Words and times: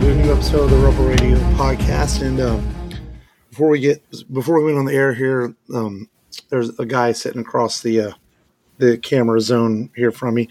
to 0.00 0.10
a 0.10 0.14
new 0.14 0.32
episode 0.32 0.64
of 0.64 0.70
the 0.70 0.76
Rebel 0.78 1.04
Radio 1.04 1.36
podcast. 1.56 2.22
And 2.22 2.40
um, 2.40 2.74
before 3.50 3.68
we 3.68 3.80
get 3.80 4.02
before 4.32 4.58
we 4.58 4.64
went 4.64 4.78
on 4.78 4.86
the 4.86 4.94
air 4.94 5.12
here, 5.12 5.54
um, 5.74 6.08
there's 6.48 6.78
a 6.78 6.86
guy 6.86 7.12
sitting 7.12 7.40
across 7.42 7.82
the 7.82 8.00
uh, 8.00 8.12
the 8.78 8.96
camera 8.96 9.40
zone 9.40 9.90
here 9.94 10.10
from 10.10 10.34
me, 10.34 10.48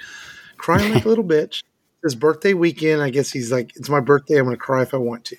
crying 0.57 0.93
like 0.93 1.05
a 1.05 1.09
little 1.09 1.23
bitch. 1.25 1.63
His 2.03 2.13
birthday 2.15 2.53
weekend, 2.53 3.01
I 3.01 3.09
guess 3.09 3.31
he's 3.31 3.51
like, 3.51 3.75
"It's 3.75 3.89
my 3.89 3.99
birthday. 3.99 4.37
I'm 4.37 4.45
going 4.45 4.55
to 4.55 4.61
cry 4.61 4.83
if 4.83 4.93
I 4.93 4.97
want 4.97 5.25
to." 5.25 5.37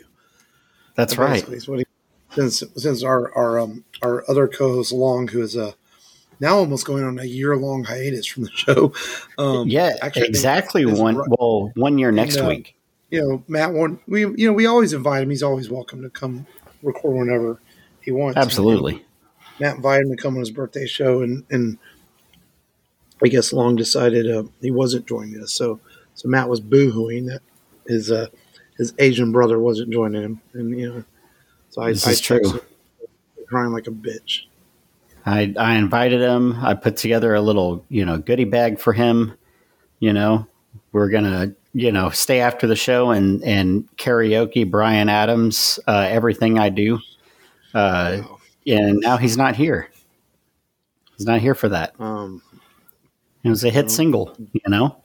That's 0.97 1.17
right. 1.17 1.47
What 1.69 1.79
he, 1.79 1.87
since 2.35 2.65
since 2.77 3.05
our 3.05 3.33
our 3.37 3.61
um, 3.61 3.85
our 4.03 4.29
other 4.29 4.49
co-host 4.49 4.93
Long, 4.93 5.29
who 5.29 5.41
is 5.41 5.57
uh, 5.57 5.73
now 6.41 6.57
almost 6.57 6.85
going 6.85 7.05
on 7.05 7.19
a 7.21 7.25
year 7.25 7.57
long 7.57 7.85
hiatus 7.85 8.27
from 8.27 8.43
the 8.43 8.51
show. 8.51 8.93
Um, 9.39 9.69
yeah, 9.69 9.93
actually, 10.03 10.27
exactly 10.27 10.85
one. 10.85 11.15
bro- 11.15 11.25
Well, 11.39 11.73
one 11.77 11.97
year 11.97 12.11
next 12.11 12.39
uh, 12.39 12.49
week. 12.49 12.75
You 13.11 13.21
know, 13.21 13.45
Matt 13.49 13.73
one 13.73 14.01
we 14.07 14.21
you 14.21 14.47
know 14.47 14.53
we 14.53 14.67
always 14.67 14.93
invite 14.93 15.23
him. 15.23 15.31
He's 15.31 15.43
always 15.43 15.71
welcome 15.71 16.03
to 16.03 16.11
come 16.11 16.47
record 16.83 17.17
whenever 17.17 17.61
he 18.01 18.11
wants. 18.11 18.39
Absolutely. 18.39 19.05
Matt 19.59 19.77
invited 19.77 20.07
him 20.07 20.17
to 20.17 20.23
come 20.23 20.35
on 20.35 20.41
his 20.41 20.51
birthday 20.51 20.87
show, 20.87 21.23
and 21.23 21.45
and 21.51 21.79
I 23.23 23.29
guess 23.29 23.53
Long 23.53 23.77
decided 23.77 24.31
uh, 24.31 24.45
he 24.61 24.71
wasn't 24.71 25.07
joining 25.07 25.41
us. 25.43 25.53
So 25.53 25.81
so 26.15 26.29
Matt 26.29 26.49
was 26.49 26.61
boohooing 26.61 27.27
that 27.27 27.41
his 27.87 28.11
uh, 28.11 28.29
his 28.79 28.95
Asian 28.99 29.33
brother 29.33 29.59
wasn't 29.59 29.93
joining 29.93 30.23
him, 30.23 30.41
and 30.55 30.79
you 30.79 30.93
know, 30.93 31.05
so 31.71 31.83
I 31.83 31.91
This 31.91 32.07
I 32.07 32.11
is 32.13 32.21
true. 32.21 32.41
him, 32.41 32.61
crying 33.49 33.73
like 33.73 33.87
a 33.87 33.91
bitch. 33.91 34.43
I 35.27 35.53
I 35.59 35.75
invited 35.75 36.21
him. 36.21 36.57
I 36.63 36.75
put 36.75 36.97
together 36.97 37.35
a 37.35 37.43
little 37.43 37.85
you 37.89 38.05
know 38.05 38.19
goodie 38.19 38.45
bag 38.45 38.79
for 38.79 38.93
him. 38.93 39.35
You 39.99 40.15
know, 40.15 40.47
we're 40.93 41.09
gonna 41.09 41.53
you 41.73 41.93
know 41.93 42.11
stay 42.11 42.41
after 42.41 42.67
the 42.67 42.77
show 42.77 43.11
and 43.11 43.43
and 43.45 43.89
karaoke 43.97 44.69
Bryan 44.69 45.09
Adams. 45.09 45.79
Uh, 45.87 46.07
everything 46.11 46.59
I 46.59 46.69
do. 46.69 46.99
Uh, 47.75 48.19
Wow. 48.23 48.39
and 48.67 48.99
now 49.01 49.17
he's 49.17 49.37
not 49.37 49.55
here. 49.57 49.89
He's 51.17 51.27
not 51.27 51.41
here 51.41 51.55
for 51.55 51.69
that. 51.69 51.95
Um, 52.01 52.43
It 53.45 53.49
was 53.49 53.63
a 53.65 53.71
hit 53.71 53.91
single. 53.91 54.35
You 54.53 54.61
know, 54.69 54.97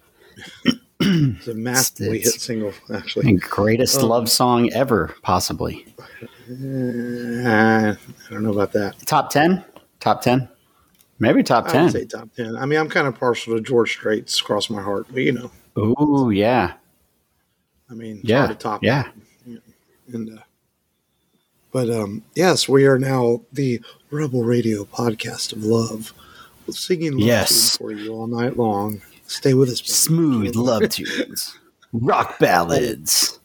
it's 1.00 1.48
a 1.48 1.54
massively 1.54 2.20
hit 2.20 2.42
single, 2.42 2.74
actually. 2.94 3.30
and 3.30 3.42
greatest 3.42 4.00
Um, 4.02 4.10
love 4.10 4.30
song 4.30 4.72
ever, 4.74 5.14
possibly. 5.22 5.86
Uh, 6.50 7.94
I 7.96 8.30
don't 8.30 8.44
know 8.44 8.52
about 8.52 8.72
that. 8.74 8.96
Top 9.06 9.30
ten. 9.30 9.64
Top 10.00 10.22
ten. 10.22 10.48
Maybe 11.20 11.44
top 11.44 11.68
ten. 11.68 11.84
would 11.84 11.92
say 11.94 12.06
top 12.06 12.30
ten. 12.36 12.56
I 12.58 12.66
mean, 12.66 12.80
I'm 12.80 12.90
kind 12.90 13.08
of 13.08 13.18
partial 13.20 13.56
to 13.56 13.62
George 13.62 13.92
Strait's 13.92 14.42
"Cross 14.42 14.70
My 14.70 14.82
Heart," 14.82 15.08
but 15.12 15.22
you 15.24 15.32
know, 15.32 15.52
Ooh, 15.78 16.30
yeah, 16.34 16.74
I 17.90 17.94
mean, 17.94 18.22
yeah, 18.24 18.48
to 18.48 18.56
top 18.56 18.84
yeah. 18.84 19.04
that. 19.46 19.62
And 20.14 20.38
uh, 20.38 20.42
but 21.72 21.90
um, 21.90 22.24
yes, 22.36 22.70
we 22.70 22.86
are 22.86 22.98
now 23.00 23.42
the 23.52 23.82
Rebel 24.12 24.44
Radio 24.44 24.86
podcast 24.86 25.52
of 25.52 25.64
love, 25.64 26.14
singing 26.70 27.14
love 27.14 27.22
Yes. 27.22 27.78
for 27.78 27.92
you 27.92 28.14
all 28.14 28.28
night 28.28 28.56
long. 28.58 29.02
Stay 29.28 29.54
with 29.54 29.70
us, 29.70 29.82
baby. 29.82 29.92
Smooth 29.92 30.56
love 30.56 30.90
tunes, 30.90 31.58
rock 31.92 32.40
ballads. 32.40 33.40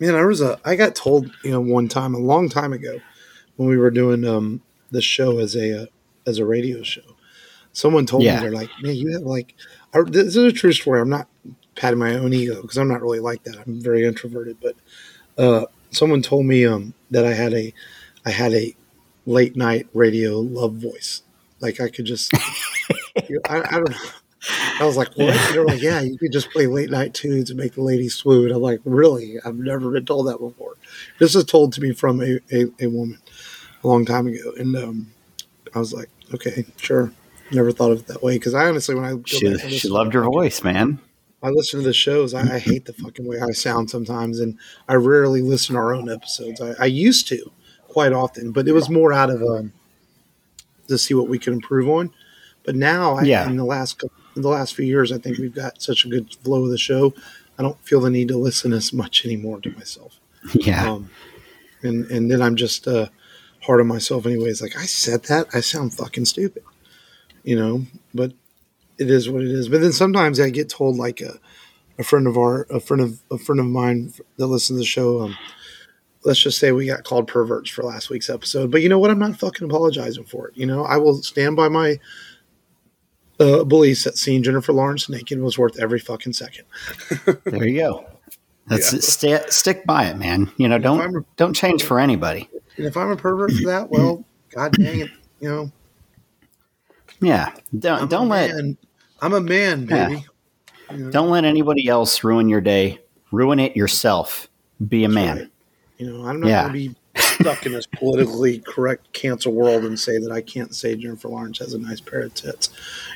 Man, 0.00 0.14
I 0.14 0.24
was 0.24 0.40
a. 0.40 0.58
I 0.64 0.76
got 0.76 0.94
told, 0.94 1.30
you 1.44 1.50
know, 1.50 1.60
one 1.60 1.88
time 1.88 2.14
a 2.14 2.18
long 2.18 2.48
time 2.48 2.72
ago, 2.72 2.98
when 3.56 3.68
we 3.68 3.76
were 3.76 3.90
doing 3.90 4.24
um 4.24 4.62
the 4.90 5.02
show 5.02 5.38
as 5.38 5.54
a 5.56 5.82
uh, 5.82 5.86
as 6.26 6.38
a 6.38 6.46
radio 6.46 6.82
show. 6.82 7.02
Someone 7.72 8.06
told 8.06 8.22
Yeah. 8.22 8.36
me 8.36 8.40
they're 8.42 8.52
like, 8.52 8.70
man, 8.80 8.94
you 8.94 9.12
have 9.12 9.22
like. 9.22 9.54
I, 9.94 10.02
this 10.02 10.36
is 10.36 10.36
a 10.36 10.52
true 10.52 10.72
story. 10.72 11.00
I'm 11.00 11.08
not 11.08 11.28
patting 11.76 11.98
my 11.98 12.14
own 12.14 12.32
ego 12.32 12.60
because 12.62 12.76
I'm 12.78 12.88
not 12.88 13.02
really 13.02 13.20
like 13.20 13.44
that. 13.44 13.58
I'm 13.66 13.80
very 13.80 14.04
introverted. 14.04 14.58
But 14.60 14.74
uh, 15.38 15.66
someone 15.90 16.22
told 16.22 16.46
me 16.46 16.66
um 16.66 16.94
that 17.10 17.24
I 17.24 17.32
had 17.34 17.54
a, 17.54 17.72
I 18.26 18.30
had 18.30 18.52
a 18.52 18.74
late 19.26 19.56
night 19.56 19.86
radio 19.94 20.38
love 20.40 20.74
voice. 20.74 21.22
Like 21.60 21.80
I 21.80 21.88
could 21.88 22.04
just. 22.04 22.32
you 23.28 23.36
know, 23.36 23.40
I, 23.48 23.58
I 23.60 23.70
don't. 23.72 23.90
Know. 23.90 23.96
I 24.80 24.84
was 24.84 24.96
like, 24.96 25.08
what? 25.16 25.34
They're 25.52 25.64
like, 25.64 25.80
yeah, 25.80 26.00
you 26.00 26.18
could 26.18 26.32
just 26.32 26.50
play 26.50 26.66
late 26.66 26.90
night 26.90 27.14
tunes 27.14 27.48
and 27.50 27.58
make 27.58 27.74
the 27.74 27.82
ladies 27.82 28.14
swoon. 28.14 28.50
I'm 28.50 28.60
like, 28.60 28.80
really? 28.84 29.36
I've 29.44 29.56
never 29.56 29.90
been 29.90 30.04
told 30.04 30.26
that 30.26 30.38
before. 30.38 30.74
This 31.18 31.34
was 31.34 31.44
told 31.44 31.72
to 31.74 31.80
me 31.80 31.92
from 31.92 32.20
a, 32.20 32.40
a, 32.52 32.66
a 32.80 32.86
woman 32.88 33.18
a 33.82 33.88
long 33.88 34.04
time 34.04 34.26
ago. 34.26 34.52
And 34.58 34.76
um, 34.76 35.12
I 35.74 35.78
was 35.78 35.92
like, 35.94 36.10
okay, 36.34 36.66
sure. 36.76 37.12
Never 37.52 37.72
thought 37.72 37.92
of 37.92 38.00
it 38.00 38.06
that 38.08 38.22
way. 38.22 38.36
Because 38.36 38.54
I 38.54 38.66
honestly, 38.68 38.94
when 38.94 39.04
I 39.04 39.14
She, 39.26 39.56
she 39.78 39.88
loved 39.88 40.14
your 40.14 40.24
voice, 40.24 40.62
man. 40.62 40.98
I 41.42 41.50
listen 41.50 41.80
to 41.80 41.86
the 41.86 41.92
shows. 41.92 42.32
I, 42.32 42.54
I 42.54 42.58
hate 42.58 42.86
the 42.86 42.94
fucking 42.94 43.26
way 43.26 43.38
I 43.38 43.50
sound 43.52 43.90
sometimes, 43.90 44.40
and 44.40 44.58
I 44.88 44.94
rarely 44.94 45.42
listen 45.42 45.74
to 45.74 45.78
our 45.80 45.94
own 45.94 46.08
episodes. 46.10 46.60
I, 46.60 46.74
I 46.80 46.86
used 46.86 47.28
to 47.28 47.50
quite 47.86 48.12
often, 48.14 48.50
but 48.50 48.66
it 48.66 48.72
was 48.72 48.88
more 48.88 49.12
out 49.12 49.28
of 49.30 49.42
um, 49.42 49.72
to 50.88 50.96
see 50.98 51.12
what 51.14 51.28
we 51.28 51.38
could 51.38 51.52
improve 51.52 51.88
on. 51.88 52.12
But 52.64 52.76
now, 52.76 53.16
I, 53.16 53.22
Yeah. 53.24 53.46
in 53.48 53.56
the 53.56 53.64
last 53.64 54.02
in 54.36 54.42
the 54.42 54.48
last 54.48 54.74
few 54.74 54.86
years, 54.86 55.12
I 55.12 55.18
think 55.18 55.38
we've 55.38 55.54
got 55.54 55.80
such 55.82 56.04
a 56.04 56.08
good 56.08 56.34
flow 56.42 56.64
of 56.64 56.70
the 56.70 56.78
show. 56.78 57.14
I 57.58 57.62
don't 57.62 57.78
feel 57.86 58.00
the 58.00 58.10
need 58.10 58.28
to 58.28 58.36
listen 58.38 58.72
as 58.72 58.92
much 58.92 59.24
anymore 59.24 59.60
to 59.60 59.70
myself. 59.72 60.18
Yeah, 60.54 60.90
Um, 60.92 61.10
and 61.82 62.10
and 62.10 62.30
then 62.30 62.40
I'm 62.42 62.56
just 62.56 62.88
uh, 62.88 63.08
hard 63.60 63.80
on 63.80 63.86
myself, 63.86 64.24
anyways. 64.26 64.62
Like 64.62 64.76
I 64.78 64.86
said 64.86 65.24
that, 65.24 65.46
I 65.54 65.60
sound 65.60 65.92
fucking 65.94 66.24
stupid, 66.24 66.62
you 67.44 67.56
know. 67.56 67.84
But 68.12 68.32
it 68.98 69.10
is 69.10 69.28
what 69.30 69.42
it 69.42 69.50
is. 69.50 69.68
But 69.68 69.80
then 69.80 69.92
sometimes 69.92 70.40
I 70.40 70.50
get 70.50 70.68
told, 70.68 70.96
like 70.96 71.20
a, 71.20 71.38
a 71.98 72.04
friend 72.04 72.26
of 72.26 72.36
our, 72.36 72.66
a 72.70 72.80
friend 72.80 73.00
of 73.02 73.20
a 73.30 73.38
friend 73.38 73.60
of 73.60 73.66
mine 73.66 74.12
that 74.36 74.46
listens 74.46 74.78
to 74.78 74.80
the 74.80 74.84
show. 74.84 75.20
Um, 75.22 75.36
let's 76.24 76.40
just 76.40 76.58
say 76.58 76.72
we 76.72 76.86
got 76.86 77.04
called 77.04 77.28
perverts 77.28 77.70
for 77.70 77.82
last 77.82 78.08
week's 78.10 78.30
episode. 78.30 78.70
But 78.70 78.82
you 78.82 78.88
know 78.88 78.98
what? 78.98 79.10
I'm 79.10 79.18
not 79.18 79.38
fucking 79.38 79.68
apologizing 79.68 80.24
for 80.24 80.48
it. 80.48 80.56
You 80.56 80.66
know, 80.66 80.84
I 80.84 80.96
will 80.96 81.22
stand 81.22 81.56
by 81.56 81.68
my. 81.68 81.98
Uh, 83.40 83.64
beliefs 83.64 84.04
that 84.04 84.16
seeing 84.16 84.44
Jennifer 84.44 84.72
Lawrence 84.72 85.08
naked 85.08 85.40
was 85.40 85.58
worth 85.58 85.76
every 85.80 85.98
fucking 85.98 86.34
second. 86.34 86.66
there 87.44 87.66
you 87.66 87.80
go. 87.80 88.06
That's 88.68 88.92
Yeah. 88.92 89.00
sta- 89.00 89.50
stick 89.50 89.84
by 89.84 90.04
it, 90.06 90.16
man. 90.16 90.52
You 90.56 90.68
know, 90.68 90.78
don't 90.78 91.16
a- 91.16 91.24
don't 91.36 91.52
change 91.52 91.82
for 91.82 91.98
anybody. 91.98 92.48
And 92.76 92.86
if 92.86 92.96
I'm 92.96 93.10
a 93.10 93.16
pervert 93.16 93.50
for 93.52 93.66
that, 93.66 93.90
well, 93.90 94.24
god 94.54 94.74
dang 94.74 95.00
it, 95.00 95.10
you 95.40 95.48
know, 95.48 95.72
Yeah, 97.24 97.52
don't 97.78 98.02
I'm 98.02 98.08
don't 98.08 98.28
let 98.28 98.54
man. 98.54 98.76
I'm 99.20 99.32
a 99.34 99.40
man, 99.40 99.86
Yeah. 99.90 100.08
baby. 100.08 100.26
You 100.90 100.96
know, 100.98 101.10
don't 101.10 101.30
let 101.30 101.44
anybody 101.44 101.88
else 101.88 102.22
ruin 102.24 102.48
your 102.48 102.60
day. 102.60 103.00
Ruin 103.30 103.58
it 103.58 103.74
yourself. 103.76 104.48
Be 104.86 105.04
a 105.04 105.08
man. 105.08 105.38
right. 105.38 105.48
You 105.98 106.12
know, 106.12 106.26
I'm 106.26 106.40
not 106.40 106.48
Yeah. 106.48 106.62
going 106.68 106.72
to 106.72 106.78
be 106.90 106.96
stuck 107.20 107.64
in 107.66 107.72
this 107.72 107.86
politically 107.92 108.58
correct 108.58 109.12
cancel 109.12 109.52
world 109.52 109.84
and 109.84 109.98
say 109.98 110.18
that 110.18 110.30
I 110.30 110.40
can't 110.40 110.74
say 110.74 110.94
Jennifer 110.96 111.28
Lawrence 111.28 111.58
has 111.60 111.72
a 111.74 111.78
nice 111.78 112.00
pair 112.00 112.20
of 112.22 112.34
tits. 112.34 112.70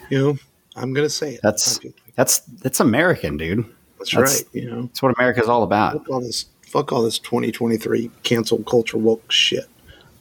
You 0.09 0.19
know, 0.19 0.39
I'm 0.77 0.95
going 0.95 1.05
to 1.07 1.11
say 1.11 1.35
it. 1.35 1.41
That's- 1.43 1.79
I 1.79 1.83
feel 1.83 1.91
like 2.07 2.15
That's 2.15 2.39
that's 2.41 2.81
American, 2.81 3.37
dude. 3.37 3.65
that's, 3.99 4.13
that's- 4.15 4.43
right. 4.45 4.55
You 4.55 4.71
know, 4.71 4.83
That's 4.83 5.03
what 5.03 5.15
America's 5.19 5.49
all 5.49 5.63
about. 5.63 5.93
fuck 5.95 6.09
all 6.11 6.21
this. 6.21 6.47
Fuck 6.63 6.93
all 6.93 7.03
this 7.03 7.19
2023 7.19 8.11
cancel 8.23 8.59
culture 8.63 8.99
woke 8.99 9.31
shit. 9.33 9.65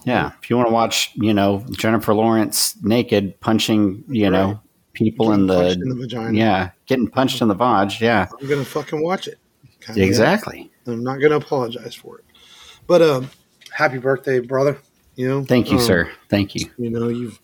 Yeah. 0.07 0.31
If 0.41 0.49
you 0.49 0.55
want 0.55 0.69
to 0.69 0.73
watch, 0.73 1.11
you 1.15 1.33
know, 1.33 1.65
Jennifer 1.71 2.13
Lawrence 2.13 2.75
naked 2.81 3.39
punching, 3.41 4.03
you 4.07 4.29
know, 4.29 4.59
people 4.93 5.33
in 5.33 5.47
the, 5.47 5.71
in 5.71 5.89
the 5.89 5.95
vagina. 5.95 6.37
yeah, 6.37 6.69
getting 6.87 7.07
punched 7.07 7.41
in 7.41 7.47
the 7.49 7.53
vag. 7.53 7.99
Yeah, 7.99 8.27
I'm 8.39 8.47
going 8.47 8.63
to 8.63 8.69
fucking 8.69 9.03
watch 9.03 9.27
it. 9.27 9.37
Kinda, 9.81 10.01
exactly. 10.03 10.71
I'm 10.87 11.03
not 11.03 11.19
going 11.19 11.31
to 11.31 11.37
apologize 11.37 11.93
for 11.93 12.19
it. 12.19 12.25
But 12.87 13.01
um, 13.01 13.29
happy 13.71 13.97
birthday, 13.97 14.39
brother. 14.39 14.77
You 15.15 15.27
know, 15.27 15.43
Thank 15.43 15.71
you, 15.71 15.77
Um, 15.77 15.83
sir. 15.83 16.11
Thank 16.29 16.55
you. 16.55 16.69
You 16.77 16.89
know, 16.89 17.09
you've 17.09 17.39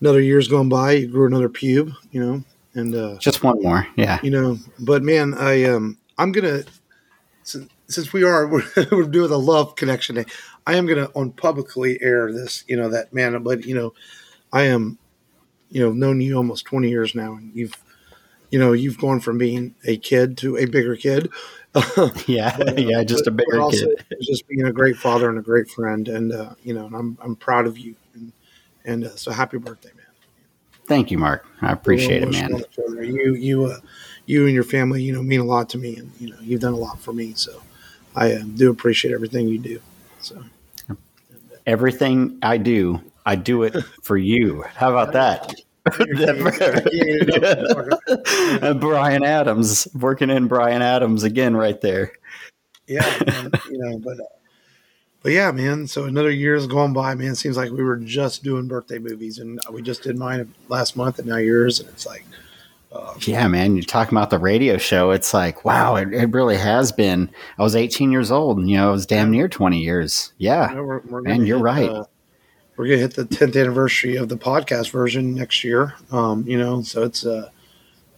another 0.00 0.20
year's 0.20 0.48
gone 0.48 0.68
by. 0.68 0.92
You 0.92 1.06
grew 1.08 1.26
another 1.26 1.48
pube. 1.48 1.94
You 2.10 2.20
know, 2.24 2.44
and 2.74 2.94
uh, 2.94 3.18
Just 3.18 3.42
one 3.44 3.62
more. 3.62 3.86
Yeah. 3.96 4.18
you 4.22 4.30
know, 4.30 4.58
but 4.80 5.02
man, 5.02 5.34
I 5.34 5.64
um, 5.64 5.98
I'm 6.18 6.32
gonna 6.32 6.64
since, 7.44 7.70
since 7.88 8.12
we 8.12 8.24
are 8.24 8.46
we're, 8.48 8.64
we're 8.90 9.04
doing 9.04 9.30
a 9.30 9.36
love 9.36 9.76
connection 9.76 10.16
day, 10.16 10.24
I 10.66 10.76
am 10.76 10.86
gonna 10.86 11.08
on 11.14 11.32
publicly 11.32 11.98
air 12.00 12.32
this. 12.32 12.64
You 12.68 12.76
know 12.76 12.88
that 12.90 13.12
man, 13.12 13.42
but 13.42 13.64
you 13.64 13.74
know, 13.74 13.94
I 14.52 14.62
am, 14.64 14.98
you 15.70 15.80
know, 15.80 15.92
known 15.92 16.20
you 16.20 16.36
almost 16.36 16.64
20 16.66 16.88
years 16.88 17.14
now, 17.14 17.32
and 17.34 17.54
you've, 17.54 17.74
you 18.50 18.58
know, 18.58 18.72
you've 18.72 18.98
gone 18.98 19.20
from 19.20 19.38
being 19.38 19.74
a 19.86 19.96
kid 19.96 20.36
to 20.38 20.56
a 20.56 20.66
bigger 20.66 20.96
kid. 20.96 21.30
Yeah. 22.26 22.54
But, 22.58 22.78
yeah. 22.78 23.02
Just 23.02 23.26
a 23.26 23.30
but- 23.30 23.46
but 23.50 23.70
bigger 23.70 23.94
kid. 23.96 24.18
Just 24.20 24.46
being 24.46 24.66
a 24.66 24.72
great 24.72 24.96
father 24.96 25.28
and 25.30 25.38
a 25.38 25.42
great 25.42 25.70
friend, 25.70 26.06
and 26.08 26.32
uh, 26.32 26.54
you 26.62 26.74
know, 26.74 26.86
and 26.86 26.94
I'm 26.94 27.18
I'm 27.22 27.34
proud 27.36 27.66
of 27.66 27.78
you, 27.78 27.96
and 28.14 28.32
and 28.84 29.04
uh, 29.04 29.16
so 29.16 29.30
happy 29.32 29.56
birthday, 29.58 29.90
man. 29.96 30.06
Thank 30.86 31.10
you, 31.10 31.18
Mark. 31.18 31.46
I 31.62 31.72
appreciate 31.72 32.22
it, 32.22 32.30
man. 32.30 32.52
wishing 32.52 32.66
each 32.70 32.78
other. 32.86 33.02
You 33.02 33.34
you 33.34 33.64
uh, 33.64 33.78
you 34.26 34.44
and 34.44 34.54
your 34.54 34.64
family, 34.64 35.02
you 35.02 35.12
know, 35.12 35.22
mean 35.22 35.40
a 35.40 35.44
lot 35.44 35.68
to 35.70 35.78
me, 35.78 35.96
and 35.96 36.12
you 36.18 36.28
know, 36.30 36.36
you've 36.40 36.60
done 36.60 36.74
a 36.74 36.76
lot 36.78 37.00
for 37.00 37.12
me. 37.12 37.32
So 37.34 37.62
I 38.14 38.32
uh, 38.32 38.42
do 38.42 38.70
appreciate 38.70 39.14
everything 39.14 39.48
you 39.48 39.58
do. 39.58 39.80
So 40.22 40.42
Everything 41.66 42.38
I 42.42 42.56
do, 42.56 43.00
I 43.24 43.36
do 43.36 43.62
it 43.62 43.76
for 44.02 44.16
you. 44.16 44.64
How 44.74 44.90
about 44.90 45.12
that? 45.12 45.54
And 45.84 46.00
Bryan 48.80 49.24
Adams 49.24 49.86
working 49.94 50.30
in 50.30 50.48
Bryan 50.48 50.82
Adams 50.82 51.22
again, 51.22 51.56
right 51.56 51.80
there. 51.80 52.12
yeah, 52.88 53.06
man, 53.26 53.50
you 53.70 53.78
know, 53.78 53.98
but 53.98 54.16
but 55.22 55.32
yeah, 55.32 55.52
man. 55.52 55.86
So 55.86 56.04
another 56.04 56.30
year's 56.30 56.66
gone 56.66 56.92
by, 56.92 57.14
man. 57.14 57.32
It 57.32 57.36
seems 57.36 57.56
like 57.56 57.70
we 57.70 57.82
were 57.84 57.96
just 57.96 58.42
doing 58.42 58.66
birthday 58.66 58.98
movies, 58.98 59.38
and 59.38 59.60
we 59.70 59.82
just 59.82 60.02
did 60.02 60.18
mine 60.18 60.52
last 60.68 60.96
month, 60.96 61.20
and 61.20 61.28
now 61.28 61.36
yours, 61.36 61.78
and 61.78 61.88
it's 61.90 62.06
like, 62.06 62.24
um, 62.94 63.16
yeah, 63.20 63.48
man. 63.48 63.76
You're 63.76 63.84
talking 63.84 64.16
about 64.16 64.30
the 64.30 64.38
radio 64.38 64.76
show. 64.76 65.10
It's 65.10 65.32
like, 65.32 65.64
wow, 65.64 65.96
it, 65.96 66.12
it, 66.12 66.30
really 66.32 66.56
has 66.56 66.92
been. 66.92 67.30
I 67.58 67.62
was 67.62 67.74
18 67.74 68.12
years 68.12 68.30
old, 68.30 68.58
and 68.58 68.68
you 68.68 68.76
know, 68.76 68.90
it 68.90 68.92
was 68.92 69.06
damn 69.06 69.30
near 69.30 69.48
20 69.48 69.80
years. 69.80 70.32
Yeah, 70.38 70.70
you 70.70 70.76
know, 70.76 70.84
we're, 70.84 71.00
we're 71.00 71.26
and 71.26 71.46
you're 71.46 71.58
right. 71.58 71.88
Uh, 71.88 72.04
we're 72.76 72.86
gonna 72.86 72.98
hit 72.98 73.14
the 73.14 73.24
10th 73.24 73.60
anniversary 73.60 74.16
of 74.16 74.28
the 74.28 74.36
podcast 74.36 74.90
version 74.90 75.34
next 75.34 75.64
year. 75.64 75.94
Um, 76.10 76.46
you 76.46 76.58
know, 76.58 76.82
so 76.82 77.02
it's 77.02 77.24
uh, 77.24 77.50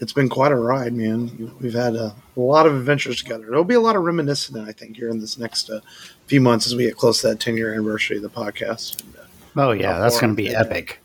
it's 0.01 0.13
been 0.13 0.29
quite 0.29 0.53
a 0.53 0.57
ride, 0.57 0.93
man. 0.93 1.53
We've 1.61 1.75
had 1.75 1.95
a, 1.95 2.15
a 2.37 2.41
lot 2.41 2.67
of 2.67 2.75
adventures 2.75 3.23
together. 3.23 3.47
There'll 3.47 3.65
be 3.65 3.75
a 3.75 3.81
lot 3.81 3.97
of 3.97 4.03
reminiscing, 4.03 4.57
I 4.59 4.73
think, 4.73 4.97
here 4.97 5.09
in 5.09 5.21
this 5.21 5.39
next 5.39 5.71
uh, 5.71 5.81
few 6.27 6.41
months 6.41 6.67
as 6.67 6.75
we 6.75 6.85
get 6.85 6.97
close 6.97 7.21
to 7.21 7.29
that 7.29 7.41
10 7.41 7.57
year 7.57 7.73
anniversary 7.73 8.17
of 8.17 8.23
the 8.23 8.31
podcast. 8.31 9.03
And, 9.03 9.17
uh, 9.17 9.69
oh 9.69 9.73
yeah, 9.73 9.99
that's 9.99 10.21
going 10.21 10.33
to 10.33 10.37
be 10.37 10.55
epic. 10.55 11.01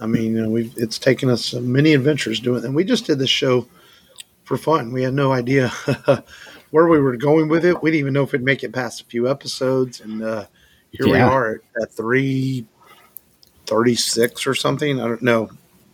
I 0.00 0.06
mean, 0.06 0.36
you 0.36 0.42
know, 0.42 0.50
we've 0.50 0.72
it's 0.76 0.98
taken 0.98 1.28
us 1.28 1.52
many 1.54 1.94
adventures 1.94 2.40
doing, 2.40 2.62
it. 2.62 2.64
and 2.64 2.74
we 2.74 2.84
just 2.84 3.06
did 3.06 3.18
this 3.18 3.30
show 3.30 3.66
for 4.44 4.56
fun. 4.56 4.92
We 4.92 5.02
had 5.02 5.14
no 5.14 5.32
idea 5.32 5.68
where 6.70 6.86
we 6.86 6.98
were 6.98 7.16
going 7.16 7.48
with 7.48 7.64
it. 7.64 7.82
We 7.82 7.90
didn't 7.90 8.00
even 8.00 8.12
know 8.14 8.22
if 8.22 8.32
we'd 8.32 8.42
make 8.42 8.62
it 8.62 8.72
past 8.72 9.00
a 9.00 9.04
few 9.04 9.28
episodes, 9.28 10.00
and 10.00 10.22
uh, 10.22 10.46
here 10.90 11.06
yeah. 11.06 11.12
we 11.12 11.18
are 11.20 11.60
at 11.82 11.92
three 11.92 12.66
thirty 13.66 13.94
six 13.94 14.46
or 14.46 14.54
something. 14.54 15.00
I 15.00 15.06
don't 15.06 15.22
know. 15.22 15.50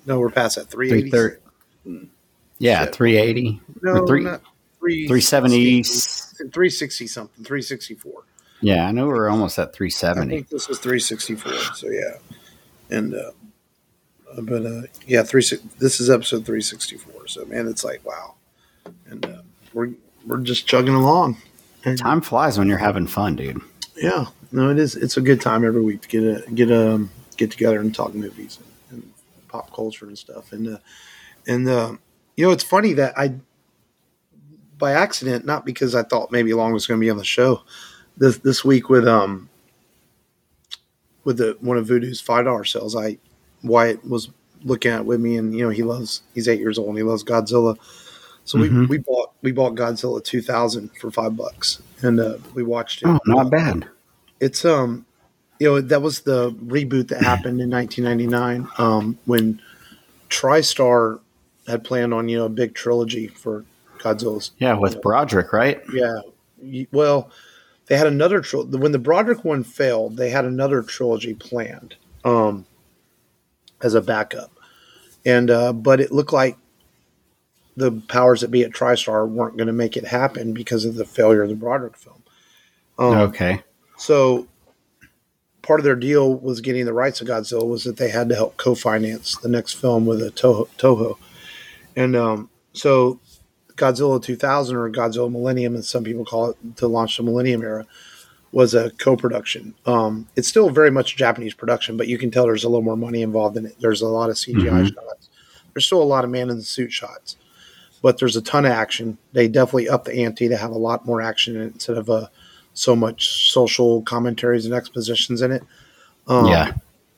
No, 0.07 0.21
we're 0.21 0.31
past 0.31 0.57
that 0.57 0.71
three 0.71 0.93
eighty. 0.93 1.13
Yeah, 2.59 2.87
three 2.87 3.17
eighty. 3.17 3.61
No, 3.83 4.07
three, 4.07 5.09
three 5.09 5.21
seventy. 5.21 5.83
Three 6.53 6.71
sixty 6.71 7.07
something. 7.07 7.45
Three 7.45 7.63
sixty 7.63 7.95
four. 7.95 8.25
Yeah, 8.61 8.87
I 8.87 8.93
know 8.93 9.07
we're 9.07 9.29
almost 9.29 9.59
at 9.59 9.73
three 9.73 9.91
seventy. 9.91 10.35
I 10.35 10.39
think 10.39 10.49
this 10.49 10.69
is 10.69 10.79
three 10.79 11.01
sixty 11.01 11.35
four. 11.35 11.53
So 11.75 11.89
yeah, 11.89 12.17
and 12.91 13.15
uh, 13.15 13.31
but 14.43 14.67
uh, 14.67 14.83
yeah, 15.07 15.23
three. 15.23 15.43
This 15.79 16.01
is 16.01 16.11
episode 16.11 16.45
three 16.45 16.63
sixty 16.63 16.97
four. 16.97 17.27
So 17.27 17.45
man, 17.47 17.69
it's 17.69 17.85
like 17.85 18.05
wow, 18.05 18.35
and 19.07 19.25
uh, 19.25 19.43
we're 19.73 19.91
we're 20.27 20.39
just 20.39 20.67
chugging 20.67 20.95
along. 20.95 21.37
And, 21.85 21.99
time 21.99 22.21
flies 22.21 22.59
when 22.59 22.69
you're 22.69 22.79
having 22.79 23.07
fun, 23.07 23.37
dude. 23.37 23.61
Yeah, 23.97 24.27
no, 24.53 24.71
it 24.71 24.79
is. 24.79 24.97
It's 24.97 25.17
a 25.17 25.21
good 25.21 25.41
time 25.41 25.65
every 25.65 25.83
week 25.83 26.03
to 26.03 26.09
get 26.09 26.23
a 26.23 26.51
get 26.51 26.71
a 26.71 26.95
um, 26.95 27.11
get 27.37 27.51
together 27.51 27.81
and 27.81 27.95
talk 27.95 28.15
movies 28.15 28.59
and, 28.91 29.03
and 29.03 29.13
pop 29.49 29.73
culture 29.73 30.07
and 30.07 30.19
stuff. 30.19 30.53
And 30.53 30.75
uh, 30.75 30.79
and 31.47 31.69
uh, 31.69 31.97
you 32.37 32.47
know, 32.47 32.53
it's 32.53 32.65
funny 32.65 32.95
that 32.95 33.17
I 33.19 33.35
by 34.79 34.93
accident, 34.93 35.45
not 35.45 35.65
because 35.65 35.95
I 35.95 36.03
thought 36.03 36.33
maybe 36.33 36.53
Long 36.53 36.73
was 36.73 36.87
going 36.87 36.99
to 37.01 37.05
be 37.05 37.11
on 37.11 37.19
the 37.19 37.25
show 37.25 37.63
this 38.17 38.39
this 38.39 38.65
week 38.65 38.89
with 38.89 39.07
um 39.07 39.49
with 41.25 41.39
the 41.39 41.57
one 41.61 41.77
of 41.77 41.87
Vudu's 41.87 42.21
five 42.21 42.45
dollar 42.45 42.65
sales. 42.65 42.97
I 42.97 43.19
Wyatt 43.65 44.09
was 44.09 44.31
looking 44.63 44.93
at 44.93 45.05
with 45.05 45.21
me, 45.21 45.37
and 45.37 45.55
you 45.55 45.65
know 45.65 45.71
he 45.71 45.83
loves 45.83 46.23
he's 46.35 46.49
eight 46.49 46.61
years 46.61 46.79
old 46.79 46.91
and 46.91 46.99
he 46.99 47.03
loves 47.03 47.25
Godzilla. 47.25 47.77
So 48.45 48.59
mm-hmm. 48.59 48.81
we, 48.81 48.87
we 48.87 48.99
bought 48.99 49.33
we 49.43 49.53
bought 49.53 49.75
Godzilla 49.75 50.23
2000 50.23 50.91
for 51.01 51.11
five 51.11 51.37
bucks, 51.37 51.83
and 52.03 52.21
uh, 52.21 52.37
we 52.55 52.63
watched 52.63 53.03
it. 53.03 53.09
Oh, 53.09 53.19
not 53.27 53.51
bad. 53.51 53.89
It's 54.41 54.65
um, 54.65 55.07
you 55.59 55.69
know 55.69 55.81
that 55.81 56.03
was 56.03 56.21
the 56.21 56.53
reboot 56.53 57.09
that 57.09 57.23
happened 57.23 57.61
in 57.61 57.71
1999 57.71 58.69
um, 58.79 59.19
when 59.25 59.61
TriStar 60.29 61.21
had 61.67 61.85
planned 61.85 62.13
on 62.13 62.29
you 62.29 62.39
know 62.39 62.47
a 62.47 62.51
big 62.51 62.75
trilogy 62.75 63.29
for 63.29 63.65
Godzilla's. 63.99 64.53
Yeah, 64.59 64.75
with 64.75 64.93
you 64.93 64.97
know, 64.97 65.03
Broderick, 65.03 65.53
right? 65.53 65.81
Yeah. 65.93 66.21
Well, 66.93 67.31
they 67.87 67.97
had 67.97 68.07
another. 68.07 68.43
When 68.43 68.93
the 68.93 68.99
Broderick 68.99 69.45
one 69.45 69.65
failed, 69.65 70.17
they 70.17 70.31
had 70.31 70.45
another 70.45 70.83
trilogy 70.83 71.35
planned. 71.35 71.97
Um, 72.25 72.67
as 73.85 73.95
a 73.95 74.01
backup. 74.01 74.51
And 75.25 75.51
uh, 75.51 75.73
but 75.73 76.01
it 76.01 76.11
looked 76.11 76.33
like 76.33 76.57
the 77.77 77.93
powers 78.09 78.41
that 78.41 78.51
be 78.51 78.65
at 78.65 78.73
TriStar 78.73 79.29
weren't 79.29 79.57
going 79.57 79.67
to 79.69 79.73
make 79.73 79.97
it 79.97 80.07
happen 80.07 80.53
because 80.53 80.85
of 80.85 80.97
the 80.97 81.05
failure 81.05 81.43
of 81.43 81.49
the 81.49 81.55
Broderick 81.55 81.97
film. 81.97 82.23
Um, 82.99 83.19
okay. 83.19 83.63
So 83.97 84.47
part 85.63 85.81
of 85.81 85.85
their 85.85 85.97
deal 85.97 86.35
was 86.37 86.61
getting 86.61 86.85
the 86.85 86.93
rights 86.93 87.21
of 87.21 87.29
Godzilla 87.29 87.67
was 87.67 87.85
that 87.85 87.97
they 87.97 88.11
had 88.11 88.29
to 88.29 88.35
help 88.35 88.57
co-finance 88.57 89.37
the 89.39 89.49
next 89.49 89.75
film 89.75 90.07
with 90.07 90.23
a 90.23 90.31
Toho, 90.31 90.69
Toho. 90.79 91.17
and 91.97 92.15
um, 92.15 92.51
so 92.73 93.19
Godzilla 93.77 94.23
2000 94.23 94.77
or 94.77 94.91
Godzilla 94.91 95.31
Millennium, 95.31 95.75
as 95.75 95.89
some 95.89 96.05
people 96.05 96.25
call 96.25 96.51
it, 96.51 96.77
to 96.77 96.87
launch 96.87 97.17
the 97.17 97.23
Millennium 97.23 97.63
era, 97.63 97.87
was 98.55 98.73
a 98.73 98.91
co-production. 98.93 99.75
Um, 99.85 100.29
it's 100.37 100.47
still 100.47 100.71
very 100.71 100.91
much 100.91 101.17
Japanese 101.17 101.55
production, 101.55 101.97
but 101.97 102.07
you 102.07 102.17
can 102.17 102.31
tell 102.31 102.45
there's 102.45 102.63
a 102.63 102.69
little 102.69 102.85
more 102.85 102.97
money 102.97 103.21
involved 103.21 103.57
in 103.57 103.67
it. 103.67 103.75
There's 103.81 104.01
a 104.01 104.07
lot 104.07 104.31
of 104.31 104.37
CGI 104.37 104.55
mm-hmm. 104.55 104.87
shots. 104.87 105.29
There's 105.73 105.87
still 105.87 106.01
a 106.01 106.05
lot 106.05 106.23
of 106.23 106.31
man 106.31 106.51
in 106.51 106.59
the 106.59 106.63
suit 106.63 106.93
shots, 106.93 107.37
but 108.01 108.19
there's 108.19 108.37
a 108.37 108.43
ton 108.43 108.65
of 108.65 108.71
action. 108.71 109.19
They 109.33 109.49
definitely 109.49 109.89
up 109.89 110.05
the 110.05 110.15
ante 110.25 110.49
to 110.49 110.57
have 110.57 110.71
a 110.71 110.79
lot 110.79 111.05
more 111.05 111.21
action 111.21 111.57
instead 111.61 111.99
of 111.99 112.09
uh, 112.09 112.29
so 112.75 112.95
much 112.95 113.51
social 113.51 114.03
commentaries 114.03 114.67
and 114.67 114.75
expositions 114.75 115.43
in 115.43 115.51
it. 115.51 115.65
Um, 116.29 116.47
yeah, 116.47 116.75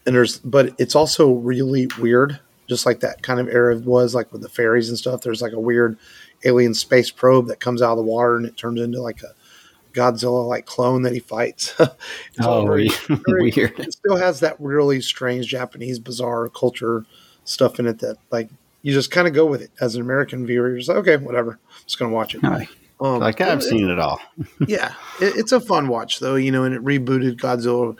and 0.06 0.14
there's, 0.14 0.38
but 0.38 0.74
it's 0.78 0.94
also 0.94 1.34
really 1.34 1.86
weird, 1.98 2.40
just 2.66 2.86
like 2.86 3.00
that 3.00 3.22
kind 3.22 3.40
of 3.40 3.48
era 3.48 3.76
was, 3.76 4.14
like 4.14 4.32
with 4.32 4.40
the 4.40 4.48
fairies 4.48 4.88
and 4.88 4.96
stuff. 4.96 5.20
There's 5.20 5.42
like 5.42 5.52
a 5.52 5.60
weird 5.60 5.98
alien 6.44 6.72
space 6.72 7.10
probe 7.10 7.48
that 7.48 7.60
comes 7.60 7.82
out 7.82 7.92
of 7.92 7.98
the 7.98 8.04
water 8.04 8.36
and 8.36 8.46
it 8.46 8.56
turns 8.56 8.80
into 8.80 9.02
like 9.02 9.22
a 9.22 9.34
Godzilla 9.96 10.46
like 10.46 10.66
clone 10.66 11.02
that 11.02 11.12
he 11.12 11.20
fights. 11.20 11.74
oh, 12.40 12.66
very, 12.66 12.88
very, 13.08 13.52
weird. 13.56 13.78
It 13.80 13.92
still 13.92 14.16
has 14.16 14.40
that 14.40 14.56
really 14.60 15.00
strange 15.00 15.46
Japanese 15.46 15.98
bizarre 15.98 16.48
culture 16.50 17.04
stuff 17.44 17.78
in 17.80 17.86
it 17.86 17.98
that 18.00 18.18
like 18.30 18.50
you 18.82 18.92
just 18.92 19.10
kind 19.10 19.26
of 19.26 19.34
go 19.34 19.46
with 19.46 19.62
it 19.62 19.70
as 19.80 19.94
an 19.94 20.02
American 20.02 20.46
viewer. 20.46 20.68
You're 20.68 20.78
just 20.78 20.88
like, 20.88 20.98
okay, 20.98 21.16
whatever. 21.16 21.52
I'm 21.52 21.82
just 21.84 21.98
gonna 21.98 22.12
watch 22.12 22.34
it. 22.34 22.44
Um, 23.00 23.20
like 23.20 23.40
I've 23.40 23.62
seen 23.62 23.90
it 23.90 23.98
all. 23.98 24.20
yeah, 24.66 24.94
it, 25.20 25.36
it's 25.36 25.52
a 25.52 25.60
fun 25.60 25.88
watch 25.88 26.20
though, 26.20 26.36
you 26.36 26.50
know, 26.50 26.64
and 26.64 26.74
it 26.74 26.84
rebooted 26.84 27.38
Godzilla, 27.38 27.96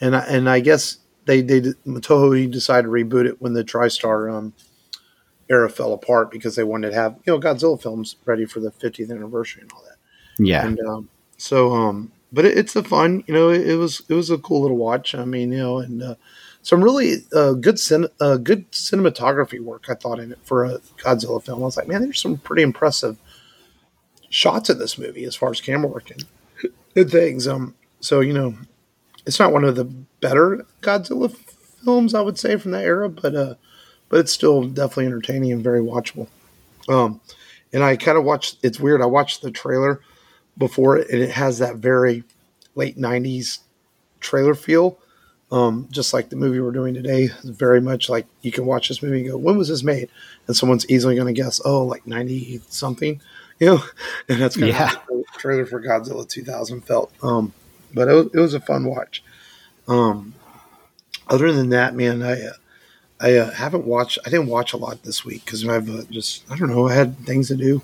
and 0.00 0.14
I, 0.14 0.20
and 0.26 0.48
I 0.48 0.60
guess 0.60 0.98
they 1.24 1.42
they 1.42 1.60
Toho 1.60 2.50
decided 2.50 2.82
to 2.84 2.88
reboot 2.92 3.26
it 3.26 3.40
when 3.40 3.54
the 3.54 3.64
TriStar 3.64 4.32
um, 4.32 4.52
era 5.48 5.68
fell 5.68 5.92
apart 5.92 6.30
because 6.30 6.56
they 6.56 6.64
wanted 6.64 6.90
to 6.90 6.94
have 6.94 7.16
you 7.26 7.32
know 7.32 7.40
Godzilla 7.40 7.80
films 7.80 8.16
ready 8.24 8.44
for 8.44 8.60
the 8.60 8.70
50th 8.70 9.10
anniversary 9.10 9.62
and 9.62 9.72
all 9.72 9.82
that. 9.82 9.96
Yeah, 10.38 10.66
and 10.66 10.78
um, 10.80 11.08
so, 11.36 11.72
um, 11.72 12.12
but 12.32 12.44
it, 12.44 12.58
it's 12.58 12.76
a 12.76 12.82
fun, 12.82 13.24
you 13.26 13.34
know, 13.34 13.50
it, 13.50 13.66
it, 13.68 13.76
was 13.76 14.02
it 14.08 14.14
was 14.14 14.30
a 14.30 14.38
cool 14.38 14.62
little 14.62 14.76
watch. 14.76 15.14
I 15.14 15.24
mean, 15.24 15.52
you 15.52 15.58
know, 15.58 15.78
and 15.78 16.02
uh, 16.02 16.14
some 16.62 16.82
really 16.82 17.24
uh, 17.32 17.52
good 17.52 17.78
cin- 17.78 18.08
uh, 18.20 18.36
good 18.36 18.70
cinematography 18.72 19.60
work 19.60 19.86
I 19.88 19.94
thought 19.94 20.18
in 20.18 20.32
it 20.32 20.38
for 20.42 20.64
a 20.64 20.78
Godzilla 20.98 21.42
film. 21.42 21.62
I 21.62 21.66
was 21.66 21.76
like, 21.76 21.88
man, 21.88 22.02
there's 22.02 22.20
some 22.20 22.38
pretty 22.38 22.62
impressive 22.62 23.18
shots 24.28 24.68
in 24.70 24.78
this 24.78 24.98
movie 24.98 25.24
as 25.24 25.36
far 25.36 25.50
as 25.50 25.60
camera 25.60 25.88
work 25.88 26.10
and, 26.10 26.24
and 26.94 27.10
things. 27.10 27.46
Um, 27.46 27.74
so 28.00 28.20
you 28.20 28.32
know, 28.32 28.56
it's 29.26 29.38
not 29.38 29.52
one 29.52 29.64
of 29.64 29.76
the 29.76 29.84
better 29.84 30.66
Godzilla 30.82 31.34
films 31.84 32.14
I 32.14 32.20
would 32.20 32.38
say 32.38 32.56
from 32.56 32.72
that 32.72 32.84
era, 32.84 33.08
but 33.08 33.34
uh, 33.34 33.54
but 34.08 34.20
it's 34.20 34.32
still 34.32 34.64
definitely 34.64 35.06
entertaining 35.06 35.52
and 35.52 35.62
very 35.62 35.80
watchable. 35.80 36.28
Um, 36.88 37.20
and 37.72 37.82
I 37.84 37.96
kind 37.96 38.18
of 38.18 38.24
watched. 38.24 38.58
It's 38.62 38.80
weird. 38.80 39.02
I 39.02 39.06
watched 39.06 39.42
the 39.42 39.50
trailer 39.50 40.00
before 40.58 40.98
it, 40.98 41.10
and 41.10 41.22
it 41.22 41.30
has 41.30 41.58
that 41.58 41.76
very 41.76 42.24
late 42.74 42.98
'90s 42.98 43.60
trailer 44.20 44.54
feel. 44.54 44.98
Um, 45.52 45.86
just 45.92 46.12
like 46.12 46.28
the 46.28 46.34
movie 46.34 46.58
we're 46.58 46.72
doing 46.72 46.92
today 46.92 47.28
very 47.44 47.80
much 47.80 48.08
like 48.08 48.26
you 48.42 48.50
can 48.50 48.66
watch 48.66 48.88
this 48.88 49.00
movie 49.00 49.20
and 49.20 49.28
go, 49.28 49.36
when 49.36 49.56
was 49.56 49.68
this 49.68 49.84
made? 49.84 50.08
And 50.48 50.56
someone's 50.56 50.90
easily 50.90 51.14
going 51.14 51.32
to 51.32 51.40
guess, 51.40 51.60
oh, 51.64 51.84
like 51.84 52.04
90 52.04 52.62
something, 52.68 53.20
you 53.60 53.66
know? 53.66 53.82
And 54.28 54.42
that's 54.42 54.56
kind 54.56 54.72
yeah. 54.72 54.90
of 54.90 55.06
the 55.06 55.24
trailer 55.38 55.64
for 55.64 55.80
Godzilla 55.80 56.28
2000 56.28 56.80
felt. 56.80 57.12
Um, 57.22 57.52
but 57.94 58.08
it 58.08 58.12
was, 58.12 58.26
it 58.26 58.38
was 58.40 58.54
a 58.54 58.60
fun 58.60 58.86
watch. 58.86 59.22
Um, 59.86 60.34
other 61.28 61.52
than 61.52 61.68
that, 61.70 61.94
man, 61.94 62.22
I, 62.22 62.42
uh, 62.42 62.52
I 63.20 63.36
uh, 63.36 63.50
haven't 63.52 63.86
watched, 63.86 64.18
I 64.26 64.30
didn't 64.30 64.48
watch 64.48 64.72
a 64.72 64.76
lot 64.76 65.02
this 65.04 65.24
week 65.24 65.44
because 65.44 65.66
I've 65.66 65.88
uh, 65.88 66.02
just, 66.10 66.44
I 66.50 66.56
don't 66.56 66.70
know, 66.70 66.88
I 66.88 66.94
had 66.94 67.18
things 67.20 67.48
to 67.48 67.56
do. 67.56 67.82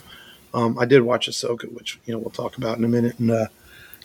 Um, 0.55 0.79
I 0.79 0.85
did 0.85 1.03
watch 1.03 1.29
Ahsoka, 1.29 1.73
which 1.73 1.99
you 2.05 2.13
know 2.13 2.19
we'll 2.19 2.31
talk 2.31 2.57
about 2.57 2.79
in 2.79 2.85
a 2.85 2.89
minute. 2.89 3.19
And 3.19 3.31
uh, 3.31 3.47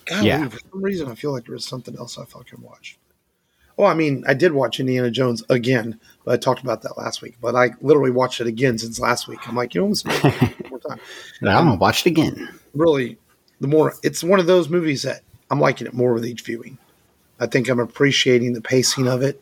God, 0.06 0.24
yeah. 0.24 0.48
for 0.48 0.58
some 0.70 0.82
reason, 0.82 1.10
I 1.10 1.14
feel 1.14 1.32
like 1.32 1.44
there 1.44 1.54
was 1.54 1.64
something 1.64 1.96
else 1.96 2.18
I 2.18 2.24
fucking 2.24 2.62
watched. 2.62 2.98
Oh, 3.76 3.84
I 3.84 3.94
mean, 3.94 4.24
I 4.26 4.34
did 4.34 4.52
watch 4.52 4.80
Indiana 4.80 5.10
Jones 5.10 5.44
again, 5.50 6.00
but 6.24 6.34
I 6.34 6.36
talked 6.36 6.62
about 6.62 6.82
that 6.82 6.98
last 6.98 7.22
week. 7.22 7.36
But 7.40 7.54
I 7.54 7.70
literally 7.80 8.10
watched 8.10 8.40
it 8.40 8.48
again 8.48 8.76
since 8.76 8.98
last 8.98 9.28
week. 9.28 9.46
I'm 9.46 9.54
like, 9.54 9.74
you 9.74 9.82
know, 9.82 9.86
let's 9.88 10.04
more 10.04 10.80
time. 10.80 11.00
I'm 11.42 11.66
gonna 11.66 11.76
watch 11.76 12.06
it 12.06 12.10
again. 12.10 12.48
Really, 12.74 13.18
the 13.60 13.68
more 13.68 13.94
it's 14.02 14.24
one 14.24 14.40
of 14.40 14.46
those 14.46 14.68
movies 14.68 15.02
that 15.02 15.22
I'm 15.50 15.60
liking 15.60 15.86
it 15.86 15.94
more 15.94 16.12
with 16.14 16.26
each 16.26 16.42
viewing. 16.42 16.78
I 17.40 17.46
think 17.46 17.68
I'm 17.68 17.78
appreciating 17.78 18.52
the 18.52 18.60
pacing 18.60 19.06
of 19.06 19.22
it. 19.22 19.40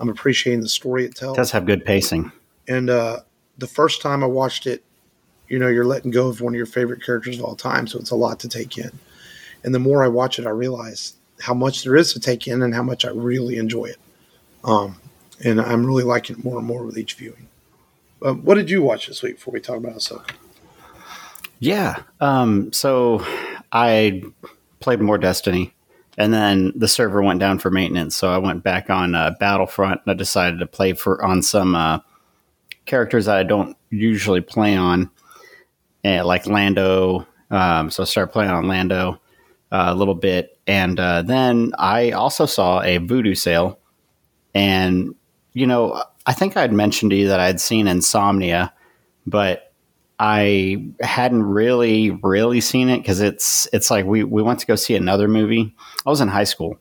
I'm 0.00 0.08
appreciating 0.08 0.60
the 0.60 0.68
story 0.68 1.04
it 1.04 1.14
tells. 1.14 1.36
It 1.36 1.40
does 1.40 1.50
have 1.52 1.66
good 1.66 1.84
pacing. 1.84 2.30
And 2.68 2.90
uh, 2.90 3.20
the 3.56 3.66
first 3.66 4.02
time 4.02 4.22
I 4.22 4.26
watched 4.26 4.66
it, 4.66 4.84
you 5.48 5.58
know, 5.58 5.68
you're 5.68 5.84
letting 5.84 6.10
go 6.10 6.28
of 6.28 6.40
one 6.40 6.52
of 6.52 6.56
your 6.56 6.66
favorite 6.66 7.02
characters 7.02 7.38
of 7.38 7.44
all 7.44 7.56
time, 7.56 7.86
so 7.86 7.98
it's 7.98 8.10
a 8.10 8.16
lot 8.16 8.40
to 8.40 8.48
take 8.48 8.78
in. 8.78 8.90
and 9.64 9.74
the 9.74 9.78
more 9.78 10.04
I 10.04 10.08
watch 10.08 10.38
it, 10.38 10.46
I 10.46 10.50
realize 10.50 11.14
how 11.40 11.54
much 11.54 11.84
there 11.84 11.96
is 11.96 12.12
to 12.12 12.20
take 12.20 12.46
in 12.46 12.62
and 12.62 12.74
how 12.74 12.82
much 12.82 13.04
I 13.04 13.10
really 13.10 13.56
enjoy 13.56 13.86
it. 13.86 13.98
Um, 14.64 14.96
and 15.44 15.60
I'm 15.60 15.86
really 15.86 16.02
liking 16.02 16.36
it 16.38 16.44
more 16.44 16.58
and 16.58 16.66
more 16.66 16.84
with 16.84 16.98
each 16.98 17.14
viewing. 17.14 17.48
Uh, 18.24 18.34
what 18.34 18.56
did 18.56 18.70
you 18.70 18.82
watch 18.82 19.06
this 19.06 19.22
week 19.22 19.36
before 19.36 19.52
we 19.52 19.60
talk 19.60 19.76
about 19.76 19.94
Ahsoka? 19.94 20.30
Yeah. 21.60 22.02
Um, 22.20 22.72
so 22.72 23.24
I 23.72 24.22
played 24.80 25.00
more 25.00 25.18
Destiny, 25.18 25.74
and 26.16 26.32
then 26.32 26.72
the 26.74 26.88
server 26.88 27.22
went 27.22 27.40
down 27.40 27.58
for 27.58 27.70
maintenance. 27.70 28.16
So 28.16 28.30
I 28.30 28.38
went 28.38 28.62
back 28.62 28.90
on 28.90 29.14
uh, 29.14 29.34
Battlefront, 29.38 30.00
and 30.04 30.12
I 30.12 30.14
decided 30.14 30.58
to 30.60 30.66
play 30.66 30.92
for 30.92 31.24
on 31.24 31.42
some 31.42 31.74
uh, 31.74 32.00
characters 32.86 33.26
that 33.26 33.38
I 33.38 33.42
don't 33.44 33.76
usually 33.90 34.40
play 34.40 34.76
on, 34.76 35.10
uh, 36.04 36.24
like 36.24 36.46
Lando. 36.46 37.26
Um, 37.50 37.90
so 37.90 38.02
I 38.02 38.06
started 38.06 38.32
playing 38.32 38.50
on 38.50 38.68
Lando 38.68 39.20
uh, 39.72 39.86
a 39.88 39.94
little 39.94 40.14
bit, 40.14 40.58
and 40.66 40.98
uh, 40.98 41.22
then 41.22 41.72
I 41.78 42.10
also 42.12 42.46
saw 42.46 42.82
a 42.82 42.98
Vudu 42.98 43.36
sale, 43.36 43.78
and 44.54 45.14
you 45.52 45.66
know 45.66 46.02
I 46.26 46.34
think 46.34 46.56
I'd 46.56 46.72
mentioned 46.72 47.10
to 47.12 47.16
you 47.16 47.28
that 47.28 47.40
I'd 47.40 47.60
seen 47.60 47.86
Insomnia, 47.86 48.72
but 49.26 49.72
I 50.18 50.84
hadn't 51.00 51.42
really, 51.44 52.10
really 52.10 52.60
seen 52.60 52.88
it 52.88 52.98
because 52.98 53.20
it's 53.20 53.68
it's 53.72 53.90
like 53.90 54.04
we 54.04 54.24
we 54.24 54.42
went 54.42 54.58
to 54.60 54.66
go 54.66 54.74
see 54.74 54.94
another 54.94 55.28
movie. 55.28 55.74
I 56.04 56.10
was 56.10 56.20
in 56.20 56.28
high 56.28 56.44
school, 56.44 56.78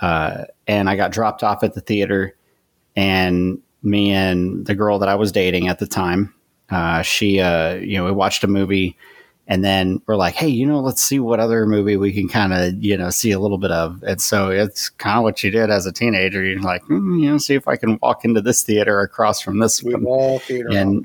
uh, 0.00 0.44
and 0.66 0.88
I 0.88 0.96
got 0.96 1.12
dropped 1.12 1.44
off 1.44 1.62
at 1.62 1.74
the 1.74 1.80
theater, 1.80 2.34
and 2.96 3.60
me 3.82 4.12
and 4.12 4.66
the 4.66 4.74
girl 4.74 4.98
that 4.98 5.08
I 5.08 5.14
was 5.14 5.30
dating 5.30 5.68
at 5.68 5.78
the 5.78 5.86
time, 5.86 6.34
uh, 6.70 7.02
she, 7.02 7.40
uh, 7.40 7.74
you 7.74 7.96
know, 7.98 8.04
we 8.04 8.12
watched 8.12 8.44
a 8.44 8.46
movie, 8.46 8.96
and 9.46 9.64
then 9.64 10.00
we're 10.06 10.16
like, 10.16 10.34
hey, 10.34 10.48
you 10.48 10.64
know, 10.66 10.78
let's 10.80 11.02
see 11.02 11.18
what 11.18 11.40
other 11.40 11.66
movie 11.66 11.96
we 11.96 12.12
can 12.12 12.28
kind 12.28 12.52
of, 12.52 12.82
you 12.82 12.96
know, 12.96 13.10
see 13.10 13.32
a 13.32 13.40
little 13.40 13.58
bit 13.58 13.72
of. 13.72 14.02
And 14.06 14.20
so 14.20 14.50
it's 14.50 14.88
kind 14.90 15.18
of 15.18 15.24
what 15.24 15.42
you 15.42 15.50
did 15.50 15.70
as 15.70 15.86
a 15.86 15.92
teenager. 15.92 16.44
You're 16.44 16.60
like, 16.60 16.82
mm, 16.84 17.20
you 17.20 17.30
know, 17.30 17.38
see 17.38 17.54
if 17.54 17.66
I 17.66 17.74
can 17.74 17.98
walk 18.00 18.24
into 18.24 18.40
this 18.40 18.62
theater 18.62 19.00
across 19.00 19.40
from 19.40 19.58
this 19.58 19.82
We've 19.82 19.94
one. 19.94 20.04
And- 20.72 21.04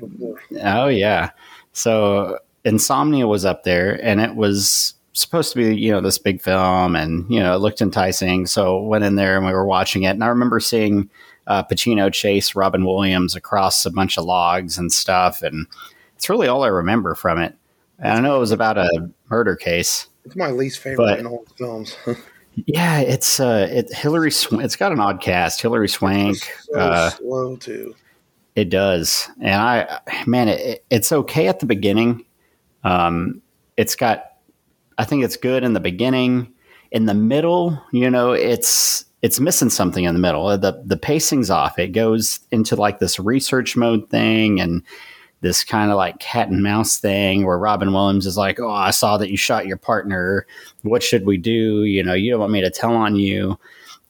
Oh 0.62 0.86
yeah. 0.86 1.30
So 1.72 2.38
Insomnia 2.64 3.26
was 3.26 3.44
up 3.44 3.64
there 3.64 3.98
and 4.02 4.20
it 4.20 4.36
was 4.36 4.94
supposed 5.12 5.52
to 5.54 5.58
be, 5.58 5.74
you 5.76 5.90
know, 5.90 6.00
this 6.00 6.18
big 6.18 6.40
film 6.40 6.94
and, 6.94 7.28
you 7.28 7.40
know, 7.40 7.54
it 7.54 7.58
looked 7.58 7.82
enticing. 7.82 8.46
So 8.46 8.80
went 8.80 9.02
in 9.02 9.16
there 9.16 9.36
and 9.36 9.44
we 9.44 9.52
were 9.52 9.66
watching 9.66 10.04
it. 10.04 10.10
And 10.10 10.22
I 10.22 10.28
remember 10.28 10.60
seeing 10.60 11.10
uh, 11.46 11.62
Pacino 11.64 12.12
chase 12.12 12.54
Robin 12.54 12.84
Williams 12.84 13.34
across 13.36 13.84
a 13.86 13.90
bunch 13.90 14.18
of 14.18 14.24
logs 14.24 14.78
and 14.78 14.92
stuff. 14.92 15.42
And 15.42 15.66
it's 16.16 16.28
really 16.28 16.48
all 16.48 16.64
I 16.64 16.68
remember 16.68 17.14
from 17.14 17.38
it. 17.38 17.54
And 17.98 18.12
I 18.12 18.20
know 18.20 18.36
it 18.36 18.40
was 18.40 18.50
about 18.52 18.78
a 18.78 19.10
murder 19.30 19.56
case. 19.56 20.08
It's 20.24 20.36
my 20.36 20.50
least 20.50 20.80
favorite 20.80 21.04
But- 21.04 21.18
in 21.18 21.26
all 21.26 21.44
the 21.48 21.54
films. 21.54 21.96
Yeah, 22.64 23.00
it's 23.00 23.38
uh, 23.38 23.68
it 23.70 23.92
Hilary. 23.92 24.30
Sw- 24.30 24.52
it's 24.54 24.76
got 24.76 24.90
an 24.90 24.98
odd 24.98 25.20
cast. 25.20 25.60
Hilary 25.60 25.90
Swank. 25.90 26.38
so 26.62 26.78
uh, 26.80 27.10
slow 27.10 27.56
too. 27.56 27.94
It 28.54 28.70
does, 28.70 29.28
and 29.42 29.52
I 29.60 30.00
man, 30.26 30.48
it, 30.48 30.82
it's 30.88 31.12
okay 31.12 31.48
at 31.48 31.60
the 31.60 31.66
beginning. 31.66 32.24
Um, 32.82 33.42
it's 33.76 33.94
got, 33.94 34.36
I 34.96 35.04
think 35.04 35.22
it's 35.22 35.36
good 35.36 35.64
in 35.64 35.74
the 35.74 35.80
beginning. 35.80 36.50
In 36.92 37.04
the 37.04 37.12
middle, 37.12 37.78
you 37.92 38.08
know, 38.08 38.32
it's 38.32 39.04
it's 39.22 39.40
missing 39.40 39.70
something 39.70 40.04
in 40.04 40.14
the 40.14 40.20
middle. 40.20 40.46
Uh, 40.46 40.56
the 40.56 40.82
the 40.84 40.96
pacing's 40.96 41.50
off. 41.50 41.78
It 41.78 41.88
goes 41.88 42.40
into 42.50 42.76
like 42.76 42.98
this 42.98 43.18
research 43.18 43.76
mode 43.76 44.08
thing 44.10 44.60
and 44.60 44.82
this 45.40 45.64
kind 45.64 45.90
of 45.90 45.96
like 45.96 46.18
cat 46.18 46.48
and 46.48 46.62
mouse 46.62 46.98
thing 46.98 47.44
where 47.44 47.58
Robin 47.58 47.92
Williams 47.92 48.26
is 48.26 48.36
like, 48.36 48.60
"Oh, 48.60 48.70
I 48.70 48.90
saw 48.90 49.16
that 49.18 49.30
you 49.30 49.36
shot 49.36 49.66
your 49.66 49.76
partner. 49.76 50.46
What 50.82 51.02
should 51.02 51.26
we 51.26 51.36
do? 51.36 51.84
You 51.84 52.02
know, 52.02 52.14
you 52.14 52.30
don't 52.30 52.40
want 52.40 52.52
me 52.52 52.60
to 52.60 52.70
tell 52.70 52.94
on 52.94 53.16
you." 53.16 53.58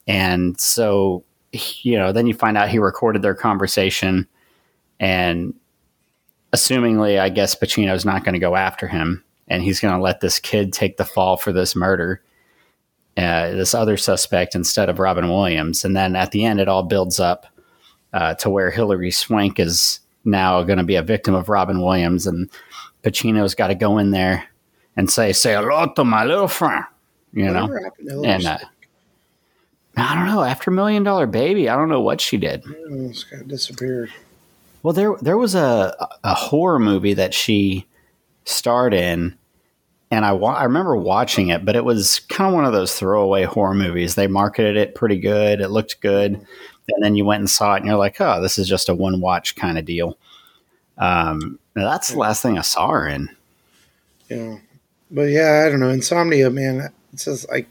And 0.07 0.59
so, 0.59 1.23
you 1.51 1.97
know, 1.97 2.11
then 2.11 2.27
you 2.27 2.33
find 2.33 2.57
out 2.57 2.69
he 2.69 2.79
recorded 2.79 3.21
their 3.21 3.35
conversation 3.35 4.27
and 4.99 5.53
assumingly, 6.53 7.19
I 7.19 7.29
guess 7.29 7.55
Pacino's 7.55 8.05
not 8.05 8.23
going 8.23 8.33
to 8.33 8.39
go 8.39 8.55
after 8.55 8.87
him, 8.87 9.23
and 9.47 9.63
he's 9.63 9.79
going 9.79 9.93
to 9.93 10.01
let 10.01 10.21
this 10.21 10.39
kid 10.39 10.73
take 10.73 10.97
the 10.97 11.05
fall 11.05 11.37
for 11.37 11.51
this 11.51 11.75
murder, 11.75 12.21
uh, 13.17 13.51
this 13.51 13.73
other 13.73 13.97
suspect 13.97 14.53
instead 14.55 14.89
of 14.89 14.99
Robin 14.99 15.27
Williams. 15.27 15.83
And 15.83 15.95
then 15.95 16.15
at 16.15 16.31
the 16.31 16.45
end, 16.45 16.59
it 16.59 16.67
all 16.67 16.83
builds 16.83 17.19
up 17.19 17.47
uh, 18.13 18.35
to 18.35 18.49
where 18.49 18.71
Hilary 18.71 19.11
Swank 19.11 19.59
is 19.59 19.99
now 20.23 20.61
going 20.63 20.77
to 20.77 20.83
be 20.83 20.95
a 20.95 21.01
victim 21.01 21.33
of 21.33 21.49
Robin 21.49 21.81
Williams, 21.81 22.27
and 22.27 22.49
Pacino's 23.03 23.55
got 23.55 23.67
to 23.67 23.75
go 23.75 23.97
in 23.97 24.11
there 24.11 24.47
and 24.95 25.09
say, 25.09 25.33
"Say 25.33 25.55
hello 25.55 25.87
to 25.95 26.03
my 26.03 26.25
little 26.25 26.47
friend," 26.47 26.85
you 27.33 27.45
know. 27.45 27.63
Whatever 27.63 27.83
happened 27.83 28.09
to 28.09 28.13
Hilary 28.15 28.33
And 28.33 28.45
uh, 28.45 28.57
I 29.95 30.15
don't 30.15 30.27
know. 30.27 30.43
After 30.43 30.69
Million 30.69 31.03
Dollar 31.03 31.25
Baby, 31.25 31.69
I 31.69 31.75
don't 31.75 31.89
know 31.89 32.01
what 32.01 32.21
she 32.21 32.37
did. 32.37 32.63
Oh, 32.67 33.09
it's 33.09 33.23
kind 33.23 33.41
of 33.41 33.47
disappeared. 33.47 34.11
Well, 34.83 34.93
there 34.93 35.15
there 35.21 35.37
was 35.37 35.55
a 35.55 35.95
a 36.23 36.35
horror 36.35 36.79
movie 36.79 37.13
that 37.13 37.33
she 37.33 37.87
starred 38.45 38.93
in, 38.93 39.37
and 40.11 40.23
I 40.25 40.31
wa- 40.31 40.53
I 40.55 40.63
remember 40.63 40.95
watching 40.95 41.49
it, 41.49 41.65
but 41.65 41.75
it 41.75 41.83
was 41.85 42.19
kind 42.29 42.47
of 42.49 42.53
one 42.53 42.65
of 42.65 42.73
those 42.73 42.93
throwaway 42.95 43.43
horror 43.43 43.73
movies. 43.73 44.15
They 44.15 44.27
marketed 44.27 44.77
it 44.77 44.95
pretty 44.95 45.19
good. 45.19 45.59
It 45.61 45.69
looked 45.69 45.99
good, 46.01 46.33
and 46.33 47.03
then 47.03 47.15
you 47.15 47.25
went 47.25 47.39
and 47.41 47.49
saw 47.49 47.73
it, 47.73 47.77
and 47.77 47.85
you're 47.87 47.97
like, 47.97 48.19
oh, 48.21 48.41
this 48.41 48.57
is 48.57 48.67
just 48.67 48.89
a 48.89 48.95
one 48.95 49.19
watch 49.21 49.55
kind 49.55 49.77
of 49.77 49.85
deal. 49.85 50.17
Um, 50.97 51.59
that's 51.73 52.09
the 52.09 52.17
last 52.17 52.41
thing 52.41 52.57
I 52.57 52.61
saw 52.61 52.89
her 52.89 53.07
in. 53.07 53.29
Yeah, 54.29 54.57
but 55.11 55.23
yeah, 55.29 55.63
I 55.65 55.69
don't 55.69 55.79
know. 55.79 55.89
Insomnia, 55.89 56.49
man. 56.49 56.91
It 57.13 57.19
says 57.19 57.45
like, 57.49 57.67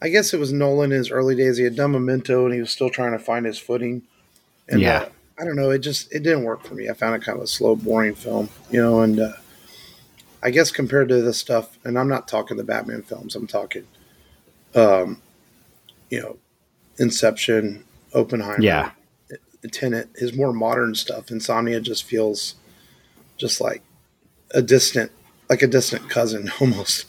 I 0.00 0.08
guess 0.08 0.32
it 0.32 0.40
was 0.40 0.52
Nolan 0.52 0.92
in 0.92 0.98
his 0.98 1.10
early 1.10 1.34
days. 1.34 1.56
He 1.58 1.64
had 1.64 1.76
done 1.76 1.92
Memento, 1.92 2.44
and 2.44 2.54
he 2.54 2.60
was 2.60 2.70
still 2.70 2.90
trying 2.90 3.12
to 3.12 3.18
find 3.18 3.46
his 3.46 3.58
footing. 3.58 4.02
And 4.68 4.80
Yeah. 4.80 4.98
uh, 5.00 5.08
I 5.40 5.44
don't 5.44 5.56
know. 5.56 5.70
It 5.70 5.78
just 5.80 6.12
it 6.12 6.22
didn't 6.24 6.44
work 6.44 6.64
for 6.64 6.74
me. 6.74 6.88
I 6.88 6.94
found 6.94 7.14
it 7.14 7.24
kind 7.24 7.38
of 7.38 7.44
a 7.44 7.46
slow, 7.46 7.76
boring 7.76 8.14
film. 8.14 8.48
You 8.70 8.82
know, 8.82 9.02
and 9.02 9.20
uh, 9.20 9.32
I 10.42 10.50
guess 10.50 10.70
compared 10.70 11.08
to 11.08 11.20
the 11.22 11.32
stuff, 11.34 11.78
and 11.84 11.98
I'm 11.98 12.08
not 12.08 12.28
talking 12.28 12.56
the 12.56 12.64
Batman 12.64 13.02
films. 13.02 13.34
I'm 13.34 13.46
talking, 13.46 13.84
um, 14.74 15.20
you 16.10 16.20
know, 16.20 16.36
Inception, 16.98 17.84
Oppenheimer, 18.14 18.62
Yeah. 18.62 18.90
Tenet, 19.72 20.08
his 20.16 20.34
more 20.34 20.52
modern 20.52 20.94
stuff. 20.94 21.30
Insomnia 21.30 21.80
just 21.80 22.04
feels 22.04 22.54
just 23.36 23.60
like 23.60 23.82
a 24.52 24.62
distant, 24.62 25.10
like 25.50 25.62
a 25.62 25.66
distant 25.66 26.08
cousin 26.08 26.50
almost. 26.60 27.06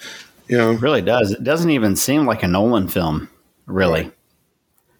You 0.47 0.57
know, 0.57 0.71
It 0.71 0.81
really 0.81 1.01
does. 1.03 1.31
It 1.31 1.43
doesn't 1.43 1.69
even 1.69 1.95
seem 1.95 2.25
like 2.25 2.41
a 2.41 2.47
Nolan 2.47 2.87
film, 2.87 3.29
really. 3.67 4.03
Right. 4.03 4.13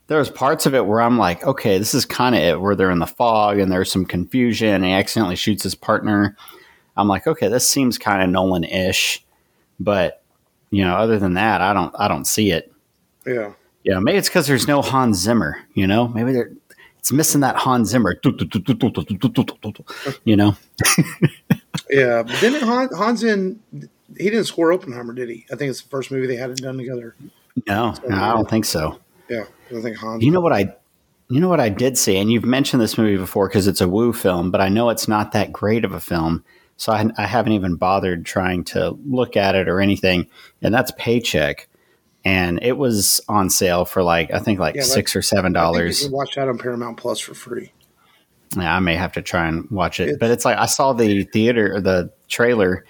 There's 0.08 0.30
parts 0.30 0.66
of 0.66 0.74
it 0.74 0.86
where 0.86 1.02
I'm 1.02 1.18
like, 1.18 1.44
okay, 1.46 1.78
this 1.78 1.94
is 1.94 2.06
kind 2.06 2.36
of 2.36 2.42
it, 2.42 2.62
where 2.62 2.76
they're 2.76 2.90
in 2.92 3.00
the 3.00 3.06
fog 3.08 3.60
and 3.60 3.72
there's 3.72 3.92
some 3.92 4.06
confusion 4.06 4.70
and 4.70 4.86
he 4.86 4.92
accidentally 4.92 5.36
shoots 5.36 5.64
his 5.64 5.76
partner. 5.76 6.36
I'm 7.00 7.08
like, 7.08 7.28
okay, 7.28 7.48
this 7.48 7.68
seems 7.68 7.98
kind 7.98 8.22
of 8.22 8.30
Nolan 8.30 8.64
ish. 8.64 9.24
But, 9.80 10.22
you 10.70 10.84
know, 10.84 10.96
other 10.96 11.18
than 11.18 11.36
that, 11.36 11.62
I 11.62 11.74
don't 11.74 11.94
I 11.98 12.08
don't 12.08 12.26
see 12.26 12.52
it. 12.52 12.72
yeah. 13.26 13.54
yeah. 13.84 14.00
maybe 14.00 14.18
it's 14.18 14.30
because 14.30 14.48
there's 14.48 14.68
no 14.68 14.82
Hans 14.82 15.18
Zimmer, 15.18 15.58
you 15.74 15.88
know? 15.88 16.08
Maybe 16.08 16.34
they're 16.34 16.52
it's 17.00 17.12
missing 17.14 17.42
that 17.42 17.56
Hans 17.56 17.90
Zimmer. 17.90 18.20
You 20.26 20.36
know? 20.36 20.58
Yeah, 21.90 22.24
but 22.24 22.40
didn't 22.40 22.62
Han, 22.62 22.90
Hans 22.94 23.24
in 23.24 23.60
he 24.18 24.30
didn't 24.30 24.46
score 24.46 24.72
Oppenheimer, 24.72 25.14
did 25.14 25.30
he? 25.30 25.46
I 25.52 25.56
think 25.56 25.70
it's 25.70 25.82
the 25.82 25.90
first 25.90 26.12
movie 26.12 26.28
they 26.28 26.36
hadn't 26.36 26.62
done 26.62 26.78
together. 26.78 27.16
No, 27.68 27.94
no, 28.08 28.16
I 28.16 28.34
don't 28.34 28.50
think 28.50 28.66
so. 28.66 29.00
Yeah, 29.30 29.46
I 29.70 29.74
don't 29.74 29.82
think 29.82 29.98
Hans. 29.98 30.24
You 30.24 30.32
know 30.32 30.40
what 30.40 30.54
I, 30.54 30.76
you 31.30 31.40
know 31.40 31.50
what 31.50 31.60
I 31.60 31.70
did 31.70 31.98
see, 31.98 32.18
and 32.18 32.32
you've 32.32 32.46
mentioned 32.46 32.82
this 32.82 32.98
movie 32.98 33.18
before 33.18 33.48
because 33.48 33.68
it's 33.68 33.82
a 33.82 33.88
woo 33.88 34.14
film, 34.14 34.52
but 34.52 34.62
I 34.62 34.70
know 34.70 34.90
it's 34.90 35.08
not 35.08 35.32
that 35.32 35.52
great 35.52 35.84
of 35.84 35.94
a 35.94 36.00
film, 36.00 36.44
so 36.80 36.94
I, 36.94 37.06
I 37.18 37.28
haven't 37.28 37.52
even 37.52 37.76
bothered 37.76 38.26
trying 38.26 38.64
to 38.66 38.98
look 39.06 39.36
at 39.36 39.54
it 39.54 39.68
or 39.68 39.82
anything. 39.82 40.28
And 40.62 40.74
that's 40.74 40.92
Paycheck, 40.98 41.68
and 42.26 42.58
it 42.64 42.78
was 42.78 43.20
on 43.28 43.50
sale 43.50 43.84
for 43.86 44.02
like 44.02 44.34
I 44.34 44.40
think 44.40 44.60
like 44.60 44.76
Yeah, 44.76 44.84
six 44.84 45.16
or 45.16 45.22
seven 45.22 45.56
I 45.56 45.72
think 45.72 45.76
you 45.76 45.82
dollars. 45.82 46.10
watch 46.10 46.36
that 46.36 46.48
on 46.48 46.58
Paramount 46.58 46.98
Plus 46.98 47.20
for 47.20 47.34
free. 47.34 47.72
Yeah, 48.58 48.76
I 48.76 48.80
may 48.80 48.96
have 48.96 49.12
to 49.14 49.22
try 49.22 49.48
and 49.48 49.70
watch 49.70 50.00
it, 50.00 50.04
It's- 50.04 50.18
but 50.20 50.32
it's 50.32 50.46
like 50.46 50.58
I 50.58 50.66
saw 50.66 50.94
the 50.94 51.24
theater 51.26 51.76
or 51.76 51.82
the 51.82 52.12
trailer, 52.30 52.86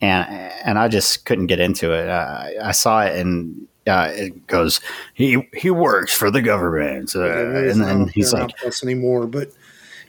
and 0.00 0.26
and 0.64 0.78
I 0.78 0.88
just 0.88 1.26
couldn't 1.26 1.46
get 1.46 1.60
into 1.60 1.92
it. 1.92 2.08
I, 2.08 2.54
I 2.62 2.72
saw 2.72 3.02
it 3.02 3.16
and. 3.20 3.66
Uh, 3.86 4.10
it 4.12 4.46
goes. 4.46 4.78
He 5.14 5.48
he 5.56 5.70
works 5.70 6.12
for 6.12 6.30
the 6.30 6.42
government, 6.42 7.16
uh, 7.16 7.24
is 7.64 7.76
and 7.78 7.84
then 7.84 8.08
he's 8.08 8.32
like, 8.32 8.50
anymore, 8.84 9.26
but 9.26 9.50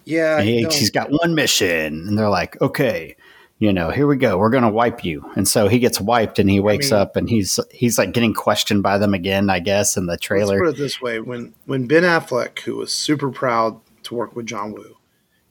yeah, 0.05 0.38
I 0.38 0.43
he, 0.43 0.63
he's 0.65 0.89
got 0.89 1.10
one 1.12 1.36
mission 1.36 2.08
and 2.08 2.17
they're 2.17 2.29
like 2.29 2.60
okay 2.62 3.15
you 3.60 3.72
know 3.72 3.91
here 3.91 4.08
we 4.08 4.17
go 4.17 4.38
we're 4.38 4.50
going 4.50 4.63
to 4.63 4.70
wipe 4.70 5.05
you 5.05 5.29
and 5.36 5.48
so 5.48 5.67
he 5.67 5.79
gets 5.79 6.01
wiped 6.01 6.39
and 6.39 6.50
he 6.50 6.60
wakes 6.60 6.91
mean- 6.91 7.00
up 7.00 7.15
and 7.15 7.29
he's 7.29 7.60
he's 7.72 7.98
like 7.98 8.12
getting 8.12 8.34
questioned 8.34 8.81
by 8.84 8.98
them 8.98 9.13
again 9.13 9.50
i 9.50 9.60
guess 9.60 9.98
in 9.98 10.05
the 10.05 10.13
Let's 10.13 10.25
trailer 10.25 10.60
put 10.60 10.70
it 10.70 10.77
this 10.77 11.01
way: 11.01 11.20
when 11.20 11.53
when 11.65 11.88
Ben 11.88 12.03
Affleck, 12.03 12.60
who 12.60 12.77
was 12.77 12.93
super 12.93 13.29
proud 13.29 13.79
to 14.03 14.15
work 14.15 14.36
with 14.36 14.48
John 14.48 14.74
Woo, 14.74 14.98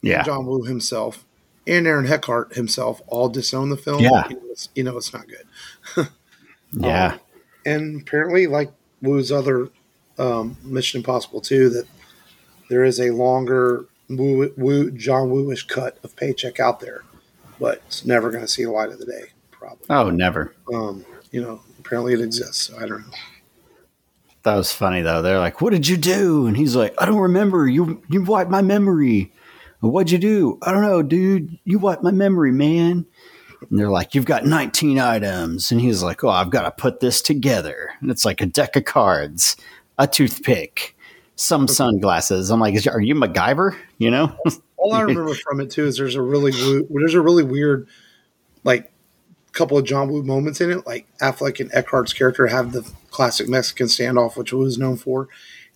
yeah 0.02 0.23
John 0.23 0.47
Woo 0.47 0.64
himself, 0.64 1.25
and 1.66 1.87
Aaron 1.87 2.07
Eckhart 2.07 2.54
himself 2.54 3.00
all 3.07 3.28
disown 3.28 3.71
the 3.71 3.76
film. 3.76 4.00
Yeah. 4.00 4.28
you 4.28 4.37
know 4.37 4.42
it's, 4.50 4.69
you 4.75 4.83
know 4.83 4.97
it's 4.97 5.12
not 5.12 5.26
good. 5.28 6.09
Yeah. 6.73 7.12
Um, 7.12 7.21
and 7.66 8.02
apparently, 8.02 8.47
like 8.47 8.73
Woo's 9.02 9.33
other 9.33 9.69
um, 10.19 10.57
Mission 10.62 10.99
Impossible 10.99 11.40
2, 11.40 11.69
that 11.71 11.87
there 12.69 12.85
is 12.85 13.00
a 13.00 13.11
longer 13.11 13.87
Woo, 14.11 14.52
Woo 14.57 14.90
John 14.90 15.31
Wooish 15.31 15.67
cut 15.69 15.99
of 16.02 16.17
paycheck 16.17 16.61
out 16.61 16.81
there, 16.81 17.02
but 17.59 17.83
it's 17.87 18.05
never 18.05 18.31
going 18.31 18.43
to 18.43 18.49
see 18.49 18.64
the 18.64 18.71
light 18.71 18.90
of 18.90 18.99
the 18.99 19.07
day, 19.07 19.31
probably. 19.50 19.87
Oh, 19.88 20.11
never. 20.11 20.55
Um, 20.73 21.05
you 21.31 21.40
know, 21.40 21.61
apparently 21.79 22.14
it 22.14 22.21
exists. 22.21 22.69
So 22.69 22.76
I 22.76 22.87
don't 22.87 23.07
know. 23.07 23.17
That 24.43 24.57
was 24.57 24.73
funny 24.73 25.02
though. 25.02 25.21
They're 25.23 25.38
like, 25.38 25.61
"What 25.61 25.71
did 25.73 25.87
you 25.87 25.97
do?" 25.97 26.47
And 26.47 26.57
he's 26.57 26.75
like, 26.75 26.95
"I 26.99 27.05
don't 27.05 27.19
remember. 27.19 27.69
You 27.69 28.02
you 28.09 28.23
wiped 28.23 28.50
my 28.50 28.62
memory. 28.62 29.33
What'd 29.81 30.11
you 30.11 30.19
do? 30.19 30.59
I 30.62 30.73
don't 30.73 30.83
know, 30.83 31.02
dude. 31.02 31.59
You 31.64 31.79
wiped 31.79 32.02
my 32.02 32.11
memory, 32.11 32.52
man." 32.52 33.07
And 33.69 33.79
they're 33.79 33.90
like, 33.90 34.14
"You've 34.14 34.25
got 34.25 34.47
19 34.47 34.99
items." 34.99 35.71
And 35.71 35.81
he's 35.81 36.02
like, 36.02 36.25
"Oh, 36.25 36.31
I've 36.31 36.50
got 36.50 36.62
to 36.62 36.71
put 36.71 37.00
this 37.00 37.21
together." 37.21 37.90
And 38.00 38.11
it's 38.11 38.25
like 38.25 38.40
a 38.40 38.47
deck 38.47 38.76
of 38.76 38.87
cards, 38.87 39.57
a 39.99 40.07
toothpick, 40.07 40.97
some 41.40 41.66
sunglasses. 41.66 42.50
I'm 42.50 42.61
like, 42.61 42.87
"Are 42.87 43.00
you 43.00 43.14
MacGyver?" 43.14 43.75
You 43.99 44.11
know? 44.11 44.37
All 44.76 44.92
I 44.92 45.00
remember 45.02 45.35
from 45.35 45.61
it 45.61 45.70
too 45.70 45.87
is 45.87 45.97
there's 45.97 46.14
a 46.14 46.23
really 46.23 46.52
there's 46.90 47.14
a 47.14 47.20
really 47.20 47.44
weird, 47.44 47.88
like, 48.62 48.92
couple 49.52 49.78
of 49.78 49.85
John 49.85 50.09
Woo 50.11 50.23
moments 50.23 50.61
in 50.61 50.70
it. 50.70 50.87
Like 50.87 51.06
Affleck 51.18 51.59
and 51.61 51.70
Eckhart's 51.73 52.12
character 52.12 52.47
have 52.47 52.73
the 52.73 52.88
classic 53.11 53.49
Mexican 53.49 53.87
standoff, 53.87 54.37
which 54.37 54.52
Woo 54.52 54.64
is 54.64 54.78
known 54.78 54.97
for. 54.97 55.28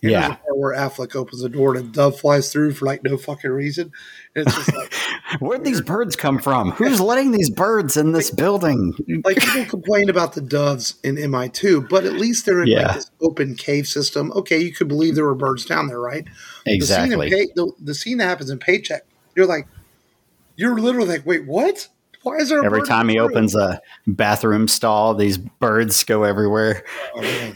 And 0.03 0.11
Yeah. 0.11 0.37
where 0.53 0.75
Affleck 0.75 1.15
opens 1.15 1.41
the 1.41 1.49
door 1.49 1.75
and 1.75 1.85
a 1.85 1.91
dove 1.91 2.19
flies 2.19 2.51
through 2.51 2.73
for 2.73 2.85
like 2.85 3.03
no 3.03 3.17
fucking 3.17 3.49
reason. 3.49 3.91
And 4.35 4.45
it's 4.45 4.55
just 4.55 4.73
like, 4.75 4.93
Where'd 5.39 5.63
these 5.63 5.81
birds 5.81 6.15
come 6.15 6.37
from? 6.39 6.71
Who's 6.71 7.01
letting 7.01 7.31
these 7.31 7.49
birds 7.49 7.97
in 7.97 8.11
this 8.11 8.29
building? 8.29 8.93
like 9.23 9.37
people 9.37 9.65
complain 9.65 10.09
about 10.09 10.33
the 10.33 10.41
doves 10.41 10.95
in 11.03 11.15
MI2, 11.15 11.89
but 11.89 12.05
at 12.05 12.13
least 12.13 12.45
they're 12.45 12.61
in 12.61 12.67
Yeah. 12.67 12.87
like 12.87 12.95
this 12.97 13.11
open 13.21 13.55
cave 13.55 13.87
system. 13.87 14.31
Okay, 14.33 14.59
you 14.59 14.71
could 14.71 14.87
believe 14.87 15.15
there 15.15 15.25
were 15.25 15.35
birds 15.35 15.65
down 15.65 15.87
there, 15.87 15.99
right? 15.99 16.25
Exactly. 16.67 17.29
The 17.29 17.35
scene, 17.35 17.41
in 17.41 17.47
the, 17.55 17.71
the 17.83 17.95
scene 17.95 18.17
that 18.19 18.25
happens 18.25 18.49
in 18.51 18.59
Paycheck, 18.59 19.01
you're 19.35 19.47
like, 19.47 19.67
you're 20.57 20.77
literally 20.79 21.07
like, 21.09 21.25
wait, 21.25 21.45
what? 21.47 21.87
Why 22.21 22.37
is 22.37 22.49
there 22.49 22.61
a 22.61 22.65
Every 22.65 22.81
time 22.83 23.09
he 23.09 23.19
opens 23.19 23.55
a 23.55 23.79
bathroom 24.07 24.67
stall, 24.67 25.13
these 25.15 25.37
birds 25.37 26.03
go 26.03 26.23
everywhere. 26.23 26.83
Oh 27.15 27.21
man, 27.21 27.55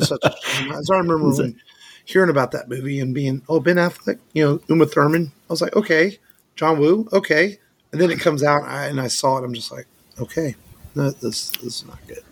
such 0.00 0.18
a 0.22 0.34
shame. 0.42 0.72
I 0.72 0.80
remember 0.90 1.32
hearing 2.04 2.30
about 2.30 2.52
that 2.52 2.68
movie 2.68 3.00
and 3.00 3.14
being, 3.14 3.42
oh 3.48 3.60
Ben 3.60 3.76
Affleck, 3.76 4.18
you 4.32 4.44
know 4.44 4.60
Uma 4.68 4.86
Thurman. 4.86 5.32
I 5.48 5.52
was 5.52 5.60
like, 5.60 5.76
okay, 5.76 6.18
John 6.58 6.80
Woo, 6.80 7.08
okay, 7.12 7.56
and 7.92 8.00
then 8.00 8.10
it 8.10 8.18
comes 8.18 8.42
out 8.42 8.64
I, 8.64 8.86
and 8.86 9.00
I 9.00 9.06
saw 9.06 9.38
it. 9.38 9.44
I'm 9.44 9.54
just 9.54 9.70
like, 9.70 9.86
okay, 10.20 10.56
no, 10.96 11.10
this 11.10 11.50
this 11.52 11.82
is 11.82 11.84
not 11.86 11.98
good. 12.08 12.24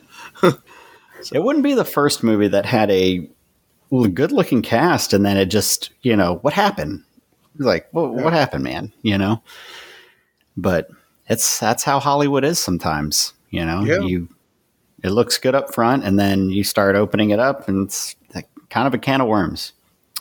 so. 1.23 1.37
It 1.37 1.45
wouldn't 1.45 1.63
be 1.63 1.75
the 1.75 1.85
first 1.85 2.25
movie 2.25 2.49
that 2.49 2.67
had 2.67 2.91
a 2.91 3.31
good 4.13 4.33
looking 4.33 4.63
cast 4.63 5.13
and 5.13 5.25
then 5.25 5.37
it 5.37 5.47
just, 5.47 5.91
you 6.03 6.17
know, 6.17 6.39
what 6.43 6.53
happened? 6.53 7.05
Like, 7.57 7.87
what, 7.93 8.15
what 8.15 8.33
happened, 8.33 8.65
man? 8.65 8.93
You 9.03 9.17
know? 9.17 9.43
But 10.57 10.91
it's 11.29 11.61
that's 11.61 11.85
how 11.85 12.01
Hollywood 12.01 12.45
is 12.45 12.59
sometimes, 12.59 13.33
you 13.51 13.65
know? 13.65 13.85
Yeah. 13.85 14.01
You 14.01 14.29
it 15.05 15.11
looks 15.11 15.39
good 15.39 15.55
up 15.55 15.73
front 15.73 16.03
and 16.05 16.19
then 16.19 16.51
you 16.51 16.65
start 16.65 16.97
opening 16.97 17.31
it 17.31 17.39
up 17.39 17.69
and 17.69 17.87
it's 17.87 18.17
like 18.35 18.49
kind 18.71 18.89
of 18.89 18.95
a 18.95 18.99
can 18.99 19.21
of 19.21 19.29
worms. 19.29 19.73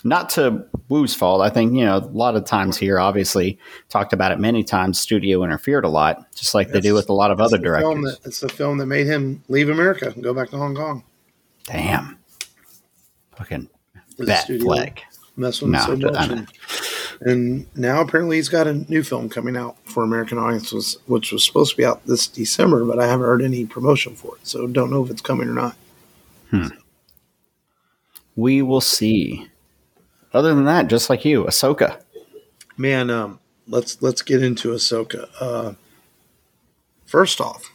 Not 0.05 0.29
to 0.31 0.63
Woo's 0.87 1.15
fault. 1.15 1.41
I 1.41 1.49
think, 1.49 1.73
you 1.73 1.83
know, 1.83 1.97
a 1.97 1.97
lot 1.97 2.35
of 2.35 2.45
times 2.45 2.77
here, 2.77 2.99
obviously, 2.99 3.57
talked 3.89 4.13
about 4.13 4.31
it 4.31 4.39
many 4.39 4.63
times, 4.63 4.99
studio 4.99 5.43
interfered 5.43 5.83
a 5.83 5.89
lot, 5.89 6.31
just 6.35 6.53
like 6.53 6.69
they 6.69 6.79
do 6.79 6.93
with 6.93 7.09
a 7.09 7.13
lot 7.13 7.31
of 7.31 7.41
other 7.41 7.57
directors. 7.57 8.03
that, 8.03 8.19
it's 8.23 8.39
the 8.39 8.47
film 8.47 8.77
that 8.77 8.85
made 8.85 9.07
him 9.07 9.43
leave 9.47 9.67
America 9.67 10.11
and 10.13 10.23
go 10.23 10.31
back 10.31 10.51
to 10.51 10.57
Hong 10.57 10.75
Kong. 10.75 11.03
Damn. 11.63 12.19
Fucking 13.35 13.67
Batfleck. 14.19 14.99
messed 15.37 15.63
with 15.63 15.71
No, 15.71 15.79
so 15.79 15.95
much. 15.95 16.29
And, 16.29 16.47
and 17.21 17.75
now 17.75 18.01
apparently 18.01 18.35
he's 18.35 18.47
got 18.47 18.67
a 18.67 18.73
new 18.73 19.01
film 19.01 19.27
coming 19.27 19.57
out 19.57 19.75
for 19.85 20.03
American 20.03 20.37
audiences, 20.37 20.99
which 21.07 21.31
was 21.31 21.43
supposed 21.43 21.71
to 21.71 21.77
be 21.77 21.85
out 21.85 22.05
this 22.05 22.27
December, 22.27 22.85
but 22.85 22.99
I 22.99 23.07
haven't 23.07 23.25
heard 23.25 23.41
any 23.41 23.65
promotion 23.65 24.15
for 24.15 24.35
it, 24.35 24.45
so 24.45 24.67
don't 24.67 24.91
know 24.91 25.03
if 25.03 25.09
it's 25.09 25.21
coming 25.21 25.49
or 25.49 25.53
not. 25.53 25.75
Hmm. 26.51 26.67
We 28.35 28.61
will 28.61 28.81
see. 28.81 29.49
Other 30.35 30.53
than 30.53 30.65
that, 30.65 30.87
just 30.87 31.09
like 31.09 31.23
you, 31.23 31.45
Ahsoka. 31.45 31.97
Man, 32.77 33.09
um, 33.09 33.39
let's 33.67 34.01
let's 34.01 34.21
get 34.21 34.43
into 34.43 34.69
Ahsoka. 34.69 35.29
Uh, 35.39 35.73
first 37.05 37.39
off, 37.39 37.71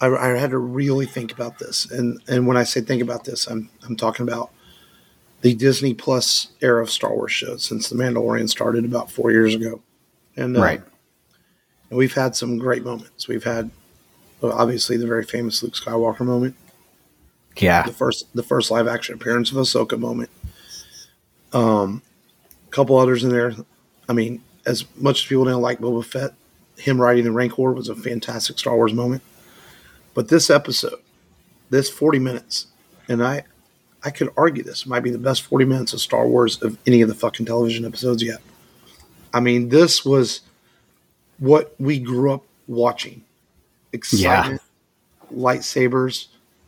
I, 0.00 0.06
I 0.08 0.28
had 0.38 0.50
to 0.50 0.58
really 0.58 1.04
think 1.04 1.30
about 1.30 1.58
this, 1.58 1.90
and 1.90 2.22
and 2.26 2.46
when 2.46 2.56
I 2.56 2.62
say 2.64 2.80
think 2.80 3.02
about 3.02 3.24
this, 3.24 3.46
I'm 3.46 3.68
I'm 3.86 3.96
talking 3.96 4.26
about 4.26 4.50
the 5.42 5.54
Disney 5.54 5.92
Plus 5.92 6.48
era 6.62 6.82
of 6.82 6.90
Star 6.90 7.14
Wars 7.14 7.32
shows 7.32 7.64
since 7.64 7.88
The 7.90 7.96
Mandalorian 7.96 8.48
started 8.48 8.86
about 8.86 9.10
four 9.10 9.30
years 9.30 9.54
ago, 9.54 9.82
and 10.36 10.56
uh, 10.56 10.60
Right. 10.62 10.82
and 11.90 11.98
we've 11.98 12.14
had 12.14 12.34
some 12.34 12.56
great 12.56 12.82
moments. 12.82 13.28
We've 13.28 13.44
had 13.44 13.70
well, 14.40 14.52
obviously 14.52 14.96
the 14.96 15.06
very 15.06 15.24
famous 15.24 15.62
Luke 15.62 15.74
Skywalker 15.74 16.20
moment, 16.20 16.56
Yeah. 17.58 17.82
the 17.82 17.92
first 17.92 18.34
the 18.34 18.42
first 18.42 18.70
live 18.70 18.88
action 18.88 19.16
appearance 19.16 19.50
of 19.50 19.58
Ahsoka 19.58 19.98
moment. 19.98 20.30
Um, 21.52 22.02
a 22.66 22.70
couple 22.70 22.96
others 22.96 23.24
in 23.24 23.30
there. 23.30 23.54
I 24.08 24.12
mean, 24.12 24.42
as 24.66 24.84
much 24.96 25.22
as 25.22 25.28
people 25.28 25.44
didn't 25.44 25.60
like 25.60 25.78
Boba 25.78 26.04
Fett, 26.04 26.34
him 26.76 27.00
riding 27.00 27.24
the 27.24 27.32
Rancor 27.32 27.72
was 27.72 27.88
a 27.88 27.94
fantastic 27.94 28.58
Star 28.58 28.76
Wars 28.76 28.92
moment. 28.92 29.22
But 30.14 30.28
this 30.28 30.50
episode, 30.50 31.00
this 31.70 31.88
forty 31.88 32.18
minutes, 32.18 32.66
and 33.08 33.22
I, 33.22 33.44
I 34.02 34.10
could 34.10 34.30
argue 34.36 34.62
this 34.62 34.86
might 34.86 35.00
be 35.00 35.10
the 35.10 35.18
best 35.18 35.42
forty 35.42 35.64
minutes 35.64 35.92
of 35.92 36.00
Star 36.00 36.26
Wars 36.26 36.60
of 36.62 36.78
any 36.86 37.02
of 37.02 37.08
the 37.08 37.14
fucking 37.14 37.46
television 37.46 37.84
episodes 37.84 38.22
yet. 38.22 38.40
I 39.32 39.40
mean, 39.40 39.68
this 39.68 40.04
was 40.04 40.40
what 41.38 41.74
we 41.78 41.98
grew 41.98 42.32
up 42.32 42.44
watching. 42.66 43.22
Excitement, 43.92 44.62
lightsabers, 45.34 46.26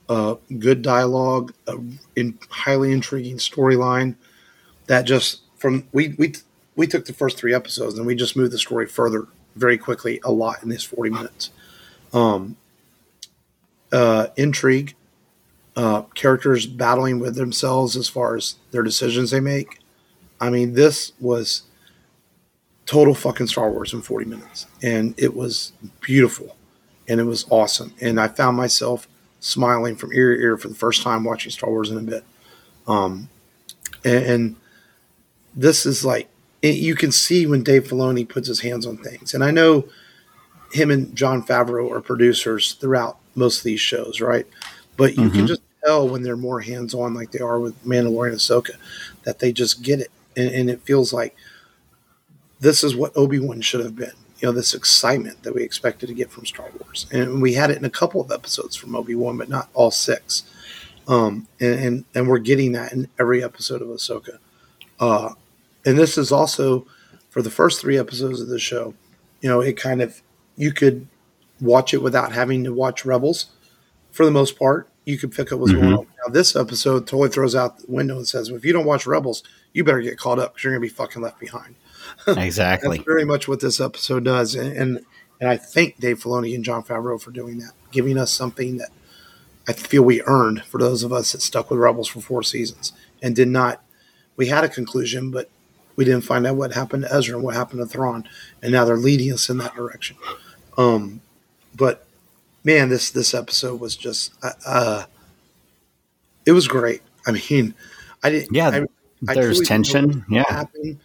uh, 0.09 0.37
good 0.59 0.83
dialogue, 0.83 1.53
a 1.67 1.77
in, 2.17 2.39
highly 2.51 2.93
intriguing 2.93 3.37
storyline. 3.39 4.17
That 4.93 5.07
just 5.07 5.41
from 5.57 5.89
we 5.91 6.09
we 6.19 6.35
we 6.77 6.87
took 6.87 7.07
the 7.07 7.15
first 7.15 7.39
three 7.39 7.55
episodes 7.55 7.97
and 7.97 8.07
we 8.07 8.15
just 8.15 8.37
moved 8.37 8.53
the 8.53 8.59
story 8.59 8.87
further 8.87 9.27
very 9.57 9.79
quickly 9.79 10.21
a 10.23 10.31
lot 10.31 10.63
in 10.63 10.69
this 10.69 10.85
forty 10.85 11.09
minutes. 11.09 11.49
Um, 12.13 12.59
uh, 13.91 14.27
intrigue, 14.37 14.95
uh, 15.77 16.03
characters 16.15 16.67
battling 16.67 17.21
with 17.21 17.37
themselves 17.37 17.97
as 17.97 18.11
far 18.11 18.37
as 18.37 18.57
their 18.71 18.83
decisions 18.83 19.31
they 19.31 19.41
make. 19.41 19.79
I 20.39 20.51
mean, 20.51 20.75
this 20.75 21.13
was 21.19 21.63
total 22.85 23.15
fucking 23.15 23.47
Star 23.47 23.71
Wars 23.71 23.95
in 23.95 24.03
40 24.03 24.27
minutes. 24.27 24.67
And 24.83 25.15
it 25.17 25.35
was 25.35 25.73
beautiful 26.03 26.55
and 27.09 27.19
it 27.19 27.25
was 27.25 27.47
awesome. 27.49 27.95
And 27.99 28.21
I 28.21 28.29
found 28.29 28.59
myself 28.59 29.09
smiling 29.41 29.97
from 29.97 30.13
ear 30.13 30.37
to 30.37 30.43
ear 30.43 30.59
for 30.59 30.69
the 30.69 30.75
first 30.75 31.03
time 31.03 31.25
watching 31.25 31.51
Star 31.51 31.71
Wars 31.71 31.91
in 31.91 31.97
a 31.97 32.03
bit. 32.03 32.25
Um, 32.87 33.31
and, 34.05 34.25
and 34.25 34.57
this 35.55 35.87
is 35.87 36.05
like, 36.05 36.29
it, 36.61 36.77
you 36.77 36.95
can 36.95 37.13
see 37.13 37.47
when 37.47 37.63
Dave 37.63 37.89
Filoni 37.89 38.29
puts 38.29 38.49
his 38.49 38.61
hands 38.61 38.87
on 38.87 38.97
things. 38.97 39.35
And 39.35 39.43
I 39.43 39.51
know 39.51 39.89
him 40.73 40.91
and 40.91 41.15
Jon 41.15 41.43
Favreau 41.43 41.91
are 41.91 42.01
producers 42.01 42.73
throughout 42.73 43.19
most 43.35 43.59
of 43.59 43.65
these 43.65 43.81
shows, 43.81 44.21
right? 44.21 44.47
But 44.97 45.17
you 45.17 45.31
can 45.31 45.47
just 45.47 45.63
tell 45.85 46.09
when 46.09 46.23
they're 46.23 46.37
more 46.37 46.61
hands 46.61 46.95
on, 46.95 47.15
like 47.15 47.33
they 47.33 47.41
are 47.41 47.59
with 47.59 47.85
Mandalorian 47.85 48.31
and 48.31 48.39
Ahsoka, 48.39 48.77
that 49.25 49.39
they 49.39 49.53
just 49.53 49.83
get 49.83 50.01
it. 50.01 50.11
And, 50.37 50.51
and 50.51 50.71
it 50.71 50.83
feels 50.83 51.13
like 51.13 51.35
this 52.61 52.85
is 52.85 52.95
what 52.95 53.17
Obi 53.17 53.39
Wan 53.39 53.61
should 53.61 53.85
have 53.85 53.97
been. 53.97 54.13
You 54.39 54.49
know, 54.49 54.53
this 54.53 54.75
excitement 54.75 55.43
that 55.43 55.55
we 55.55 55.63
expected 55.63 56.09
to 56.09 56.15
get 56.15 56.31
from 56.31 56.47
Star 56.47 56.69
Wars, 56.81 57.07
and 57.13 57.41
we 57.41 57.55
had 57.55 57.71
it 57.71 57.79
in 57.79 57.85
a 57.85 57.91
couple 57.91 58.21
of 58.21 58.33
episodes 58.33 58.75
from 58.75 58.97
Obi 58.97 59.15
Wan, 59.15 59.37
but 59.39 59.49
not 59.49 59.69
all 59.73 59.91
six. 59.91 60.43
Um, 61.07 61.47
and, 61.61 61.75
and 61.75 62.05
and 62.15 62.29
we're 62.29 62.39
getting 62.39 62.73
that 62.73 62.93
in 62.93 63.09
every 63.21 63.43
episode 63.43 63.83
of 63.83 63.89
Ahsoka. 63.89 64.39
Uh, 64.99 65.35
and 65.85 65.99
this 65.99 66.17
is 66.17 66.33
also 66.33 66.87
for 67.31 67.43
the 67.43 67.51
first 67.51 67.81
three 67.81 67.99
episodes 67.99 68.41
of 68.41 68.49
the 68.49 68.59
show. 68.59 68.95
You 69.41 69.49
know, 69.49 69.61
it 69.61 69.77
kind 69.77 70.03
of 70.03 70.23
you 70.57 70.73
could 70.73 71.07
watch 71.61 71.95
it 71.95 72.03
without 72.03 72.33
having 72.33 72.65
to 72.65 72.73
watch 72.73 73.05
Rebels. 73.05 73.47
For 74.11 74.25
the 74.25 74.31
most 74.31 74.59
part, 74.59 74.89
you 75.05 75.19
could 75.19 75.33
pick 75.33 75.53
up 75.53 75.59
what's 75.59 75.73
going 75.73 75.85
mm-hmm. 75.85 75.99
on. 76.01 76.07
Now, 76.27 76.33
this 76.33 76.55
episode 76.55 77.07
totally 77.07 77.31
throws 77.31 77.55
out 77.55 77.79
the 77.79 77.91
window 77.91 78.17
and 78.17 78.29
says, 78.29 78.51
well, 78.51 78.59
"If 78.59 78.65
you 78.65 78.73
don't 78.73 78.85
watch 78.85 79.07
Rebels, 79.07 79.43
you 79.73 79.85
better 79.85 80.03
get 80.03 80.19
caught 80.19 80.39
up 80.39 80.53
because 80.53 80.65
you're 80.65 80.73
going 80.73 80.83
to 80.83 80.93
be 80.93 80.95
fucking 80.95 81.23
left 81.23 81.41
behind." 81.41 81.75
Exactly. 82.27 82.99
That's 82.99 83.07
very 83.07 83.25
much 83.25 83.49
what 83.49 83.61
this 83.61 83.81
episode 83.81 84.25
does, 84.25 84.55
and, 84.55 84.77
and 84.77 85.07
and 85.41 85.51
I 85.51 85.57
thank 85.57 85.99
Dave 85.99 86.23
Filoni 86.23 86.55
and 86.55 86.65
Jon 86.65 86.83
Favreau 86.83 87.21
for 87.21 87.31
doing 87.31 87.59
that, 87.59 87.73
giving 87.91 88.19
us 88.19 88.31
something 88.31 88.77
that 88.77 88.91
I 89.67 89.73
feel 89.73 90.03
we 90.03 90.23
earned 90.23 90.63
for 90.63 90.79
those 90.79 91.03
of 91.03 91.13
us 91.13 91.33
that 91.33 91.43
stuck 91.43 91.71
with 91.71 91.81
Rebels 91.81 92.09
for 92.09 92.21
four 92.21 92.43
seasons 92.43 92.93
and 93.23 93.35
did 93.35 93.49
not. 93.49 93.83
We 94.37 94.47
had 94.47 94.63
a 94.63 94.69
conclusion, 94.69 95.31
but 95.31 95.51
we 95.97 96.05
didn't 96.05 96.23
find 96.23 96.47
out 96.47 96.57
what 96.57 96.73
happened 96.73 97.05
to 97.05 97.15
Ezra 97.15 97.37
and 97.37 97.45
what 97.45 97.55
happened 97.55 97.81
to 97.81 97.87
Thrawn, 97.87 98.29
and 98.63 98.73
now 98.73 98.85
they're 98.85 98.97
leading 98.97 99.33
us 99.33 99.49
in 99.49 99.59
that 99.59 99.75
direction. 99.75 100.17
Um, 100.77 101.21
but 101.75 102.07
man, 102.65 102.89
this 102.89 103.11
this 103.11 103.35
episode 103.35 103.81
was 103.81 103.97
just 103.97 104.33
uh, 104.43 104.53
uh 104.67 105.05
it 106.47 106.53
was 106.53 106.69
great. 106.69 107.03
I 107.27 107.33
mean, 107.33 107.75
I 108.23 108.31
didn't. 108.31 108.55
Yeah, 108.55 108.69
I, 108.69 109.31
I 109.31 109.35
there's 109.35 109.61
tension. 109.61 110.25
Yeah, 110.29 110.45
happened. 110.49 111.01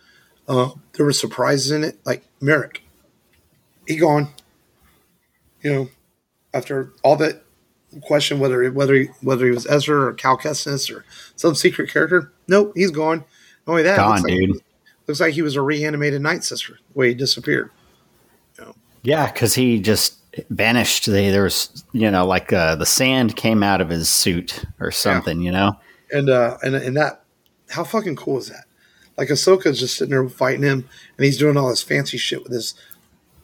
Uh, 0.47 0.71
there 0.93 1.05
were 1.05 1.13
surprises 1.13 1.71
in 1.71 1.83
it, 1.83 1.99
like 2.05 2.23
Marrok. 2.41 2.81
He 3.87 3.97
gone. 3.97 4.29
You 5.61 5.73
know, 5.73 5.89
after 6.53 6.93
all 7.03 7.15
that 7.17 7.43
question 8.01 8.39
whether 8.39 8.69
whether 8.71 8.93
he, 8.93 9.05
whether 9.21 9.45
he 9.45 9.51
was 9.51 9.65
Ezra 9.67 10.07
or 10.07 10.13
Cal 10.13 10.37
Kestis 10.37 10.93
or 10.93 11.05
some 11.35 11.55
secret 11.55 11.89
character. 11.89 12.31
Nope, 12.47 12.73
he's 12.75 12.91
gone. 12.91 13.23
Not 13.65 13.73
only 13.73 13.83
that, 13.83 13.97
gone, 13.97 14.21
looks 14.21 14.31
dude. 14.31 14.61
Looks 15.07 15.19
like 15.19 15.33
he 15.33 15.41
was 15.41 15.55
a 15.55 15.61
reanimated 15.61 16.21
Night 16.21 16.43
Sister. 16.43 16.79
The 16.93 16.99
way 16.99 17.09
he 17.09 17.13
disappeared. 17.13 17.71
You 18.57 18.65
know? 18.65 18.75
Yeah, 19.03 19.31
because 19.31 19.55
he 19.55 19.79
just 19.79 20.17
vanished. 20.49 21.05
There 21.05 21.43
was, 21.43 21.85
you 21.93 22.11
know, 22.11 22.25
like 22.25 22.51
uh, 22.51 22.75
the 22.75 22.85
sand 22.85 23.35
came 23.35 23.63
out 23.63 23.81
of 23.81 23.89
his 23.89 24.09
suit 24.09 24.65
or 24.79 24.91
something. 24.91 25.39
Yeah. 25.39 25.45
You 25.45 25.51
know, 25.51 25.79
and 26.11 26.29
uh, 26.29 26.57
and 26.61 26.75
and 26.75 26.97
that 26.97 27.23
how 27.69 27.83
fucking 27.83 28.15
cool 28.15 28.37
is 28.37 28.49
that? 28.49 28.65
Like 29.17 29.29
Ahsoka's 29.29 29.79
just 29.79 29.97
sitting 29.97 30.11
there 30.11 30.27
fighting 30.29 30.63
him, 30.63 30.87
and 31.17 31.25
he's 31.25 31.37
doing 31.37 31.57
all 31.57 31.69
this 31.69 31.81
fancy 31.81 32.17
shit 32.17 32.43
with 32.43 32.51
his 32.51 32.75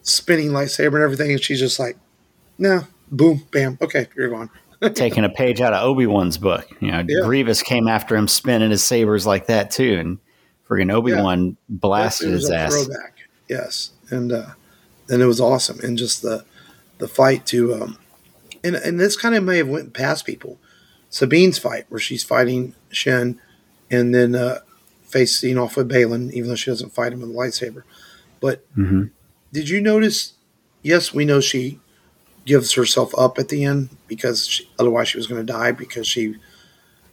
spinning 0.02 0.50
lightsaber 0.50 0.96
and 0.96 1.04
everything, 1.04 1.32
and 1.32 1.42
she's 1.42 1.60
just 1.60 1.80
like, 1.80 1.98
"No, 2.58 2.84
boom, 3.12 3.44
bam, 3.52 3.78
okay, 3.82 4.08
you're 4.16 4.30
gone." 4.30 4.50
Taking 4.94 5.24
a 5.24 5.30
page 5.30 5.62
out 5.62 5.74
of 5.74 5.84
Obi 5.84 6.06
Wan's 6.06 6.38
book, 6.38 6.68
you 6.80 6.92
know, 6.92 7.04
yeah. 7.08 7.22
Grievous 7.24 7.64
came 7.64 7.88
after 7.88 8.16
him 8.16 8.28
spinning 8.28 8.70
his 8.70 8.84
sabers 8.84 9.26
like 9.26 9.48
that 9.48 9.72
too, 9.72 9.98
and 10.00 10.20
friggin' 10.74 10.92
Obi 10.92 11.14
Wan 11.14 11.46
yeah. 11.46 11.54
blasted 11.70 12.32
his 12.32 12.50
ass. 12.50 12.74
Throwback. 12.86 13.18
Yes, 13.50 13.92
and 14.10 14.32
uh, 14.32 14.52
and 15.10 15.22
it 15.22 15.26
was 15.26 15.42
awesome, 15.42 15.80
and 15.82 15.98
just 15.98 16.22
the 16.22 16.46
the 16.98 17.08
fight 17.08 17.46
to, 17.48 17.74
um, 17.76 17.98
and 18.64 18.76
and 18.76 19.00
this 19.00 19.18
kind 19.18 19.36
of 19.36 19.44
may 19.44 19.58
have 19.58 19.68
went 19.68 19.94
past 19.94 20.26
people. 20.26 20.60
Sabine's 21.10 21.60
fight, 21.60 21.86
where 21.90 22.00
she's 22.00 22.24
fighting 22.24 22.74
Shin, 22.90 23.40
and 23.92 24.16
then 24.16 24.36
uh, 24.36 24.60
facing 25.04 25.58
off 25.58 25.78
with 25.78 25.90
Baylan, 25.90 26.32
even 26.32 26.50
though 26.50 26.56
she 26.56 26.72
doesn't 26.72 26.94
fight 26.94 27.14
him 27.14 27.22
with 27.22 27.30
a 27.30 27.34
lightsaber. 27.34 27.84
But 28.40 28.66
mm-hmm. 28.76 29.06
did 29.52 29.70
you 29.70 29.82
notice? 29.82 30.34
Yes, 30.82 31.14
we 31.14 31.24
know 31.24 31.40
she 31.40 31.80
gives 32.46 32.74
herself 32.74 33.14
up 33.18 33.40
at 33.40 33.48
the 33.50 33.64
end 33.64 33.90
because 34.08 34.48
she, 34.48 34.70
otherwise 34.78 35.08
she 35.08 35.18
was 35.18 35.28
going 35.28 35.46
to 35.46 35.54
die 35.54 35.72
because 35.72 36.08
she 36.08 36.36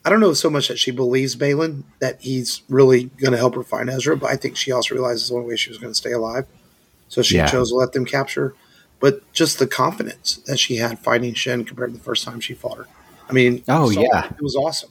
I 0.04 0.10
don't 0.10 0.20
know 0.20 0.32
so 0.32 0.48
much 0.48 0.68
that 0.68 0.78
she 0.78 0.90
believes 0.90 1.36
Baylan 1.36 1.82
that 1.98 2.20
he's 2.20 2.62
really 2.68 3.04
going 3.04 3.32
to 3.32 3.38
help 3.38 3.54
her 3.54 3.62
find 3.62 3.90
Ezra, 3.90 4.16
but 4.16 4.30
I 4.30 4.36
think 4.36 4.56
she 4.56 4.72
also 4.72 4.94
realizes 4.94 5.28
the 5.28 5.34
only 5.34 5.48
way 5.48 5.56
she 5.56 5.70
was 5.70 5.78
going 5.78 5.90
to 5.90 5.96
stay 5.96 6.12
alive. 6.12 6.46
So 7.08 7.22
she 7.22 7.36
yeah. 7.36 7.46
chose 7.46 7.70
to 7.70 7.74
let 7.74 7.92
them 7.92 8.06
capture. 8.06 8.54
But 9.00 9.30
just 9.32 9.58
the 9.58 9.66
confidence 9.66 10.36
that 10.46 10.58
she 10.58 10.76
had 10.76 10.98
fighting 10.98 11.34
Shin 11.34 11.64
compared 11.64 11.92
to 11.92 11.98
the 11.98 12.04
first 12.04 12.24
time 12.24 12.40
she 12.40 12.54
fought 12.54 12.78
her. 12.78 12.86
I 13.28 13.32
mean, 13.32 13.62
oh 13.68 13.90
yeah, 13.90 14.26
it 14.26 14.42
was 14.42 14.56
awesome. 14.56 14.90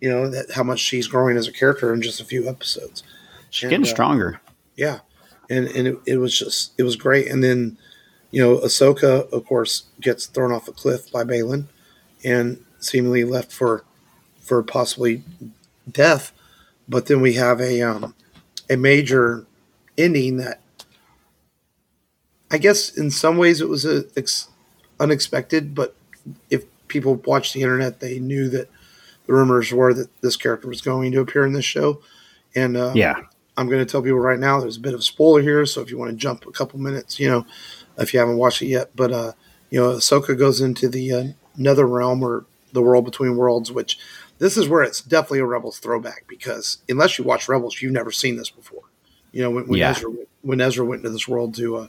You 0.00 0.10
know 0.10 0.30
that 0.30 0.52
how 0.52 0.62
much 0.62 0.78
she's 0.78 1.08
growing 1.08 1.36
as 1.36 1.48
a 1.48 1.52
character 1.52 1.92
in 1.92 2.00
just 2.00 2.20
a 2.20 2.24
few 2.24 2.48
episodes. 2.48 3.02
She's 3.50 3.64
and, 3.64 3.70
getting 3.70 3.86
uh, 3.86 3.88
stronger. 3.88 4.40
Yeah, 4.76 5.00
and 5.50 5.66
and 5.68 5.88
it, 5.88 5.98
it 6.06 6.16
was 6.18 6.38
just 6.38 6.72
it 6.78 6.84
was 6.84 6.94
great. 6.94 7.26
And 7.28 7.42
then 7.42 7.78
you 8.30 8.42
know, 8.42 8.58
Ahsoka, 8.58 9.30
of 9.32 9.44
course, 9.46 9.84
gets 10.00 10.26
thrown 10.26 10.52
off 10.52 10.68
a 10.68 10.72
cliff 10.72 11.10
by 11.10 11.24
Baylan 11.24 11.64
and 12.22 12.64
seemingly 12.78 13.24
left 13.24 13.50
for 13.50 13.84
for 14.48 14.62
possibly 14.62 15.22
death. 15.90 16.32
But 16.88 17.06
then 17.06 17.20
we 17.20 17.34
have 17.34 17.60
a 17.60 17.82
um, 17.82 18.14
a 18.70 18.76
major 18.76 19.46
ending 19.96 20.38
that 20.38 20.60
I 22.50 22.58
guess 22.58 22.96
in 22.96 23.10
some 23.10 23.36
ways 23.36 23.60
it 23.60 23.68
was 23.68 23.84
a, 23.84 24.04
ex- 24.16 24.48
unexpected, 24.98 25.74
but 25.74 25.94
if 26.50 26.64
people 26.88 27.16
watched 27.16 27.54
the 27.54 27.62
internet, 27.62 28.00
they 28.00 28.18
knew 28.18 28.48
that 28.48 28.70
the 29.26 29.34
rumors 29.34 29.72
were 29.72 29.92
that 29.92 30.08
this 30.22 30.36
character 30.36 30.68
was 30.68 30.80
going 30.80 31.12
to 31.12 31.20
appear 31.20 31.44
in 31.44 31.52
this 31.52 31.64
show. 31.64 32.00
And 32.54 32.76
uh, 32.76 32.92
yeah, 32.94 33.20
I'm 33.56 33.68
going 33.68 33.84
to 33.84 33.90
tell 33.90 34.02
people 34.02 34.18
right 34.18 34.38
now 34.38 34.60
there's 34.60 34.78
a 34.78 34.80
bit 34.80 34.94
of 34.94 35.04
spoiler 35.04 35.42
here, 35.42 35.66
so 35.66 35.82
if 35.82 35.90
you 35.90 35.98
want 35.98 36.10
to 36.10 36.16
jump 36.16 36.46
a 36.46 36.52
couple 36.52 36.78
minutes, 36.78 37.20
you 37.20 37.28
know, 37.28 37.44
if 37.98 38.14
you 38.14 38.20
haven't 38.20 38.38
watched 38.38 38.62
it 38.62 38.68
yet. 38.68 38.96
But 38.96 39.12
uh, 39.12 39.32
you 39.68 39.80
know, 39.80 39.90
Ahsoka 39.90 40.38
goes 40.38 40.62
into 40.62 40.88
the 40.88 41.12
uh, 41.12 41.24
Nether 41.56 41.86
realm 41.86 42.22
or 42.22 42.46
the 42.72 42.82
world 42.82 43.04
between 43.04 43.36
worlds, 43.36 43.70
which 43.70 43.98
this 44.38 44.56
is 44.56 44.68
where 44.68 44.82
it's 44.82 45.00
definitely 45.00 45.40
a 45.40 45.46
Rebels 45.46 45.78
throwback 45.78 46.24
because 46.28 46.78
unless 46.88 47.18
you 47.18 47.24
watch 47.24 47.48
Rebels, 47.48 47.80
you've 47.80 47.92
never 47.92 48.12
seen 48.12 48.36
this 48.36 48.50
before. 48.50 48.82
You 49.32 49.42
know, 49.42 49.50
when, 49.50 49.66
when 49.68 49.80
yeah. 49.80 49.90
Ezra 49.90 50.10
when 50.42 50.60
Ezra 50.60 50.84
went 50.84 51.00
into 51.00 51.10
this 51.10 51.28
world 51.28 51.54
to 51.56 51.76
uh, 51.76 51.86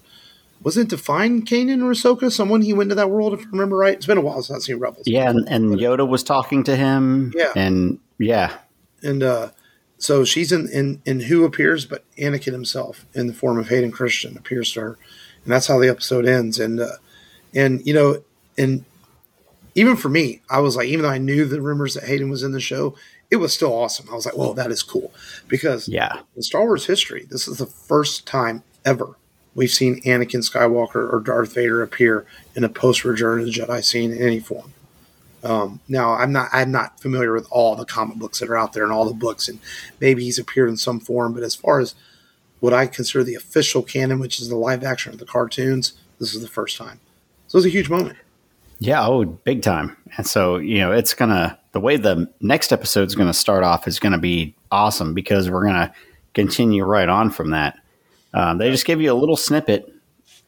was 0.61 0.77
it 0.77 0.89
to 0.89 0.97
find 0.97 1.45
Kanan 1.45 1.81
or 1.81 1.91
Ahsoka? 1.91 2.31
Someone 2.31 2.61
he 2.61 2.73
went 2.73 2.89
to 2.89 2.95
that 2.95 3.09
world, 3.09 3.33
if 3.33 3.41
I 3.41 3.49
remember 3.51 3.77
right. 3.77 3.93
It's 3.93 4.05
been 4.05 4.17
a 4.17 4.21
while 4.21 4.41
since 4.41 4.57
I've 4.57 4.63
seen 4.63 4.79
Rebels. 4.79 5.07
Yeah, 5.07 5.29
and, 5.29 5.47
and 5.47 5.75
Yoda 5.75 6.07
was 6.07 6.23
talking 6.23 6.63
to 6.65 6.75
him. 6.75 7.33
Yeah, 7.35 7.53
and 7.55 7.99
yeah, 8.17 8.57
and 9.01 9.23
uh, 9.23 9.51
so 9.97 10.25
she's 10.25 10.51
in, 10.51 10.67
in 10.69 11.01
in 11.05 11.21
who 11.21 11.45
appears, 11.45 11.85
but 11.85 12.03
Anakin 12.17 12.51
himself 12.51 13.05
in 13.13 13.27
the 13.27 13.33
form 13.33 13.57
of 13.57 13.69
Hayden 13.69 13.91
Christian 13.91 14.37
appears 14.37 14.73
to 14.73 14.81
her, 14.81 14.97
and 15.43 15.53
that's 15.53 15.67
how 15.67 15.79
the 15.79 15.89
episode 15.89 16.25
ends. 16.25 16.59
And 16.59 16.79
uh, 16.79 16.97
and 17.53 17.85
you 17.85 17.93
know, 17.93 18.23
and 18.57 18.83
even 19.79 19.95
for 19.95 20.09
me, 20.09 20.41
I 20.49 20.59
was 20.59 20.75
like, 20.75 20.87
even 20.87 21.03
though 21.03 21.09
I 21.09 21.17
knew 21.17 21.45
the 21.45 21.61
rumors 21.61 21.93
that 21.93 22.03
Hayden 22.03 22.29
was 22.29 22.43
in 22.43 22.51
the 22.51 22.59
show, 22.59 22.95
it 23.31 23.37
was 23.37 23.53
still 23.53 23.73
awesome. 23.73 24.07
I 24.11 24.15
was 24.15 24.25
like, 24.25 24.37
well, 24.37 24.53
that 24.53 24.71
is 24.71 24.83
cool 24.83 25.13
because 25.47 25.87
yeah, 25.87 26.21
in 26.35 26.41
Star 26.41 26.63
Wars 26.63 26.85
history, 26.85 27.25
this 27.29 27.47
is 27.47 27.57
the 27.57 27.65
first 27.65 28.27
time 28.27 28.63
ever 28.85 29.15
we've 29.55 29.71
seen 29.71 30.01
Anakin 30.03 30.41
Skywalker 30.41 31.11
or 31.11 31.19
Darth 31.19 31.53
Vader 31.53 31.81
appear 31.81 32.25
in 32.55 32.63
a 32.63 32.69
post 32.69 33.03
Return 33.03 33.39
of 33.39 33.45
the 33.45 33.51
Jedi 33.51 33.83
scene 33.83 34.11
in 34.11 34.21
any 34.21 34.39
form. 34.39 34.73
Um, 35.43 35.79
now, 35.87 36.13
I'm 36.13 36.31
not 36.31 36.49
I'm 36.51 36.71
not 36.71 36.99
familiar 36.99 37.33
with 37.33 37.47
all 37.49 37.75
the 37.75 37.85
comic 37.85 38.17
books 38.17 38.39
that 38.39 38.49
are 38.49 38.57
out 38.57 38.73
there 38.73 38.83
and 38.83 38.91
all 38.91 39.05
the 39.05 39.13
books, 39.13 39.47
and 39.47 39.59
maybe 39.99 40.23
he's 40.23 40.39
appeared 40.39 40.69
in 40.69 40.77
some 40.77 40.99
form. 40.99 41.33
But 41.33 41.43
as 41.43 41.55
far 41.55 41.79
as 41.79 41.95
what 42.59 42.73
I 42.73 42.87
consider 42.87 43.23
the 43.23 43.35
official 43.35 43.81
canon, 43.81 44.19
which 44.19 44.39
is 44.39 44.49
the 44.49 44.57
live 44.57 44.83
action 44.83 45.13
of 45.13 45.19
the 45.19 45.25
cartoons, 45.25 45.93
this 46.19 46.33
is 46.33 46.41
the 46.41 46.47
first 46.49 46.77
time. 46.77 46.99
So 47.47 47.57
it's 47.57 47.67
a 47.67 47.69
huge 47.69 47.89
moment. 47.89 48.17
Yeah, 48.79 49.05
oh, 49.05 49.25
big 49.25 49.61
time. 49.61 49.95
And 50.17 50.25
so, 50.25 50.57
you 50.57 50.79
know, 50.79 50.91
it's 50.91 51.13
going 51.13 51.29
to, 51.29 51.57
the 51.73 51.79
way 51.79 51.97
the 51.97 52.31
next 52.41 52.71
episode 52.71 53.07
is 53.07 53.15
going 53.15 53.27
to 53.27 53.33
start 53.33 53.63
off 53.63 53.87
is 53.87 53.99
going 53.99 54.13
to 54.13 54.17
be 54.17 54.55
awesome 54.71 55.13
because 55.13 55.49
we're 55.49 55.63
going 55.63 55.75
to 55.75 55.93
continue 56.33 56.83
right 56.83 57.09
on 57.09 57.29
from 57.29 57.51
that. 57.51 57.77
Um, 58.33 58.57
they 58.57 58.71
just 58.71 58.85
give 58.85 59.01
you 59.01 59.11
a 59.11 59.13
little 59.13 59.37
snippet, 59.37 59.93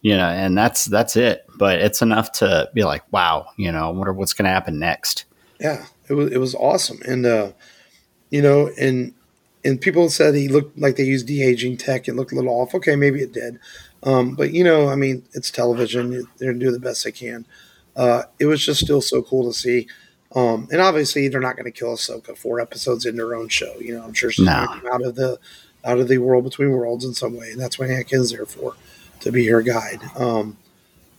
you 0.02 0.15
know, 0.15 0.28
and 0.28 0.58
that's, 0.58 0.86
that's 0.86 1.15
it. 1.15 1.46
But 1.58 1.80
it's 1.80 2.02
enough 2.02 2.32
to 2.34 2.70
be 2.74 2.84
like, 2.84 3.04
wow, 3.12 3.48
you 3.58 3.72
know, 3.72 3.88
I 3.88 3.91
wonder 3.91 4.13
what's 4.13 4.34
going 4.34 4.46
to 4.46 4.52
happen 4.52 4.80
next. 4.80 5.26
Yeah, 5.60 5.86
it 6.08 6.13
was, 6.13 6.32
it 6.32 6.38
was 6.38 6.56
awesome. 6.56 7.00
And, 7.06 7.26
uh, 7.26 7.52
you 8.32 8.41
know, 8.41 8.72
and 8.80 9.13
and 9.63 9.80
people 9.80 10.10
said 10.10 10.34
he 10.34 10.48
looked 10.48 10.80
like 10.80 10.96
they 10.96 11.04
used 11.04 11.28
de 11.28 11.44
aging 11.44 11.78
tech. 11.78 12.08
It 12.08 12.15
looked 12.15 12.32
a 12.32 12.36
little 12.36 12.50
off. 12.50 12.74
Okay, 12.74 12.96
maybe 12.96 13.22
it 13.22 13.34
did, 13.34 13.60
um, 14.04 14.36
but 14.36 14.54
you 14.54 14.63
know, 14.63 14.89
I 14.89 14.96
mean, 14.96 15.24
it's 15.34 15.52
television. 15.52 16.12
They're 16.12 16.50
going 16.50 16.60
to 16.60 16.65
do 16.65 16.72
the 16.72 16.80
best 16.80 17.04
they 17.04 17.12
can. 17.12 17.46
Uh, 17.95 18.23
it 18.39 18.45
was 18.45 18.65
just 18.65 18.82
still 18.82 19.01
so 19.01 19.21
cool 19.21 19.51
to 19.51 19.58
see. 19.58 19.88
Um, 20.34 20.67
and 20.71 20.80
obviously, 20.80 21.27
they're 21.27 21.41
not 21.41 21.58
going 21.58 21.65
to 21.65 21.77
kill 21.77 21.95
Ahsoka 21.95 22.38
four 22.38 22.62
episodes 22.62 23.06
in 23.06 23.17
their 23.17 23.36
own 23.36 23.49
show. 23.49 23.73
You 23.80 23.95
know, 23.97 24.04
I'm 24.04 24.13
sure 24.13 24.32
she's 24.32 24.45
no. 24.45 24.67
out 24.91 25.04
of 25.04 25.15
the 25.15 25.39
out 25.84 25.99
of 25.99 26.08
the 26.08 26.19
world 26.19 26.43
between 26.43 26.71
worlds 26.71 27.06
in 27.06 27.13
some 27.13 27.36
way, 27.36 27.51
and 27.51 27.60
that's 27.60 27.77
what 27.77 27.89
Anakin's 27.89 28.32
there 28.32 28.45
for, 28.45 28.75
to 29.21 29.32
be 29.32 29.47
her 29.47 29.62
guide. 29.62 29.99
Um, 30.15 30.58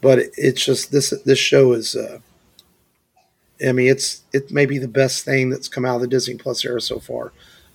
but 0.01 0.19
it, 0.19 0.33
it's 0.37 0.65
just 0.65 0.93
this 0.93 1.11
this 1.25 1.39
show 1.39 1.73
is. 1.73 1.95
Uh, 1.95 2.19
I 3.67 3.73
mean, 3.73 3.89
it's 3.89 4.23
it 4.33 4.51
may 4.51 4.67
be 4.67 4.79
the 4.79 4.89
best 4.89 5.25
thing 5.25 5.51
that's 5.51 5.69
come 5.69 5.85
out 5.85 5.97
of 5.97 6.01
the 6.01 6.09
Disney 6.09 6.35
Plus 6.35 6.65
era 6.65 6.81
so 6.81 6.99
far 6.99 7.33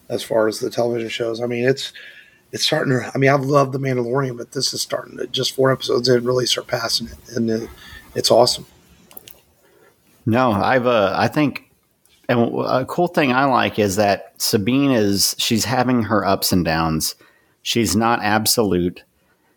as 0.10 0.24
far 0.24 0.48
as 0.48 0.60
the 0.60 0.70
television 0.70 1.10
shows. 1.10 1.42
I 1.42 1.46
mean, 1.46 1.68
it's 1.68 1.94
it's 2.52 2.66
starting 2.66 2.94
to. 2.94 3.12
I 3.14 3.18
mean, 3.18 3.30
I've 3.30 3.46
loved 3.46 3.74
the 3.74 3.80
Mandalorian, 3.80 4.38
but 4.38 4.52
this 4.52 4.74
is 4.74 4.82
starting 4.82 5.18
to 5.18 5.28
just 5.28 5.54
four 5.54 5.72
episodes 5.72 6.10
in, 6.10 6.24
really 6.24 6.46
surpassing 6.46 7.08
it, 7.08 7.36
and 7.36 7.50
it, 7.50 7.70
it's 8.16 8.32
awesome. 8.32 8.66
No, 10.28 10.52
I've 10.52 10.86
uh, 10.86 11.14
I 11.18 11.28
think. 11.28 11.64
And 12.30 12.54
a 12.66 12.86
cool 12.86 13.08
thing 13.08 13.32
I 13.32 13.46
like 13.46 13.80
is 13.80 13.96
that 13.96 14.34
Sabine 14.38 14.92
is 14.92 15.34
she's 15.38 15.64
having 15.64 16.04
her 16.04 16.26
ups 16.26 16.52
and 16.52 16.66
downs. 16.66 17.16
She's 17.62 17.96
not 17.96 18.22
absolute, 18.22 19.02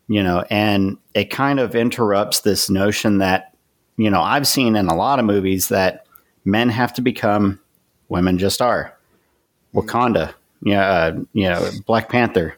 you 0.06 0.22
know, 0.22 0.44
and 0.50 0.96
it 1.12 1.30
kind 1.30 1.58
of 1.58 1.74
interrupts 1.74 2.40
this 2.40 2.70
notion 2.70 3.18
that, 3.18 3.56
you 3.96 4.08
know, 4.08 4.22
I've 4.22 4.46
seen 4.46 4.76
in 4.76 4.86
a 4.86 4.94
lot 4.94 5.18
of 5.18 5.24
movies 5.24 5.68
that 5.68 6.06
men 6.44 6.68
have 6.68 6.92
to 6.94 7.02
become 7.02 7.58
women 8.08 8.38
just 8.38 8.62
are. 8.62 8.96
Wakanda, 9.74 10.32
yeah, 10.62 10.88
uh, 10.88 11.20
you 11.32 11.48
know, 11.48 11.68
Black 11.86 12.08
Panther. 12.08 12.56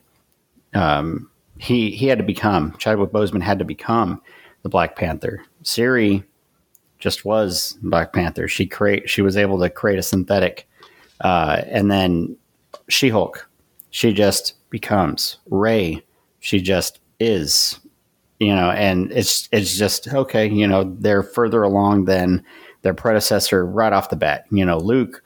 Um, 0.75 1.31
he 1.59 1.91
he 1.93 2.07
had 2.07 2.19
to 2.19 2.25
become 2.25 2.77
Chadwick 2.77 3.13
Boseman 3.13 3.43
had 3.43 3.59
to 3.61 3.65
become 3.65 4.21
the 4.63 4.69
Black 4.69 4.95
Panther. 4.97 5.43
Shuri 5.65 6.23
just 7.03 7.25
was 7.25 7.77
Black 7.83 8.13
Panther. 8.13 8.47
She 8.47 8.65
create 8.65 9.11
she 9.11 9.23
was 9.23 9.37
able 9.37 9.59
to 9.59 9.69
create 9.69 9.99
a 9.99 10.03
synthetic, 10.05 10.69
uh, 11.21 11.63
and 11.67 11.91
then 11.91 12.37
She 12.89 13.09
Hulk. 13.09 13.49
She 13.91 14.13
just 14.13 14.55
becomes 14.71 15.39
Rey. 15.51 16.03
She 16.39 16.61
just 16.63 17.01
is. 17.19 17.81
you 18.43 18.53
know, 18.53 18.71
and 18.73 19.13
it's 19.13 19.49
it's 19.53 19.77
just 19.77 20.09
okay. 20.13 20.49
You 20.49 20.67
know, 20.67 20.83
they're 20.99 21.23
further 21.23 21.63
along 21.63 22.07
than 22.07 22.45
their 22.83 22.93
predecessor 22.93 23.65
right 23.65 23.93
off 23.93 24.11
the 24.11 24.17
bat. 24.17 24.47
You 24.51 24.65
know, 24.65 24.79
Luke 24.79 25.23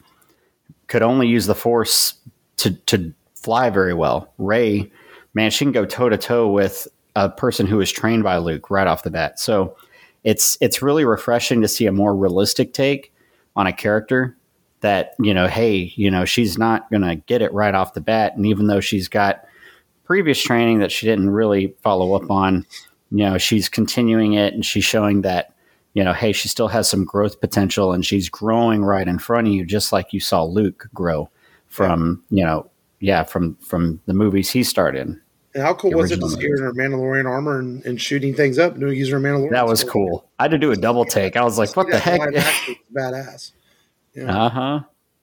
could 0.89 1.03
only 1.03 1.27
use 1.27 1.47
the 1.47 1.55
Force 1.55 2.13
to 2.59 2.73
to 2.73 3.15
fly 3.35 3.71
very 3.71 3.95
well. 3.95 4.33
Rey, 4.37 4.91
man, 5.33 5.51
she 5.51 5.65
can 5.65 5.73
go 5.73 5.87
toe 5.87 6.11
to 6.11 6.19
toe 6.19 6.49
with 6.49 6.89
a 7.15 7.31
person 7.31 7.67
who 7.67 7.79
was 7.79 7.91
trained 7.91 8.23
by 8.23 8.37
Luke 8.37 8.69
right 8.71 8.87
off 8.87 9.03
the 9.03 9.11
bat. 9.11 9.41
So 9.41 9.75
it's 10.27 10.59
it's 10.61 10.83
really 10.83 11.05
refreshing 11.05 11.63
to 11.63 11.69
see 11.69 11.87
a 11.87 11.93
more 11.93 12.15
realistic 12.15 12.75
take 12.75 13.15
on 13.55 13.67
a 13.67 13.73
character 13.73 14.37
that 14.81 15.15
you 15.21 15.33
know 15.33 15.47
hey 15.47 15.93
you 15.95 16.11
know 16.11 16.27
she's 16.27 16.59
not 16.59 16.91
going 16.91 17.03
to 17.03 17.15
get 17.15 17.41
it 17.41 17.53
right 17.55 17.75
off 17.75 17.95
the 17.95 18.01
bat. 18.03 18.37
And 18.37 18.45
even 18.45 18.67
though 18.67 18.81
she's 18.81 19.09
got 19.09 19.47
previous 20.05 20.43
training 20.43 20.81
that 20.81 20.93
she 20.93 21.07
didn't 21.07 21.31
really 21.31 21.75
follow 21.81 22.15
up 22.15 22.29
on 22.31 22.67
you 23.11 23.25
know 23.25 23.39
she's 23.39 23.69
continuing 23.69 24.35
it 24.35 24.53
and 24.53 24.67
she's 24.67 24.85
showing 24.85 25.23
that 25.23 25.55
you 25.95 26.03
know 26.03 26.13
hey 26.13 26.33
she 26.33 26.49
still 26.49 26.69
has 26.69 26.89
some 26.89 27.05
growth 27.05 27.41
potential 27.41 27.93
and 27.93 28.05
she's 28.05 28.29
growing 28.29 28.85
right 28.85 29.07
in 29.07 29.21
front 29.21 29.47
of 29.47 29.55
you 29.55 29.65
just 29.65 29.93
like 29.93 30.13
you 30.13 30.19
saw 30.19 30.43
Luke 30.43 30.89
grow 30.93 31.31
from 31.69 32.23
you 32.31 32.45
know 32.45 32.69
yeah 32.99 33.23
from 33.23 33.55
from 33.57 34.01
the 34.07 34.15
movies 34.15 34.51
he 34.51 34.65
starred 34.65 34.97
in 34.97 35.21
and 35.57 35.65
how 35.65 35.73
cool 35.73 35.93
was 35.93 36.13
it 36.13 36.21
to 36.21 36.29
see 36.29 36.47
her 36.47 36.55
in 36.55 36.63
her 36.65 36.75
Mandalorian 36.75 37.25
armor 37.25 37.59
and, 37.59 37.83
and 37.87 37.99
shooting 37.99 38.35
things 38.35 38.59
up, 38.59 38.79
doing 38.79 38.95
using 38.95 39.15
her 39.15 39.21
Mandalorian? 39.21 39.53
That 39.53 39.67
was 39.67 39.83
cool. 39.83 40.29
I 40.39 40.45
had 40.45 40.51
to 40.51 40.59
do 40.59 40.71
a 40.71 40.77
double 40.77 41.07
take. 41.07 41.35
I 41.35 41.45
was 41.45 41.57
like, 41.57 41.75
"What 41.75 41.89
the 41.89 41.99
heck?" 41.99 42.21
badass. 42.95 43.53
Yeah. 44.15 44.45
Uh 44.45 44.49
huh. 44.51 44.81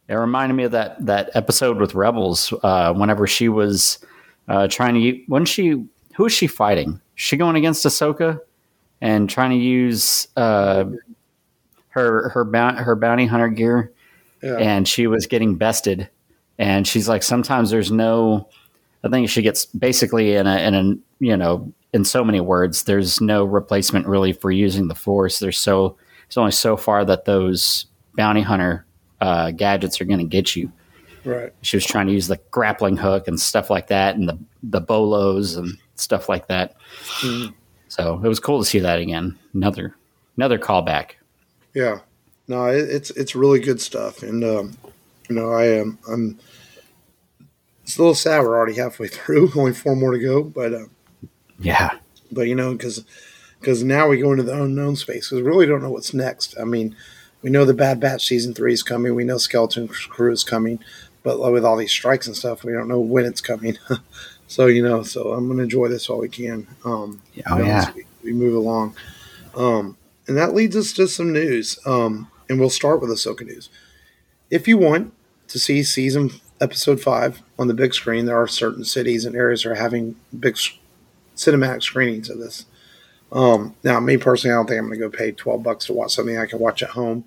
It 0.08 0.16
reminded 0.16 0.56
me 0.56 0.64
of 0.64 0.72
that 0.72 1.06
that 1.06 1.30
episode 1.36 1.78
with 1.78 1.94
Rebels. 1.94 2.52
Uh, 2.64 2.94
whenever 2.94 3.28
she 3.28 3.48
was 3.48 4.04
uh, 4.48 4.68
trying 4.68 4.96
to, 4.96 5.24
when 5.28 5.46
she, 5.46 5.86
who 6.16 6.26
is 6.26 6.34
she 6.34 6.48
fighting? 6.48 6.94
Is 6.94 7.00
she 7.14 7.38
going 7.38 7.56
against 7.56 7.86
Ahsoka 7.86 8.40
and 9.02 9.30
trying 9.30 9.52
to 9.52 9.58
use 9.58 10.28
uh, 10.36 10.86
her 11.90 12.30
her 12.30 12.72
her 12.74 12.96
bounty 12.96 13.28
hunter 13.28 13.50
gear, 13.50 13.94
yeah. 14.42 14.58
and 14.58 14.88
she 14.88 15.06
was 15.06 15.28
getting 15.28 15.58
bested. 15.58 16.10
And 16.58 16.88
she's 16.88 17.08
like, 17.08 17.22
sometimes 17.22 17.70
there's 17.70 17.92
no 17.92 18.50
I 19.04 19.10
think 19.10 19.30
she 19.30 19.42
gets 19.42 19.66
basically 19.66 20.36
in 20.36 20.48
a 20.48 20.58
in 20.58 20.74
a 20.74 21.24
you 21.24 21.38
know 21.38 21.72
in 21.94 22.06
so 22.06 22.24
many 22.24 22.40
words. 22.40 22.84
There's 22.84 23.22
no 23.22 23.44
replacement 23.44 24.08
really 24.08 24.34
for 24.34 24.52
using 24.52 24.88
the 24.88 24.96
force. 24.96 25.40
There's 25.40 25.58
so 25.58 25.98
there's 26.28 26.38
only 26.38 26.52
so 26.52 26.78
far 26.78 27.06
that 27.06 27.26
those 27.26 27.86
bounty 28.16 28.42
hunter 28.42 28.86
uh, 29.22 29.52
gadgets 29.52 30.00
are 30.02 30.06
going 30.06 30.20
to 30.20 30.26
get 30.26 30.56
you. 30.56 30.72
Right. 31.26 31.54
She 31.62 31.78
was 31.78 31.86
trying 31.86 32.08
to 32.08 32.14
use 32.14 32.28
the 32.28 32.40
grappling 32.52 32.98
hook 32.98 33.28
and 33.28 33.40
stuff 33.40 33.70
like 33.70 33.88
that, 33.88 34.16
and 34.16 34.28
the 34.28 34.38
the 34.64 34.82
bolos 34.82 35.56
and 35.56 35.78
stuff 35.96 36.28
like 36.28 36.48
that. 36.48 36.76
Mm. 37.22 37.54
So 37.88 38.20
it 38.24 38.28
was 38.28 38.40
cool 38.40 38.60
to 38.60 38.66
see 38.66 38.80
that 38.80 39.00
again. 39.00 39.38
Another 39.54 39.96
another 40.38 40.58
callback. 40.58 41.12
Yeah. 41.74 42.00
No, 42.48 42.66
it, 42.68 42.90
it's 42.90 43.10
it's 43.12 43.36
really 43.36 43.60
good 43.60 43.80
stuff, 43.80 44.22
and 44.22 44.44
um, 44.44 44.78
you 45.30 45.36
know 45.36 45.52
I 45.52 45.66
am 45.66 45.98
I'm 46.10 46.40
it's 47.84 47.98
a 47.98 48.02
little 48.02 48.16
sad 48.16 48.42
we're 48.42 48.58
already 48.58 48.76
halfway 48.76 49.08
through, 49.08 49.52
only 49.56 49.74
four 49.74 49.96
more 49.96 50.12
to 50.12 50.20
go. 50.20 50.44
But 50.44 50.74
uh, 50.74 50.86
yeah, 51.60 51.98
but 52.32 52.48
you 52.48 52.56
know, 52.56 52.74
because 52.74 53.06
because 53.60 53.84
now 53.84 54.08
we 54.08 54.20
go 54.20 54.32
into 54.32 54.44
the 54.44 54.62
unknown 54.62 54.96
space 54.96 55.30
because 55.30 55.44
we 55.44 55.50
really 55.50 55.66
don't 55.66 55.82
know 55.82 55.92
what's 55.92 56.14
next. 56.14 56.56
I 56.60 56.64
mean, 56.64 56.96
we 57.42 57.50
know 57.50 57.66
the 57.66 57.74
Bad 57.74 58.00
Batch 58.00 58.26
season 58.26 58.54
three 58.54 58.74
is 58.74 58.84
coming. 58.84 59.16
We 59.16 59.24
know 59.24 59.38
Skeleton 59.38 59.88
Crew 59.88 60.32
is 60.32 60.44
coming, 60.44 60.80
but 61.24 61.40
with 61.52 61.66
all 61.66 61.78
these 61.78 61.92
strikes 61.92 62.28
and 62.28 62.36
stuff, 62.36 62.64
we 62.64 62.74
don't 62.74 62.88
know 62.88 63.00
when 63.00 63.26
it's 63.26 63.42
coming. 63.42 63.78
so 64.48 64.68
you 64.68 64.82
know, 64.82 65.04
so 65.04 65.34
I'm 65.34 65.48
gonna 65.48 65.64
enjoy 65.64 65.88
this 65.88 66.10
while 66.10 66.20
we 66.20 66.30
can. 66.30 66.68
Um, 66.86 67.22
oh 67.26 67.32
you 67.34 67.44
know, 67.48 67.66
yeah, 67.66 67.92
we, 67.94 68.06
we, 68.24 68.34
move 68.34 68.56
along, 68.56 68.96
um, 69.56 69.98
and 70.28 70.38
that 70.38 70.54
leads 70.54 70.76
us 70.76 70.94
to 70.94 71.08
some 71.08 71.34
news. 71.34 71.80
Um, 71.86 72.30
and 72.50 72.60
we'll 72.60 72.70
start 72.70 73.02
with 73.02 73.10
Ahsoka 73.10 73.46
news. 73.46 73.70
If 74.50 74.68
you 74.68 74.78
want 74.78 75.14
to 75.48 75.60
see 75.60 75.84
season 75.84 76.32
episode 76.64 77.02
five 77.02 77.44
on 77.60 77.68
the 77.68 77.74
big 77.74 77.94
screen, 77.94 78.26
there 78.26 78.42
are 78.42 78.48
certain 78.48 78.86
cities 78.86 79.26
and 79.26 79.36
areas 79.36 79.64
that 79.64 79.72
are 79.72 79.76
having 79.76 80.16
big 80.40 80.58
cinematic 81.36 81.84
screenings 81.84 82.30
of 82.30 82.40
this. 82.40 82.66
Um, 83.32 83.76
now, 83.84 84.00
me 84.00 84.18
personally, 84.18 84.54
I 84.54 84.58
don't 84.58 84.68
think 84.68 84.80
I'm 84.80 84.88
going 84.88 85.00
to 85.00 85.10
go 85.10 85.16
pay 85.16 85.32
12 85.32 85.62
bucks 85.62 85.86
to 85.88 85.94
watch 85.94 86.14
something 86.14 86.38
I 86.38 86.46
can 86.46 86.60
watch 86.60 86.82
at 86.82 86.92
home. 86.92 87.26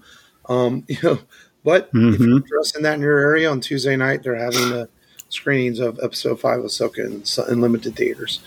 Um, 0.48 0.84
you 0.88 0.96
know, 1.02 1.18
but 1.64 1.92
mm-hmm. 1.92 2.14
if 2.14 2.20
you're 2.20 2.36
interested 2.36 2.78
in 2.78 2.84
that 2.84 2.94
in 2.94 3.00
your 3.00 3.18
area 3.18 3.50
on 3.50 3.60
Tuesday 3.60 3.96
night, 3.96 4.22
they're 4.22 4.36
having 4.36 4.70
the 4.70 4.88
screenings 5.28 5.80
of 5.80 5.98
episode 6.02 6.40
five 6.40 6.60
of 6.60 6.66
Ahsoka 6.66 6.98
in, 6.98 7.52
in 7.52 7.60
limited 7.60 7.96
theaters. 7.96 8.40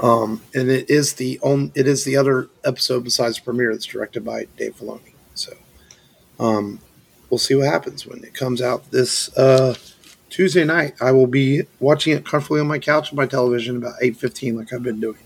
Um, 0.00 0.42
and 0.54 0.68
it 0.68 0.90
is 0.90 1.14
the 1.14 1.40
only, 1.42 1.72
it 1.74 1.88
is 1.88 2.04
the 2.04 2.16
other 2.16 2.50
episode 2.64 3.02
besides 3.02 3.36
the 3.36 3.42
premiere 3.42 3.72
that's 3.72 3.86
directed 3.86 4.24
by 4.24 4.46
Dave 4.58 4.76
Filoni. 4.76 5.14
So, 5.34 5.54
um, 6.38 6.80
we'll 7.30 7.38
see 7.38 7.54
what 7.54 7.66
happens 7.66 8.06
when 8.06 8.22
it 8.22 8.34
comes 8.34 8.60
out 8.60 8.90
this, 8.90 9.34
uh, 9.38 9.74
Tuesday 10.28 10.64
night, 10.64 10.94
I 11.00 11.12
will 11.12 11.26
be 11.26 11.62
watching 11.80 12.16
it 12.16 12.26
comfortably 12.26 12.60
on 12.60 12.66
my 12.66 12.78
couch 12.78 13.12
on 13.12 13.16
my 13.16 13.26
television 13.26 13.76
about 13.76 13.94
8.15 14.02 14.56
like 14.56 14.72
I've 14.72 14.82
been 14.82 15.00
doing. 15.00 15.18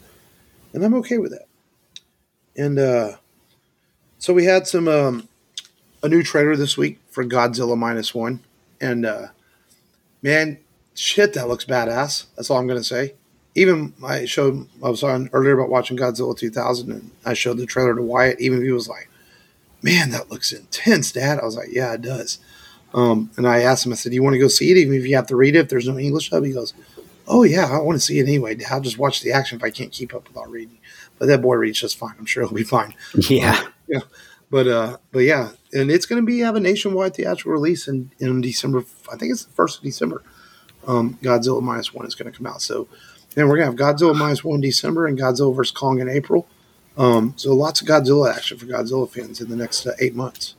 And 0.72 0.84
I'm 0.84 0.94
okay 0.94 1.18
with 1.18 1.32
that. 1.32 1.46
And 2.56 2.78
uh, 2.78 3.16
so 4.18 4.34
we 4.34 4.44
had 4.44 4.66
some 4.66 4.88
um, 4.88 5.28
a 6.02 6.08
new 6.08 6.22
trailer 6.22 6.56
this 6.56 6.76
week 6.76 7.00
for 7.10 7.24
Godzilla 7.24 7.76
Minus 7.76 8.14
One. 8.14 8.40
And 8.80 9.06
uh, 9.06 9.28
man, 10.22 10.58
shit, 10.94 11.32
that 11.34 11.48
looks 11.48 11.64
badass. 11.64 12.26
That's 12.36 12.50
all 12.50 12.58
I'm 12.58 12.66
going 12.66 12.78
to 12.80 12.84
say. 12.84 13.14
Even 13.54 13.94
I 14.04 14.26
showed, 14.26 14.68
I 14.84 14.90
was 14.90 15.02
on 15.02 15.28
earlier 15.32 15.58
about 15.58 15.70
watching 15.70 15.96
Godzilla 15.96 16.36
2000 16.36 16.92
and 16.92 17.10
I 17.24 17.34
showed 17.34 17.56
the 17.56 17.66
trailer 17.66 17.96
to 17.96 18.02
Wyatt. 18.02 18.40
Even 18.40 18.62
he 18.62 18.70
was 18.70 18.88
like, 18.88 19.08
man, 19.82 20.10
that 20.10 20.30
looks 20.30 20.52
intense, 20.52 21.12
Dad. 21.12 21.40
I 21.40 21.44
was 21.44 21.56
like, 21.56 21.70
yeah, 21.72 21.94
it 21.94 22.02
does. 22.02 22.38
Um, 22.92 23.30
and 23.36 23.46
I 23.46 23.60
asked 23.60 23.86
him, 23.86 23.92
I 23.92 23.96
said, 23.96 24.10
Do 24.10 24.16
you 24.16 24.22
want 24.22 24.34
to 24.34 24.40
go 24.40 24.48
see 24.48 24.70
it 24.70 24.76
even 24.76 24.94
if 24.94 25.06
you 25.06 25.16
have 25.16 25.26
to 25.28 25.36
read 25.36 25.56
it 25.56 25.60
if 25.60 25.68
there's 25.68 25.88
no 25.88 25.98
English 25.98 26.30
sub? 26.30 26.44
He 26.44 26.52
goes, 26.52 26.74
Oh, 27.26 27.44
yeah, 27.44 27.66
I 27.66 27.80
want 27.80 27.96
to 27.96 28.04
see 28.04 28.18
it 28.18 28.26
anyway. 28.26 28.58
I'll 28.70 28.80
just 28.80 28.98
watch 28.98 29.20
the 29.22 29.32
action 29.32 29.58
if 29.58 29.64
I 29.64 29.70
can't 29.70 29.92
keep 29.92 30.14
up 30.14 30.26
without 30.26 30.50
reading. 30.50 30.78
But 31.18 31.26
that 31.26 31.42
boy 31.42 31.54
reads 31.54 31.80
just 31.80 31.98
fine. 31.98 32.14
I'm 32.18 32.26
sure 32.26 32.42
he'll 32.42 32.54
be 32.54 32.64
fine. 32.64 32.94
Yeah. 33.28 33.58
Um, 33.58 33.72
yeah. 33.86 34.00
But, 34.50 34.66
uh, 34.66 34.96
but 35.12 35.20
yeah, 35.20 35.50
and 35.72 35.90
it's 35.90 36.06
going 36.06 36.20
to 36.20 36.26
be 36.26 36.40
have 36.40 36.56
a 36.56 36.60
nationwide 36.60 37.14
theatrical 37.14 37.52
release 37.52 37.86
in, 37.86 38.10
in 38.18 38.40
December. 38.40 38.84
I 39.12 39.16
think 39.16 39.30
it's 39.30 39.44
the 39.44 39.52
first 39.52 39.78
of 39.78 39.84
December. 39.84 40.22
Um, 40.86 41.18
Godzilla 41.22 41.62
minus 41.62 41.94
one 41.94 42.06
is 42.06 42.14
going 42.16 42.30
to 42.30 42.36
come 42.36 42.46
out. 42.46 42.62
So, 42.62 42.88
and 43.36 43.48
we're 43.48 43.58
going 43.58 43.76
to 43.76 43.84
have 43.84 43.96
Godzilla 43.96 44.16
minus 44.16 44.42
one 44.42 44.56
in 44.56 44.60
December 44.60 45.06
and 45.06 45.16
Godzilla 45.16 45.54
versus 45.54 45.70
Kong 45.70 46.00
in 46.00 46.08
April. 46.08 46.48
Um, 46.96 47.34
so 47.36 47.54
lots 47.54 47.80
of 47.80 47.86
Godzilla 47.86 48.34
action 48.34 48.58
for 48.58 48.66
Godzilla 48.66 49.08
fans 49.08 49.40
in 49.40 49.48
the 49.48 49.56
next 49.56 49.86
uh, 49.86 49.92
eight 50.00 50.14
months. 50.14 50.54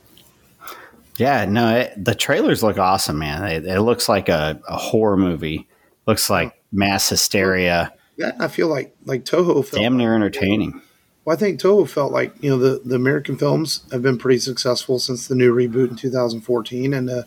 Yeah, 1.16 1.44
no, 1.44 1.76
it, 1.76 2.04
the 2.04 2.14
trailers 2.14 2.62
look 2.62 2.78
awesome, 2.78 3.18
man. 3.18 3.44
It, 3.44 3.66
it 3.66 3.80
looks 3.82 4.08
like 4.08 4.28
a, 4.28 4.60
a, 4.66 4.76
horror 4.76 5.16
movie. 5.16 5.68
Looks 6.06 6.30
like 6.30 6.60
mass 6.72 7.08
hysteria. 7.08 7.92
Yeah, 8.16 8.32
I 8.38 8.48
feel 8.48 8.68
like 8.68 8.94
like 9.04 9.24
Toho 9.24 9.64
felt 9.64 9.72
damn 9.72 9.96
near 9.96 10.14
entertaining. 10.14 10.80
Well, 11.24 11.36
I 11.36 11.38
think 11.38 11.60
Toho 11.60 11.88
felt 11.88 12.12
like 12.12 12.34
you 12.42 12.50
know 12.50 12.58
the 12.58 12.80
the 12.84 12.96
American 12.96 13.36
films 13.36 13.84
have 13.92 14.02
been 14.02 14.18
pretty 14.18 14.38
successful 14.38 14.98
since 14.98 15.28
the 15.28 15.34
new 15.34 15.54
reboot 15.54 15.90
in 15.90 15.96
2014, 15.96 16.94
and 16.94 17.10
uh, 17.10 17.22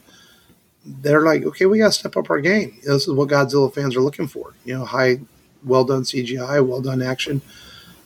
they're 0.84 1.22
like, 1.22 1.44
okay, 1.44 1.66
we 1.66 1.78
got 1.78 1.88
to 1.88 1.92
step 1.92 2.18
up 2.18 2.30
our 2.30 2.42
game. 2.42 2.80
This 2.84 3.08
is 3.08 3.14
what 3.14 3.30
Godzilla 3.30 3.74
fans 3.74 3.96
are 3.96 4.02
looking 4.02 4.28
for. 4.28 4.54
You 4.66 4.80
know, 4.80 4.86
high, 4.86 5.20
well 5.64 5.84
done 5.84 6.04
CGI, 6.04 6.66
well 6.66 6.82
done 6.82 7.02
action. 7.02 7.42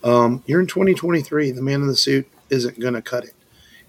Um, 0.03 0.43
you're 0.45 0.61
in 0.61 0.67
2023. 0.67 1.51
The 1.51 1.61
man 1.61 1.81
in 1.81 1.87
the 1.87 1.95
suit 1.95 2.29
isn't 2.49 2.79
going 2.79 2.93
to 2.93 3.01
cut 3.01 3.23
it 3.25 3.33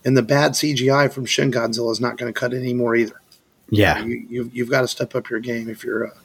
and 0.05 0.17
the 0.17 0.23
bad 0.23 0.53
CGI 0.53 1.13
from 1.13 1.25
Shin 1.27 1.51
Godzilla 1.51 1.93
is 1.93 2.01
not 2.01 2.17
going 2.17 2.33
to 2.33 2.39
cut 2.39 2.53
it 2.53 2.59
anymore 2.59 2.97
either. 2.97 3.21
Yeah, 3.69 4.03
you, 4.05 4.27
you, 4.29 4.51
you've 4.53 4.71
got 4.71 4.81
to 4.81 4.89
step 4.89 5.15
up 5.15 5.31
your 5.31 5.41
game 5.41 5.69
if 5.69 5.85
you're 5.85 6.09
uh, 6.09 6.19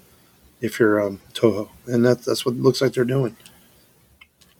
if 0.61 0.79
you're 0.79 1.01
um, 1.01 1.19
Toho, 1.33 1.69
and 1.85 2.03
that's 2.05 2.25
that's 2.25 2.45
what 2.45 2.55
it 2.55 2.61
looks 2.61 2.81
like 2.81 2.93
they're 2.93 3.05
doing. 3.05 3.35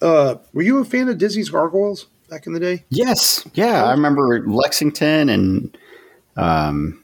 Uh, 0.01 0.36
were 0.54 0.62
you 0.62 0.78
a 0.80 0.86
fan 0.86 1.10
of 1.10 1.17
Disney's 1.17 1.49
Gargoyles 1.49 2.06
back 2.30 2.45
in 2.45 2.54
the 2.54 2.60
day? 2.60 2.84
Yes, 2.89 3.47
yeah, 3.54 3.86
I 3.86 3.91
remember 3.91 4.45
Lexington 4.47 5.30
and 5.30 5.78
um, 6.38 7.04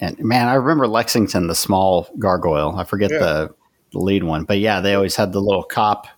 and 0.00 0.18
man, 0.18 0.48
I 0.48 0.54
remember 0.54 0.88
Lexington, 0.88 1.46
the 1.46 1.54
small 1.54 2.08
gargoyle. 2.18 2.74
I 2.76 2.84
forget 2.84 3.10
yeah. 3.12 3.18
the, 3.18 3.54
the 3.92 3.98
lead 3.98 4.24
one, 4.24 4.44
but 4.44 4.58
yeah, 4.58 4.80
they 4.80 4.94
always 4.94 5.16
had 5.16 5.32
the 5.32 5.40
little 5.40 5.62
cop 5.62 6.08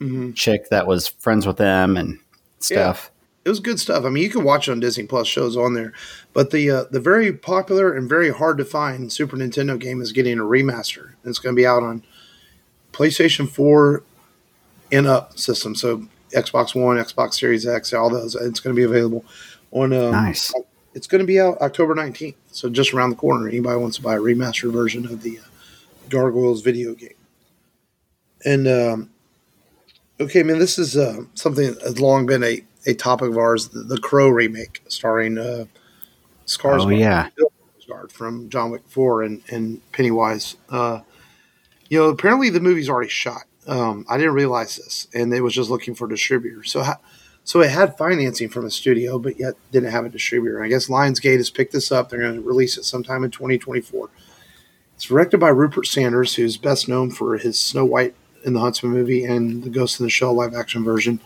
mm-hmm. 0.00 0.32
chick 0.32 0.68
that 0.68 0.86
was 0.86 1.08
friends 1.08 1.46
with 1.46 1.56
them 1.56 1.96
and 1.96 2.18
stuff. 2.58 3.09
It 3.44 3.48
was 3.48 3.60
good 3.60 3.80
stuff. 3.80 4.04
I 4.04 4.10
mean, 4.10 4.22
you 4.22 4.30
can 4.30 4.44
watch 4.44 4.68
it 4.68 4.72
on 4.72 4.80
Disney 4.80 5.04
Plus 5.04 5.26
shows 5.26 5.56
on 5.56 5.74
there, 5.74 5.92
but 6.34 6.50
the 6.50 6.70
uh, 6.70 6.84
the 6.90 7.00
very 7.00 7.32
popular 7.32 7.94
and 7.94 8.08
very 8.08 8.30
hard 8.30 8.58
to 8.58 8.64
find 8.64 9.10
Super 9.10 9.36
Nintendo 9.36 9.78
game 9.78 10.02
is 10.02 10.12
getting 10.12 10.38
a 10.38 10.42
remaster. 10.42 11.12
It's 11.24 11.38
going 11.38 11.54
to 11.54 11.60
be 11.60 11.66
out 11.66 11.82
on 11.82 12.02
PlayStation 12.92 13.48
Four 13.48 14.02
and 14.92 15.06
up 15.06 15.38
system, 15.38 15.74
so 15.74 16.06
Xbox 16.34 16.74
One, 16.74 16.98
Xbox 16.98 17.34
Series 17.34 17.66
X, 17.66 17.94
all 17.94 18.10
those. 18.10 18.34
It's 18.34 18.60
going 18.60 18.76
to 18.76 18.78
be 18.78 18.84
available 18.84 19.24
on. 19.72 19.92
Um, 19.94 20.12
nice. 20.12 20.52
It's 20.92 21.06
going 21.06 21.20
to 21.20 21.26
be 21.26 21.40
out 21.40 21.60
October 21.62 21.94
nineteenth, 21.94 22.36
so 22.50 22.68
just 22.68 22.92
around 22.92 23.10
the 23.10 23.16
corner. 23.16 23.48
Anybody 23.48 23.78
wants 23.80 23.96
to 23.96 24.02
buy 24.02 24.16
a 24.16 24.20
remastered 24.20 24.72
version 24.72 25.06
of 25.06 25.22
the 25.22 25.38
uh, 25.38 25.42
Gargoyles 26.10 26.60
video 26.60 26.94
game, 26.94 27.14
and 28.44 28.68
um, 28.68 29.10
Okay, 30.20 30.42
man, 30.42 30.58
this 30.58 30.78
is 30.78 30.98
uh, 30.98 31.22
something 31.32 31.66
that 31.66 31.80
has 31.80 31.98
long 31.98 32.26
been 32.26 32.44
a, 32.44 32.62
a 32.86 32.94
topic 32.94 33.30
of 33.30 33.38
ours 33.38 33.68
the, 33.68 33.80
the 33.80 33.98
Crow 33.98 34.28
remake 34.28 34.82
starring 34.88 35.38
uh, 35.38 35.64
Skarsgård. 36.46 36.86
Oh, 36.86 36.88
yeah. 36.88 37.28
From 38.08 38.48
John 38.48 38.70
Wick 38.70 38.82
4 38.86 39.24
and, 39.24 39.42
and 39.50 39.92
Pennywise. 39.92 40.56
Uh, 40.68 41.00
you 41.88 41.98
know, 41.98 42.08
apparently 42.08 42.48
the 42.48 42.60
movie's 42.60 42.88
already 42.88 43.10
shot. 43.10 43.42
Um, 43.66 44.06
I 44.08 44.16
didn't 44.16 44.34
realize 44.34 44.76
this, 44.76 45.08
and 45.12 45.32
they 45.32 45.40
was 45.40 45.54
just 45.54 45.70
looking 45.70 45.94
for 45.94 46.06
a 46.06 46.08
distributor. 46.08 46.62
So, 46.62 46.84
ha- 46.84 47.00
so 47.42 47.60
it 47.60 47.70
had 47.70 47.98
financing 47.98 48.48
from 48.48 48.64
a 48.64 48.70
studio, 48.70 49.18
but 49.18 49.38
yet 49.40 49.54
didn't 49.72 49.90
have 49.90 50.04
a 50.04 50.08
distributor. 50.08 50.62
I 50.62 50.68
guess 50.68 50.86
Lionsgate 50.86 51.38
has 51.38 51.50
picked 51.50 51.72
this 51.72 51.90
up. 51.90 52.08
They're 52.08 52.20
going 52.20 52.34
to 52.34 52.40
release 52.40 52.78
it 52.78 52.84
sometime 52.84 53.24
in 53.24 53.30
2024. 53.32 54.08
It's 54.94 55.04
directed 55.04 55.38
by 55.38 55.48
Rupert 55.48 55.86
Sanders, 55.86 56.34
who's 56.34 56.56
best 56.56 56.88
known 56.88 57.10
for 57.10 57.38
his 57.38 57.58
Snow 57.58 57.84
White 57.84 58.14
and 58.44 58.54
the 58.54 58.60
Huntsman 58.60 58.92
movie 58.92 59.24
and 59.24 59.62
the 59.62 59.70
Ghost 59.70 59.98
in 59.98 60.06
the 60.06 60.10
Shell 60.10 60.34
live 60.34 60.54
action 60.54 60.84
version. 60.84 61.20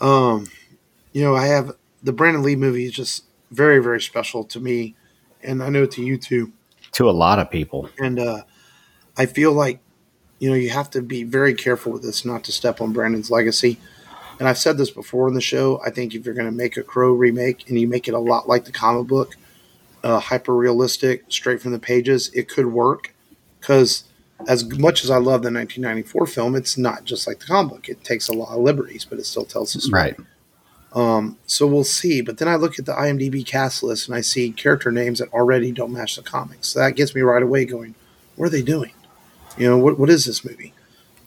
Um, 0.00 0.48
you 1.14 1.22
know, 1.22 1.34
I 1.34 1.46
have 1.46 1.72
the 2.02 2.12
Brandon 2.12 2.42
Lee 2.42 2.56
movie 2.56 2.84
is 2.84 2.92
just 2.92 3.24
very, 3.50 3.78
very 3.78 4.00
special 4.00 4.44
to 4.44 4.60
me, 4.60 4.94
and 5.42 5.62
I 5.62 5.70
know 5.70 5.86
to 5.86 6.04
you 6.04 6.18
too. 6.18 6.52
To 6.92 7.08
a 7.08 7.12
lot 7.12 7.38
of 7.38 7.50
people. 7.50 7.88
And 7.98 8.18
uh, 8.18 8.42
I 9.16 9.26
feel 9.26 9.52
like, 9.52 9.80
you 10.40 10.50
know, 10.50 10.56
you 10.56 10.70
have 10.70 10.90
to 10.90 11.00
be 11.00 11.22
very 11.22 11.54
careful 11.54 11.92
with 11.92 12.02
this 12.02 12.24
not 12.24 12.44
to 12.44 12.52
step 12.52 12.80
on 12.80 12.92
Brandon's 12.92 13.30
legacy. 13.30 13.78
And 14.38 14.48
I've 14.48 14.58
said 14.58 14.76
this 14.76 14.90
before 14.90 15.28
in 15.28 15.34
the 15.34 15.40
show. 15.40 15.80
I 15.86 15.90
think 15.90 16.14
if 16.14 16.26
you're 16.26 16.34
going 16.34 16.46
to 16.46 16.52
make 16.52 16.76
a 16.76 16.82
Crow 16.82 17.12
remake 17.12 17.68
and 17.68 17.78
you 17.78 17.86
make 17.86 18.08
it 18.08 18.14
a 18.14 18.18
lot 18.18 18.48
like 18.48 18.64
the 18.64 18.72
comic 18.72 19.06
book, 19.06 19.36
uh, 20.02 20.18
hyper 20.18 20.54
realistic, 20.54 21.24
straight 21.28 21.62
from 21.62 21.70
the 21.70 21.78
pages, 21.78 22.30
it 22.34 22.48
could 22.48 22.66
work. 22.66 23.14
Because 23.60 24.04
as 24.48 24.64
much 24.78 25.04
as 25.04 25.10
I 25.10 25.16
love 25.16 25.42
the 25.42 25.52
1994 25.52 26.26
film, 26.26 26.56
it's 26.56 26.76
not 26.76 27.04
just 27.04 27.28
like 27.28 27.38
the 27.38 27.46
comic 27.46 27.72
book. 27.72 27.88
It 27.88 28.02
takes 28.02 28.28
a 28.28 28.32
lot 28.32 28.52
of 28.52 28.60
liberties, 28.60 29.04
but 29.04 29.20
it 29.20 29.26
still 29.26 29.44
tells 29.44 29.72
the 29.72 29.80
story. 29.80 30.02
Right. 30.02 30.16
Um, 30.94 31.38
so 31.46 31.66
we'll 31.66 31.84
see. 31.84 32.20
But 32.20 32.38
then 32.38 32.48
I 32.48 32.56
look 32.56 32.78
at 32.78 32.86
the 32.86 32.92
IMDb 32.92 33.44
cast 33.44 33.82
list 33.82 34.08
and 34.08 34.16
I 34.16 34.20
see 34.20 34.52
character 34.52 34.92
names 34.92 35.18
that 35.18 35.32
already 35.32 35.72
don't 35.72 35.92
match 35.92 36.16
the 36.16 36.22
comics. 36.22 36.68
So 36.68 36.78
that 36.80 36.96
gets 36.96 37.14
me 37.14 37.22
right 37.22 37.42
away 37.42 37.64
going, 37.64 37.94
what 38.36 38.46
are 38.46 38.50
they 38.50 38.62
doing? 38.62 38.92
You 39.56 39.68
know, 39.68 39.78
what, 39.78 39.98
what 39.98 40.10
is 40.10 40.24
this 40.24 40.44
movie? 40.44 40.72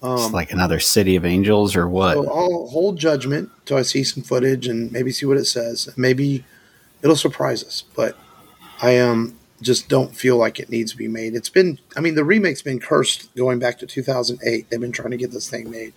Um, 0.01 0.17
it's 0.17 0.34
like 0.34 0.51
another 0.51 0.80
City 0.80 1.15
of 1.15 1.25
Angels 1.25 1.75
or 1.75 1.88
what? 1.88 2.13
So 2.13 2.30
I'll 2.30 2.67
hold 2.67 2.97
judgment 2.97 3.49
till 3.65 3.77
I 3.77 3.82
see 3.82 4.03
some 4.03 4.23
footage 4.23 4.67
and 4.67 4.91
maybe 4.91 5.12
see 5.12 5.25
what 5.25 5.38
it 5.38 5.45
says. 5.45 5.89
Maybe 5.97 6.45
it'll 7.01 7.15
surprise 7.15 7.63
us, 7.63 7.84
but 7.95 8.15
I 8.82 8.99
um 8.99 9.38
just 9.62 9.89
don't 9.89 10.15
feel 10.15 10.38
like 10.38 10.60
it 10.60 10.69
needs 10.69 10.91
to 10.91 10.97
be 10.97 11.08
made. 11.08 11.34
It's 11.34 11.49
been, 11.49 11.80
I 11.95 11.99
mean, 11.99 12.13
the 12.13 12.23
remake's 12.23 12.62
been 12.62 12.80
cursed 12.80 13.34
going 13.36 13.58
back 13.60 13.80
to 13.80 13.88
2008. 13.88 14.69
They've 14.69 14.80
been 14.80 14.91
trying 14.91 15.12
to 15.12 15.17
get 15.17 15.32
this 15.32 15.49
thing 15.49 15.71
made, 15.71 15.93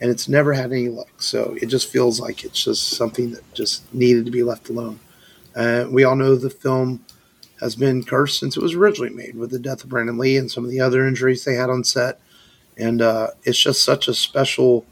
and 0.00 0.10
it's 0.10 0.28
never 0.28 0.52
had 0.52 0.72
any 0.72 0.88
luck. 0.88 1.22
So 1.22 1.56
it 1.60 1.66
just 1.66 1.90
feels 1.90 2.20
like 2.20 2.44
it's 2.44 2.64
just 2.64 2.90
something 2.90 3.32
that 3.32 3.54
just 3.54 3.92
needed 3.94 4.24
to 4.24 4.30
be 4.30 4.42
left 4.42 4.70
alone. 4.70 5.00
Uh, 5.54 5.86
we 5.90 6.04
all 6.04 6.16
know 6.16 6.34
the 6.36 6.50
film 6.50 7.04
has 7.60 7.76
been 7.76 8.02
cursed 8.02 8.38
since 8.38 8.56
it 8.56 8.62
was 8.62 8.74
originally 8.74 9.10
made 9.10 9.36
with 9.36 9.50
the 9.50 9.58
death 9.58 9.84
of 9.84 9.90
Brandon 9.90 10.16
Lee 10.16 10.38
and 10.38 10.50
some 10.50 10.64
of 10.64 10.70
the 10.70 10.80
other 10.80 11.06
injuries 11.06 11.44
they 11.44 11.54
had 11.54 11.68
on 11.68 11.84
set. 11.84 12.20
And 12.78 13.02
uh, 13.02 13.28
it's 13.44 13.58
just 13.58 13.84
such 13.84 14.08
a 14.08 14.14
special 14.14 14.86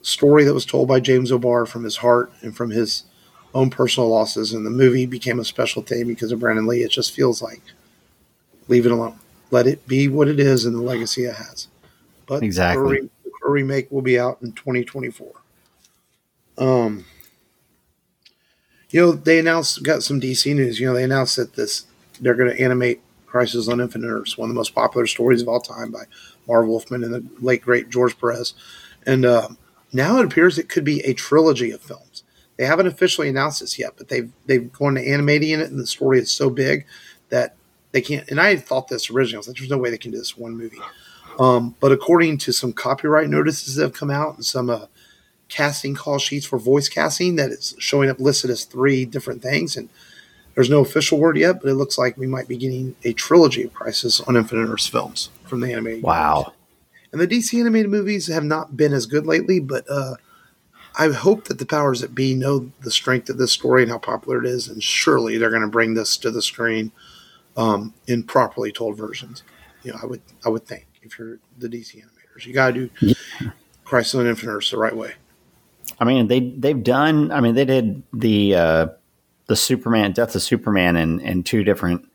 story 0.00 0.44
that 0.44 0.54
was 0.54 0.64
told 0.64 0.88
by 0.88 1.00
James 1.00 1.30
O'Barr 1.30 1.66
from 1.66 1.84
his 1.84 1.98
heart 1.98 2.32
and 2.40 2.56
from 2.56 2.70
his 2.70 3.02
own 3.52 3.68
personal 3.68 4.08
losses. 4.08 4.54
And 4.54 4.64
the 4.64 4.70
movie 4.70 5.04
became 5.04 5.38
a 5.38 5.44
special 5.44 5.82
thing 5.82 6.06
because 6.06 6.32
of 6.32 6.40
Brandon 6.40 6.66
Lee. 6.66 6.82
It 6.82 6.90
just 6.90 7.12
feels 7.12 7.42
like 7.42 7.60
leave 8.68 8.86
it 8.86 8.92
alone. 8.92 9.18
Let 9.50 9.66
it 9.66 9.86
be 9.86 10.08
what 10.08 10.28
it 10.28 10.40
is 10.40 10.64
and 10.64 10.74
the 10.74 10.80
legacy 10.80 11.24
it 11.24 11.36
has. 11.36 11.68
But 12.26 12.42
exactly. 12.42 13.10
The 13.46 13.52
remake 13.52 13.90
will 13.92 14.02
be 14.02 14.18
out 14.18 14.38
in 14.42 14.52
2024. 14.52 15.32
Um, 16.58 17.04
you 18.90 19.00
know, 19.00 19.12
they 19.12 19.38
announced 19.38 19.82
got 19.84 20.02
some 20.02 20.20
DC 20.20 20.54
news. 20.54 20.80
You 20.80 20.88
know, 20.88 20.94
they 20.94 21.04
announced 21.04 21.36
that 21.36 21.54
this 21.54 21.86
they're 22.20 22.34
going 22.34 22.50
to 22.50 22.62
animate 22.62 23.00
Crisis 23.26 23.68
on 23.68 23.80
Infinite 23.80 24.08
Earths, 24.08 24.36
one 24.36 24.48
of 24.48 24.54
the 24.54 24.58
most 24.58 24.74
popular 24.74 25.06
stories 25.06 25.42
of 25.42 25.48
all 25.48 25.60
time 25.60 25.90
by 25.90 26.04
Marv 26.48 26.66
Wolfman 26.66 27.04
and 27.04 27.14
the 27.14 27.24
late 27.40 27.62
great 27.62 27.90
George 27.90 28.18
Perez. 28.18 28.54
And 29.04 29.24
uh, 29.24 29.48
now 29.92 30.18
it 30.18 30.24
appears 30.24 30.58
it 30.58 30.68
could 30.68 30.84
be 30.84 31.00
a 31.00 31.12
trilogy 31.12 31.70
of 31.70 31.80
films. 31.80 32.22
They 32.56 32.64
haven't 32.64 32.86
officially 32.86 33.28
announced 33.28 33.60
this 33.60 33.78
yet, 33.78 33.92
but 33.96 34.08
they've 34.08 34.32
they've 34.46 34.72
gone 34.72 34.94
to 34.94 35.06
animating 35.06 35.60
it, 35.60 35.70
and 35.70 35.78
the 35.78 35.86
story 35.86 36.18
is 36.18 36.32
so 36.32 36.50
big 36.50 36.86
that 37.28 37.54
they 37.92 38.00
can't. 38.00 38.28
And 38.28 38.40
I 38.40 38.56
thought 38.56 38.88
this 38.88 39.10
originally, 39.10 39.36
I 39.36 39.38
was 39.38 39.48
like, 39.48 39.58
"There's 39.58 39.70
no 39.70 39.78
way 39.78 39.90
they 39.90 39.98
can 39.98 40.10
do 40.10 40.18
this 40.18 40.36
one 40.36 40.56
movie." 40.56 40.80
Um, 41.38 41.76
but 41.80 41.92
according 41.92 42.38
to 42.38 42.52
some 42.52 42.72
copyright 42.72 43.28
notices 43.28 43.74
that 43.74 43.82
have 43.82 43.92
come 43.92 44.10
out 44.10 44.36
and 44.36 44.44
some 44.44 44.70
uh, 44.70 44.86
casting 45.48 45.94
call 45.94 46.18
sheets 46.18 46.46
for 46.46 46.58
voice 46.58 46.88
casting, 46.88 47.36
that 47.36 47.50
is 47.50 47.74
showing 47.78 48.08
up 48.08 48.18
listed 48.18 48.50
as 48.50 48.64
three 48.64 49.04
different 49.04 49.42
things, 49.42 49.76
and 49.76 49.88
there's 50.54 50.70
no 50.70 50.80
official 50.80 51.18
word 51.18 51.36
yet, 51.36 51.60
but 51.60 51.68
it 51.68 51.74
looks 51.74 51.98
like 51.98 52.16
we 52.16 52.26
might 52.26 52.48
be 52.48 52.56
getting 52.56 52.96
a 53.04 53.12
trilogy 53.12 53.62
of 53.62 53.74
Crisis 53.74 54.20
on 54.22 54.36
Infinite 54.36 54.68
Earths 54.68 54.86
films 54.86 55.28
from 55.44 55.60
the 55.60 55.72
animated. 55.72 56.02
Wow. 56.02 56.36
Movies. 56.38 56.52
And 57.12 57.20
the 57.20 57.28
DC 57.28 57.60
animated 57.60 57.90
movies 57.90 58.26
have 58.28 58.44
not 58.44 58.76
been 58.76 58.94
as 58.94 59.04
good 59.04 59.26
lately, 59.26 59.60
but 59.60 59.84
uh, 59.88 60.16
I 60.98 61.08
hope 61.08 61.44
that 61.44 61.58
the 61.58 61.66
powers 61.66 62.00
that 62.00 62.14
be 62.14 62.34
know 62.34 62.72
the 62.80 62.90
strength 62.90 63.28
of 63.28 63.36
this 63.36 63.52
story 63.52 63.82
and 63.82 63.90
how 63.90 63.98
popular 63.98 64.38
it 64.42 64.46
is, 64.46 64.66
and 64.66 64.82
surely 64.82 65.36
they're 65.36 65.50
going 65.50 65.62
to 65.62 65.68
bring 65.68 65.92
this 65.92 66.16
to 66.18 66.30
the 66.30 66.42
screen 66.42 66.90
um, 67.56 67.92
in 68.06 68.22
properly 68.22 68.72
told 68.72 68.96
versions. 68.96 69.42
You 69.82 69.92
know, 69.92 69.98
I 70.02 70.06
would 70.06 70.22
I 70.44 70.48
would 70.48 70.66
think 70.66 70.85
if 71.06 71.18
you're 71.18 71.38
the 71.58 71.68
DC 71.68 71.96
animators, 71.96 72.44
you 72.44 72.52
got 72.52 72.74
to 72.74 72.88
do 72.88 72.90
yeah. 73.40 73.50
Crisis 73.84 74.14
on 74.14 74.26
Infinite 74.26 74.52
Earths 74.52 74.70
the 74.70 74.78
right 74.78 74.94
way. 74.94 75.14
I 75.98 76.04
mean, 76.04 76.26
they 76.28 76.40
they've 76.40 76.82
done. 76.82 77.32
I 77.32 77.40
mean, 77.40 77.54
they 77.54 77.64
did 77.64 78.02
the 78.12 78.54
uh, 78.54 78.86
the 79.46 79.56
Superman 79.56 80.12
Death 80.12 80.34
of 80.34 80.42
Superman 80.42 80.96
in 80.96 81.20
in 81.20 81.42
two 81.42 81.64
different 81.64 82.08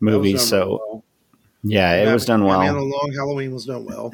movies. 0.00 0.46
So 0.46 0.80
well. 0.90 1.04
yeah, 1.62 1.92
it 1.94 1.98
Batman, 1.98 2.14
was 2.14 2.24
done 2.24 2.44
well. 2.44 2.60
Batman 2.60 2.76
the 2.76 2.96
Long 2.96 3.12
Halloween 3.14 3.52
was 3.52 3.66
done 3.66 3.84
well. 3.84 4.12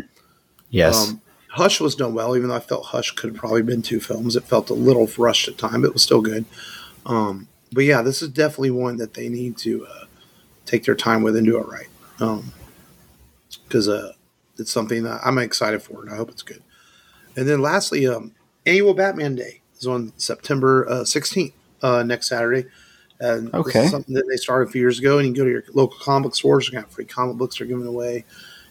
Yes. 0.70 1.10
Um, 1.10 1.22
Hush 1.50 1.80
was 1.80 1.94
done 1.94 2.12
well, 2.12 2.36
even 2.36 2.50
though 2.50 2.56
I 2.56 2.60
felt 2.60 2.86
Hush 2.86 3.12
could 3.12 3.30
have 3.30 3.38
probably 3.38 3.62
been 3.62 3.80
two 3.80 3.98
films. 3.98 4.36
It 4.36 4.44
felt 4.44 4.68
a 4.68 4.74
little 4.74 5.08
rushed 5.16 5.48
at 5.48 5.56
time, 5.56 5.80
but 5.80 5.88
it 5.88 5.92
was 5.94 6.02
still 6.02 6.20
good. 6.20 6.44
Um, 7.06 7.48
but 7.72 7.84
yeah, 7.84 8.02
this 8.02 8.20
is 8.20 8.28
definitely 8.28 8.72
one 8.72 8.98
that 8.98 9.14
they 9.14 9.30
need 9.30 9.56
to 9.58 9.86
uh, 9.86 10.04
take 10.66 10.84
their 10.84 10.94
time 10.94 11.22
with 11.22 11.34
and 11.34 11.46
do 11.46 11.56
it 11.56 11.66
right. 11.66 11.88
Because 13.66 13.88
uh, 13.88 14.12
it's 14.58 14.72
something 14.72 15.02
that 15.04 15.20
I'm 15.24 15.38
excited 15.38 15.82
for, 15.82 16.02
and 16.02 16.12
I 16.12 16.16
hope 16.16 16.30
it's 16.30 16.42
good. 16.42 16.62
And 17.36 17.48
then 17.48 17.60
lastly, 17.60 18.06
um, 18.06 18.32
annual 18.64 18.94
Batman 18.94 19.34
Day 19.34 19.60
is 19.78 19.86
on 19.86 20.12
September 20.16 20.88
uh, 20.88 21.00
16th, 21.00 21.52
uh, 21.82 22.02
next 22.02 22.28
Saturday. 22.28 22.66
And 23.18 23.52
okay. 23.54 23.86
something 23.88 24.14
that 24.14 24.26
they 24.28 24.36
started 24.36 24.68
a 24.68 24.70
few 24.70 24.80
years 24.80 24.98
ago, 24.98 25.18
and 25.18 25.26
you 25.26 25.32
can 25.32 25.42
go 25.42 25.44
to 25.44 25.50
your 25.50 25.64
local 25.72 25.98
comic 26.00 26.34
stores. 26.34 26.68
You 26.68 26.78
got 26.78 26.92
free 26.92 27.06
comic 27.06 27.36
books 27.36 27.56
they're 27.56 27.66
giving 27.66 27.86
away, 27.86 28.24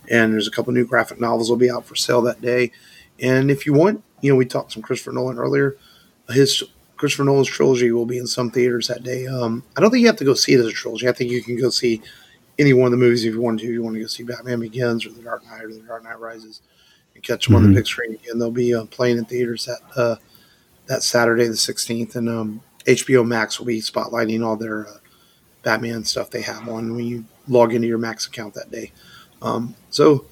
and 0.10 0.34
there's 0.34 0.48
a 0.48 0.52
couple 0.52 0.72
new 0.72 0.86
graphic 0.86 1.20
novels 1.20 1.50
will 1.50 1.58
be 1.58 1.72
out 1.72 1.86
for 1.86 1.96
sale 1.96 2.22
that 2.24 2.42
day. 2.42 2.72
And 3.20 3.50
if 3.50 3.66
you 3.66 3.74
want, 3.74 4.04
you 4.22 4.32
know, 4.32 4.36
we 4.36 4.46
talked 4.46 4.72
some 4.72 4.84
Christopher 4.84 5.14
Nolan 5.14 5.40
earlier. 5.40 5.78
His 6.30 6.64
Christopher 6.98 7.24
Nolan's 7.24 7.48
trilogy 7.48 7.92
will 7.92 8.06
be 8.06 8.18
in 8.18 8.28
some 8.28 8.52
theaters 8.52 8.88
that 8.88 9.04
day. 9.04 9.26
Um, 9.26 9.64
I 9.76 9.82
don't 9.82 9.90
think 9.90 10.02
you 10.02 10.08
have 10.08 10.16
to 10.18 10.26
go 10.26 10.36
see 10.36 10.54
it 10.54 10.60
as 10.60 10.68
a 10.68 10.72
trilogy. 10.72 11.08
I 11.08 11.12
think 11.12 11.32
you 11.32 11.42
can 11.42 11.60
go 11.60 11.70
see 11.70 12.02
any 12.58 12.74
one 12.74 12.86
of 12.86 12.92
the 12.92 12.98
movies 12.98 13.26
if 13.26 13.34
you 13.34 13.42
wanted 13.42 13.62
to. 13.66 13.72
You 13.72 13.84
want 13.84 13.96
to 13.96 14.02
go 14.02 14.08
see 14.08 14.24
Batman 14.24 14.60
Begins 14.60 15.06
or 15.06 15.10
The 15.10 15.22
Dark 15.22 15.46
Knight 15.46 15.64
or 15.64 15.74
The 15.74 15.80
Dark 15.80 16.04
Knight 16.04 16.20
Rises 16.20 16.62
and 17.14 17.24
catch 17.24 17.46
them 17.46 17.56
mm-hmm. 17.56 17.66
on 17.66 17.74
the 17.74 17.80
big 17.80 17.88
screen 17.88 18.14
again. 18.14 18.40
They'll 18.40 18.52
be 18.52 18.74
uh, 18.74 18.86
playing 18.86 19.18
in 19.18 19.26
theaters 19.26 19.66
that 19.66 19.80
uh, 19.96 20.16
that 20.88 21.04
Saturday 21.04 21.48
the 21.48 21.54
16th, 21.54 22.16
and 22.16 22.30
um, 22.30 22.62
HBO 22.86 23.26
Max 23.26 23.60
will 23.60 23.66
be 23.66 23.82
spotlighting 23.82 24.46
all 24.46 24.56
their 24.56 24.88
uh, 24.88 24.98
Batman 25.64 26.04
stuff 26.04 26.30
they 26.30 26.42
have 26.42 26.70
on 26.70 26.96
when 26.96 27.06
you 27.06 27.26
log 27.48 27.74
into 27.74 27.88
your 27.88 27.98
Max 27.98 28.28
account 28.28 28.54
that 28.54 28.72
day. 28.72 28.92
Um, 29.42 29.76
so, 29.90 30.26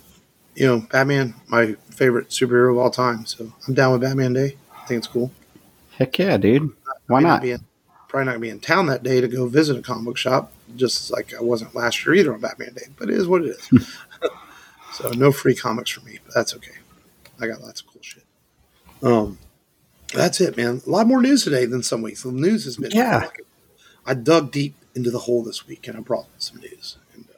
you 0.56 0.68
know, 0.68 0.86
Batman, 0.92 1.34
my 1.48 1.74
favorite 1.90 2.30
superhero 2.30 2.72
of 2.72 2.78
all 2.78 2.92
time. 2.92 3.26
So 3.26 3.52
I'm 3.68 3.74
down 3.74 3.94
with 3.94 4.02
Batman 4.02 4.34
Day. 4.34 4.58
I 4.76 4.86
think 4.86 5.00
it's 5.00 5.08
cool. 5.08 5.32
Heck 5.98 6.18
yeah, 6.20 6.38
dude. 6.38 6.72
Why 7.08 7.22
not? 7.22 7.42
Be 7.42 7.52
in, 7.52 7.66
probably 8.14 8.26
not 8.26 8.32
gonna 8.34 8.42
be 8.42 8.50
in 8.50 8.60
town 8.60 8.86
that 8.86 9.02
day 9.02 9.22
to 9.22 9.28
go 9.28 9.48
visit 9.48 9.76
a 9.76 9.82
comic 9.82 10.06
book 10.06 10.18
shop, 10.18 10.54
just 10.76 11.10
like 11.10 11.34
I 11.34 11.42
wasn't 11.42 11.74
last 11.74 12.06
year 12.06 12.14
either 12.14 12.32
on 12.32 12.42
Batman 12.42 12.76
Day. 12.76 12.86
But 12.96 13.10
it 13.10 13.16
is 13.16 13.28
what 13.28 13.44
it 13.44 13.58
is. 13.58 13.70
so 14.94 15.10
no 15.14 15.32
free 15.32 15.56
comics 15.56 15.90
for 15.90 16.02
me, 16.02 16.20
but 16.24 16.32
that's 16.32 16.56
okay. 16.56 16.76
I 17.42 17.48
got 17.48 17.62
lots 17.62 17.82
of 17.82 17.88
cool 17.88 18.04
shit. 18.04 18.24
Um, 19.02 19.40
that's 20.14 20.40
it, 20.42 20.56
man. 20.56 20.84
A 20.86 20.90
lot 20.92 21.08
more 21.08 21.24
news 21.24 21.44
today 21.44 21.66
than 21.66 21.82
some 21.82 22.04
weeks. 22.04 22.22
The 22.22 22.32
news 22.32 22.66
has 22.66 22.78
been 22.78 22.92
yeah. 22.92 23.30
I 24.06 24.14
dug 24.14 24.52
deep 24.52 24.76
into 24.94 25.10
the 25.10 25.18
hole 25.18 25.42
this 25.44 25.66
week, 25.66 25.88
and 25.88 25.98
I 25.98 26.02
brought 26.02 26.28
some 26.38 26.60
news. 26.60 26.98
And, 27.16 27.26
uh, 27.28 27.38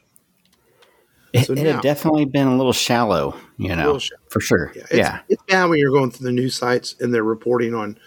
it, 1.32 1.46
so 1.46 1.54
it 1.54 1.60
had 1.60 1.80
definitely 1.84 2.26
been 2.26 2.48
a 2.48 2.58
little 2.58 2.74
shallow, 2.74 3.38
you 3.56 3.74
know, 3.74 3.98
shallow. 4.00 4.20
for 4.28 4.42
sure. 4.42 4.74
Yeah, 4.76 4.82
it's, 4.84 4.94
yeah, 4.94 5.20
it's 5.30 5.44
bad 5.44 5.70
when 5.70 5.80
you're 5.80 5.94
going 5.94 6.12
through 6.12 6.26
the 6.26 6.34
news 6.34 6.56
sites 6.56 6.98
and 7.00 7.14
they're 7.14 7.24
reporting 7.24 7.74
on 7.74 7.98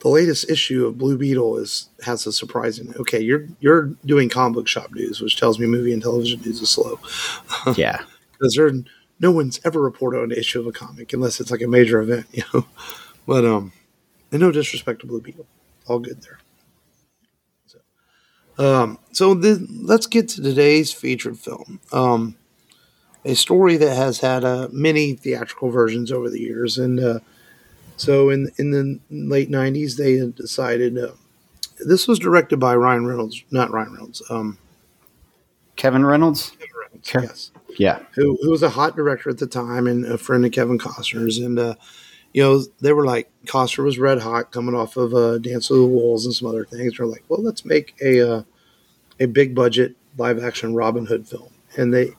the 0.00 0.08
latest 0.08 0.50
issue 0.50 0.86
of 0.86 0.98
Blue 0.98 1.16
Beetle 1.16 1.58
is 1.58 1.88
has 2.04 2.26
a 2.26 2.32
surprising. 2.32 2.94
Okay, 2.98 3.20
you're 3.20 3.46
you're 3.60 3.86
doing 4.04 4.28
comic 4.28 4.54
book 4.54 4.68
shop 4.68 4.90
news, 4.92 5.20
which 5.20 5.38
tells 5.38 5.58
me 5.58 5.66
movie 5.66 5.92
and 5.92 6.02
television 6.02 6.40
news 6.40 6.60
is 6.60 6.70
slow. 6.70 6.98
yeah, 7.76 8.02
because 8.32 8.54
they're 8.54 8.72
no 9.20 9.30
one's 9.30 9.60
ever 9.64 9.80
reported 9.80 10.18
on 10.18 10.32
an 10.32 10.38
issue 10.38 10.60
of 10.60 10.66
a 10.66 10.72
comic 10.72 11.12
unless 11.12 11.40
it's 11.40 11.50
like 11.50 11.60
a 11.60 11.68
major 11.68 12.00
event, 12.00 12.26
you 12.32 12.42
know. 12.52 12.66
But 13.26 13.44
um, 13.44 13.72
and 14.32 14.40
no 14.40 14.50
disrespect 14.50 15.00
to 15.00 15.06
Blue 15.06 15.20
Beetle, 15.20 15.46
all 15.86 15.98
good 15.98 16.22
there. 16.22 16.38
So, 17.66 17.78
um, 18.58 18.98
so 19.12 19.34
the, 19.34 19.66
let's 19.82 20.06
get 20.06 20.28
to 20.30 20.42
today's 20.42 20.92
featured 20.92 21.38
film. 21.38 21.80
Um, 21.92 22.36
a 23.24 23.34
story 23.34 23.76
that 23.76 23.94
has 23.94 24.20
had 24.20 24.44
uh, 24.44 24.68
many 24.72 25.12
theatrical 25.12 25.70
versions 25.70 26.10
over 26.10 26.30
the 26.30 26.40
years, 26.40 26.78
and 26.78 26.98
uh, 26.98 27.20
so 28.00 28.30
in 28.30 28.50
in 28.58 28.70
the 28.70 28.98
late 29.10 29.50
'90s, 29.50 29.96
they 29.96 30.14
had 30.16 30.34
decided. 30.34 30.98
Uh, 30.98 31.12
this 31.86 32.06
was 32.06 32.18
directed 32.18 32.58
by 32.60 32.76
Ryan 32.76 33.06
Reynolds, 33.06 33.42
not 33.50 33.70
Ryan 33.70 33.92
Reynolds. 33.94 34.22
Um, 34.30 34.58
Kevin 35.76 36.04
Reynolds. 36.04 36.50
Kevin 36.50 36.68
Reynolds, 36.80 37.08
Ke- 37.10 37.22
yes 37.22 37.50
Yeah. 37.78 38.00
who, 38.14 38.38
who 38.42 38.50
was 38.50 38.62
a 38.62 38.68
hot 38.70 38.96
director 38.96 39.30
at 39.30 39.38
the 39.38 39.46
time 39.46 39.86
and 39.86 40.04
a 40.04 40.18
friend 40.18 40.44
of 40.44 40.52
Kevin 40.52 40.78
Costner's. 40.78 41.38
And, 41.38 41.58
uh, 41.58 41.74
you 42.34 42.42
know, 42.42 42.62
they 42.80 42.92
were 42.92 43.06
like, 43.06 43.30
Costner 43.46 43.84
was 43.84 43.98
red 43.98 44.20
hot 44.20 44.52
coming 44.52 44.74
off 44.74 44.96
of 44.98 45.14
uh, 45.14 45.38
Dance 45.38 45.70
with 45.70 45.80
the 45.80 45.86
Wolves 45.86 46.26
and 46.26 46.34
some 46.34 46.48
other 46.48 46.64
things. 46.66 46.98
They're 46.98 47.06
like, 47.06 47.24
well, 47.28 47.42
let's 47.42 47.64
make 47.64 47.94
a 48.02 48.20
uh, 48.20 48.42
a 49.18 49.26
big 49.26 49.54
budget 49.54 49.96
live 50.18 50.42
action 50.42 50.74
Robin 50.74 51.06
Hood 51.06 51.26
film. 51.26 51.50
And 51.78 51.94
they 51.94 52.10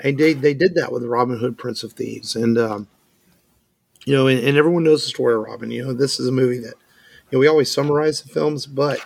and 0.00 0.16
they, 0.16 0.32
they 0.32 0.54
did 0.54 0.74
that 0.76 0.90
with 0.90 1.04
Robin 1.04 1.38
Hood, 1.38 1.58
Prince 1.58 1.82
of 1.82 1.92
Thieves. 1.92 2.34
And, 2.34 2.56
um, 2.58 2.88
you 4.04 4.14
know, 4.14 4.26
and, 4.26 4.40
and 4.40 4.56
everyone 4.56 4.84
knows 4.84 5.04
the 5.04 5.10
story 5.10 5.34
of 5.34 5.40
Robin. 5.40 5.70
You 5.70 5.84
know, 5.84 5.92
this 5.92 6.18
is 6.18 6.28
a 6.28 6.32
movie 6.32 6.58
that, 6.58 6.74
you 7.30 7.32
know, 7.32 7.38
we 7.38 7.46
always 7.46 7.70
summarize 7.72 8.22
the 8.22 8.28
films, 8.28 8.66
but 8.66 8.98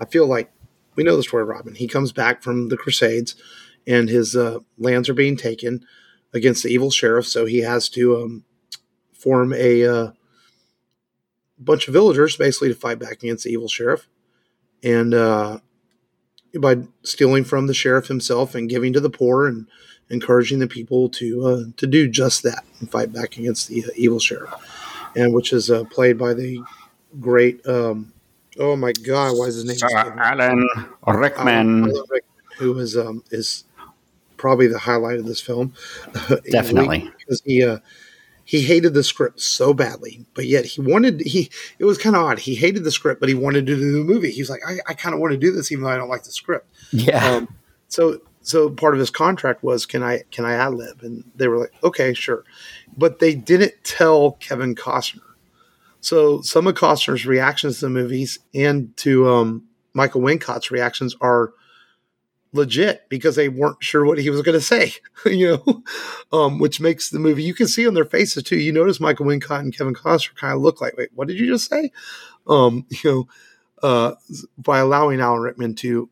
I 0.00 0.04
feel 0.04 0.26
like 0.26 0.50
we 0.96 1.04
know 1.04 1.16
the 1.16 1.22
story 1.22 1.42
of 1.42 1.48
Robin. 1.48 1.74
He 1.74 1.86
comes 1.86 2.12
back 2.12 2.42
from 2.42 2.68
the 2.68 2.76
Crusades 2.76 3.36
and 3.86 4.08
his 4.08 4.36
uh, 4.36 4.58
lands 4.78 5.08
are 5.08 5.14
being 5.14 5.36
taken 5.36 5.84
against 6.32 6.62
the 6.62 6.70
evil 6.70 6.90
sheriff. 6.90 7.26
So 7.26 7.46
he 7.46 7.58
has 7.60 7.88
to 7.90 8.22
um, 8.22 8.44
form 9.12 9.52
a 9.52 9.84
uh, 9.84 10.10
bunch 11.58 11.88
of 11.88 11.94
villagers 11.94 12.36
basically 12.36 12.68
to 12.68 12.74
fight 12.74 12.98
back 12.98 13.22
against 13.22 13.44
the 13.44 13.50
evil 13.50 13.68
sheriff. 13.68 14.08
And 14.82 15.14
uh, 15.14 15.60
by 16.58 16.78
stealing 17.02 17.44
from 17.44 17.66
the 17.66 17.74
sheriff 17.74 18.08
himself 18.08 18.54
and 18.54 18.68
giving 18.68 18.92
to 18.92 19.00
the 19.00 19.10
poor 19.10 19.46
and 19.46 19.66
encouraging 20.08 20.58
the 20.58 20.66
people 20.66 21.08
to 21.08 21.46
uh, 21.46 21.62
to 21.76 21.86
do 21.86 22.08
just 22.08 22.42
that 22.42 22.64
and 22.80 22.90
fight 22.90 23.12
back 23.12 23.36
against 23.36 23.68
the 23.68 23.84
uh, 23.84 23.88
evil 23.96 24.18
sheriff, 24.18 24.52
and 25.16 25.32
which 25.32 25.52
is 25.52 25.70
uh, 25.70 25.84
played 25.84 26.18
by 26.18 26.34
the 26.34 26.62
great. 27.20 27.64
Um, 27.66 28.12
oh 28.58 28.76
my 28.76 28.92
God! 28.92 29.36
Why 29.36 29.46
is 29.46 29.56
his 29.56 29.64
name? 29.64 29.76
Sir? 29.76 29.88
Alan 29.94 30.66
Rickman. 31.06 31.84
Alan 31.84 31.84
Rickman, 31.84 32.22
who 32.58 32.78
is 32.78 32.96
um, 32.96 33.22
is 33.30 33.64
probably 34.36 34.66
the 34.66 34.78
highlight 34.78 35.18
of 35.18 35.26
this 35.26 35.40
film. 35.40 35.74
Definitely. 36.50 37.10
because 37.18 37.42
he 37.44 37.64
uh, 37.64 37.78
he 38.50 38.62
hated 38.62 38.94
the 38.94 39.04
script 39.04 39.40
so 39.40 39.72
badly, 39.72 40.26
but 40.34 40.44
yet 40.44 40.64
he 40.64 40.80
wanted 40.80 41.20
he. 41.20 41.48
It 41.78 41.84
was 41.84 41.98
kind 41.98 42.16
of 42.16 42.24
odd. 42.24 42.40
He 42.40 42.56
hated 42.56 42.82
the 42.82 42.90
script, 42.90 43.20
but 43.20 43.28
he 43.28 43.34
wanted 43.36 43.64
to 43.66 43.76
do 43.76 43.92
the 43.92 44.02
movie. 44.02 44.32
He 44.32 44.42
was 44.42 44.50
like, 44.50 44.60
I, 44.66 44.78
I 44.88 44.94
kind 44.94 45.14
of 45.14 45.20
want 45.20 45.30
to 45.30 45.38
do 45.38 45.52
this, 45.52 45.70
even 45.70 45.84
though 45.84 45.90
I 45.90 45.96
don't 45.96 46.08
like 46.08 46.24
the 46.24 46.32
script. 46.32 46.68
Yeah. 46.90 47.24
Um, 47.24 47.56
so 47.86 48.20
so 48.42 48.68
part 48.68 48.94
of 48.94 48.98
his 48.98 49.08
contract 49.08 49.62
was 49.62 49.86
can 49.86 50.02
I 50.02 50.24
can 50.32 50.44
I 50.44 50.54
ad 50.54 50.74
lib? 50.74 51.00
And 51.04 51.22
they 51.36 51.46
were 51.46 51.58
like, 51.58 51.72
okay, 51.84 52.12
sure, 52.12 52.42
but 52.96 53.20
they 53.20 53.36
didn't 53.36 53.74
tell 53.84 54.32
Kevin 54.40 54.74
Costner. 54.74 55.20
So 56.00 56.40
some 56.40 56.66
of 56.66 56.74
Costner's 56.74 57.26
reactions 57.26 57.78
to 57.78 57.86
the 57.86 57.90
movies 57.90 58.40
and 58.52 58.96
to 58.96 59.28
um, 59.28 59.62
Michael 59.94 60.22
Wincott's 60.22 60.72
reactions 60.72 61.14
are 61.20 61.52
legit 62.52 63.08
because 63.08 63.36
they 63.36 63.48
weren't 63.48 63.82
sure 63.82 64.04
what 64.04 64.18
he 64.18 64.30
was 64.30 64.42
going 64.42 64.58
to 64.58 64.60
say, 64.60 64.94
you 65.26 65.62
know, 65.64 65.82
um, 66.32 66.58
which 66.58 66.80
makes 66.80 67.10
the 67.10 67.18
movie. 67.18 67.42
You 67.42 67.54
can 67.54 67.68
see 67.68 67.86
on 67.86 67.94
their 67.94 68.04
faces 68.04 68.42
too. 68.42 68.58
You 68.58 68.72
notice 68.72 69.00
Michael 69.00 69.26
Wincott 69.26 69.60
and 69.60 69.76
Kevin 69.76 69.94
Costner 69.94 70.34
kind 70.34 70.54
of 70.54 70.60
look 70.60 70.80
like, 70.80 70.96
wait, 70.96 71.10
what 71.14 71.28
did 71.28 71.38
you 71.38 71.46
just 71.46 71.68
say? 71.68 71.92
Um, 72.46 72.86
you 73.04 73.10
know, 73.10 73.28
uh, 73.82 74.14
by 74.58 74.78
allowing 74.78 75.20
Alan 75.20 75.40
Rickman 75.40 75.74
to 75.76 76.10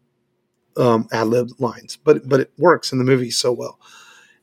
um, 0.76 1.08
ad 1.12 1.26
lib 1.26 1.50
lines, 1.58 1.96
but 1.96 2.28
but 2.28 2.40
it 2.40 2.52
works 2.56 2.92
in 2.92 2.98
the 2.98 3.04
movie 3.04 3.30
so 3.30 3.52
well. 3.52 3.78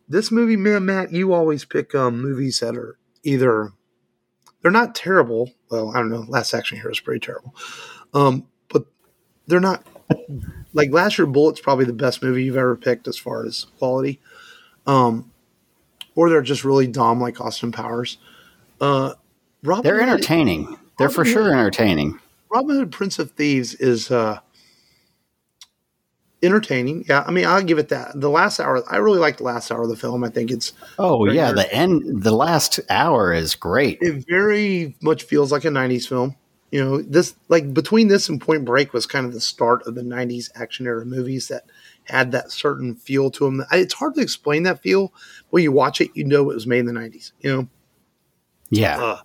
This 0.07 0.31
movie, 0.31 0.57
man, 0.57 0.85
Matt, 0.85 1.11
you 1.11 1.33
always 1.33 1.65
pick 1.65 1.95
um, 1.95 2.21
movies 2.21 2.59
that 2.59 2.75
are 2.75 2.99
either 3.23 3.71
they're 4.61 4.71
not 4.71 4.93
terrible. 4.93 5.51
Well, 5.71 5.91
I 5.91 5.99
don't 5.99 6.09
know. 6.09 6.25
Last 6.27 6.53
Action 6.53 6.77
Hero 6.77 6.91
is 6.91 6.99
pretty 6.99 7.25
terrible, 7.25 7.55
um, 8.13 8.47
but 8.67 8.85
they're 9.47 9.59
not 9.59 9.83
like 10.73 10.91
last 10.91 11.17
year. 11.17 11.25
Bullet's 11.27 11.61
probably 11.61 11.85
the 11.85 11.93
best 11.93 12.21
movie 12.23 12.43
you've 12.43 12.57
ever 12.57 12.75
picked 12.75 13.07
as 13.07 13.17
far 13.17 13.45
as 13.45 13.65
quality, 13.79 14.19
um, 14.87 15.31
or 16.15 16.29
they're 16.29 16.41
just 16.41 16.63
really 16.63 16.87
dumb 16.87 17.19
like 17.21 17.39
Austin 17.41 17.71
Powers. 17.71 18.17
Uh, 18.79 19.13
Robin 19.63 19.83
They're 19.83 19.99
Hood- 19.99 20.09
entertaining. 20.09 20.77
They're 20.97 21.09
for 21.09 21.25
sure 21.25 21.51
entertaining. 21.51 22.19
Robin 22.49 22.75
Hood 22.77 22.91
Prince 22.91 23.19
of 23.19 23.31
Thieves 23.31 23.73
is 23.75 24.09
uh 24.11 24.39
entertaining. 26.43 27.05
Yeah, 27.09 27.23
I 27.27 27.31
mean, 27.31 27.45
I'll 27.45 27.63
give 27.63 27.79
it 27.79 27.89
that. 27.89 28.19
The 28.19 28.29
last 28.29 28.59
hour, 28.59 28.83
I 28.91 28.97
really 28.97 29.19
like 29.19 29.37
the 29.37 29.43
last 29.43 29.71
hour 29.71 29.83
of 29.83 29.89
the 29.89 29.95
film. 29.95 30.23
I 30.23 30.29
think 30.29 30.51
it's 30.51 30.73
Oh 30.99 31.25
yeah, 31.25 31.51
the 31.51 31.71
end 31.73 32.23
the 32.23 32.31
last 32.35 32.79
hour 32.89 33.33
is 33.33 33.55
great. 33.55 33.97
it 34.01 34.25
very 34.27 34.95
much 35.01 35.23
feels 35.23 35.51
like 35.51 35.65
a 35.65 35.69
'90s 35.69 36.07
film. 36.07 36.35
You 36.71 36.83
know, 36.83 37.01
this 37.01 37.35
like 37.47 37.73
between 37.73 38.07
this 38.07 38.27
and 38.27 38.41
Point 38.41 38.65
Break 38.65 38.91
was 38.93 39.05
kind 39.05 39.25
of 39.25 39.33
the 39.33 39.39
start 39.39 39.83
of 39.87 39.95
the 39.95 40.01
'90s 40.01 40.49
action 40.55 40.85
era 40.87 41.05
movies 41.05 41.47
that 41.47 41.65
had 42.05 42.31
that 42.33 42.51
certain 42.51 42.95
feel 42.95 43.31
to 43.31 43.45
them. 43.45 43.63
It's 43.71 43.93
hard 43.93 44.15
to 44.15 44.21
explain 44.21 44.63
that 44.63 44.81
feel. 44.81 45.13
When 45.51 45.63
you 45.63 45.71
watch 45.71 46.01
it, 46.01 46.11
you 46.15 46.23
know 46.25 46.49
it 46.49 46.55
was 46.55 46.67
made 46.67 46.79
in 46.79 46.85
the 46.87 46.91
'90s. 46.93 47.31
You 47.39 47.51
know, 47.55 47.67
Yeah. 48.69 48.97
uh, 49.01 49.21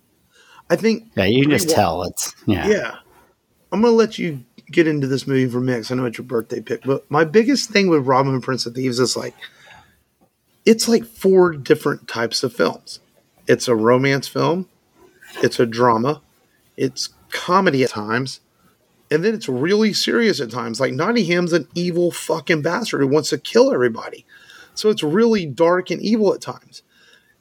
I 0.69 0.75
think 0.77 1.07
Yeah, 1.15 1.25
you 1.25 1.41
can 1.41 1.51
just 1.51 1.65
Pretty 1.65 1.75
tell 1.75 2.03
it's 2.03 2.33
yeah. 2.45 2.67
Yeah. 2.67 2.95
I'm 3.73 3.81
going 3.81 3.91
to 3.93 3.95
let 3.97 4.17
you 4.19 4.43
get 4.69 4.85
into 4.87 5.07
this 5.07 5.25
movie 5.27 5.49
for 5.49 5.59
me 5.61 5.73
'cause 5.75 5.91
I 5.91 5.95
know 5.95 6.05
it's 6.05 6.17
your 6.17 6.25
birthday 6.25 6.61
pick. 6.61 6.83
But 6.83 7.09
my 7.09 7.23
biggest 7.23 7.69
thing 7.69 7.87
with 7.89 8.05
Robin 8.05 8.39
Prince 8.41 8.65
of 8.65 8.75
Thieves 8.75 8.99
is 8.99 9.15
like, 9.17 9.33
it's 10.65 10.87
like 10.87 11.05
four 11.05 11.53
different 11.53 12.07
types 12.07 12.43
of 12.43 12.53
films. 12.53 12.99
It's 13.47 13.67
a 13.67 13.75
romance 13.75 14.27
film, 14.27 14.67
it's 15.41 15.59
a 15.59 15.65
drama, 15.65 16.21
it's 16.77 17.09
comedy 17.31 17.83
at 17.83 17.89
times, 17.89 18.41
and 19.09 19.23
then 19.23 19.33
it's 19.33 19.49
really 19.49 19.93
serious 19.93 20.39
at 20.39 20.51
times. 20.51 20.79
Like 20.79 20.93
Nottingham's 20.93 21.53
an 21.53 21.67
evil 21.75 22.11
fucking 22.11 22.61
bastard 22.61 23.01
who 23.01 23.07
wants 23.07 23.29
to 23.29 23.37
kill 23.37 23.73
everybody. 23.73 24.25
So 24.73 24.89
it's 24.89 25.03
really 25.03 25.45
dark 25.45 25.89
and 25.91 26.01
evil 26.01 26.33
at 26.33 26.41
times. 26.41 26.83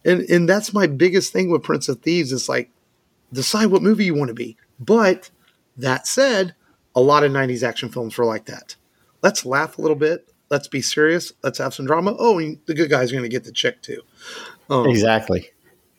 And 0.05 0.23
and 0.23 0.49
that's 0.49 0.75
my 0.75 0.87
biggest 0.87 1.33
thing 1.33 1.51
with 1.51 1.63
Prince 1.63 1.89
of 1.89 2.01
Thieves. 2.01 2.33
It's 2.33 2.49
like 2.49 2.71
decide 3.33 3.67
what 3.67 3.83
movie 3.83 4.07
you 4.07 4.15
want 4.15 4.29
to 4.29 4.35
be. 4.35 4.57
But 4.79 5.31
that 5.77 6.07
said, 6.07 6.55
a 6.95 7.01
lot 7.01 7.23
of 7.23 7.33
90s 7.33 7.63
action 7.63 7.89
films 7.89 8.17
were 8.17 8.25
like 8.25 8.47
that. 8.47 8.77
Let's 9.23 9.45
laugh 9.45 9.79
a 9.79 9.83
little 9.83 9.97
bit. 9.97 10.33
Let's 10.51 10.69
be 10.69 10.83
serious. 10.83 11.33
Let's 11.43 11.59
have 11.59 11.75
some 11.75 11.87
drama. 11.87 12.17
Oh, 12.19 12.39
and 12.39 12.59
the 12.67 12.75
good 12.75 12.91
guy's 12.91 13.13
are 13.13 13.15
going 13.15 13.23
to 13.23 13.29
get 13.29 13.45
the 13.45 13.53
chick 13.53 13.83
too. 13.83 14.03
Um, 14.69 14.87
Exactly. 14.89 15.51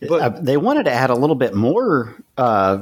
But- 0.02 0.22
uh, 0.22 0.30
they 0.42 0.58
wanted 0.58 0.86
to 0.86 0.92
add 0.92 1.12
a 1.12 1.16
little 1.16 1.36
bit 1.36 1.54
more 1.54 2.16
uh, 2.38 2.82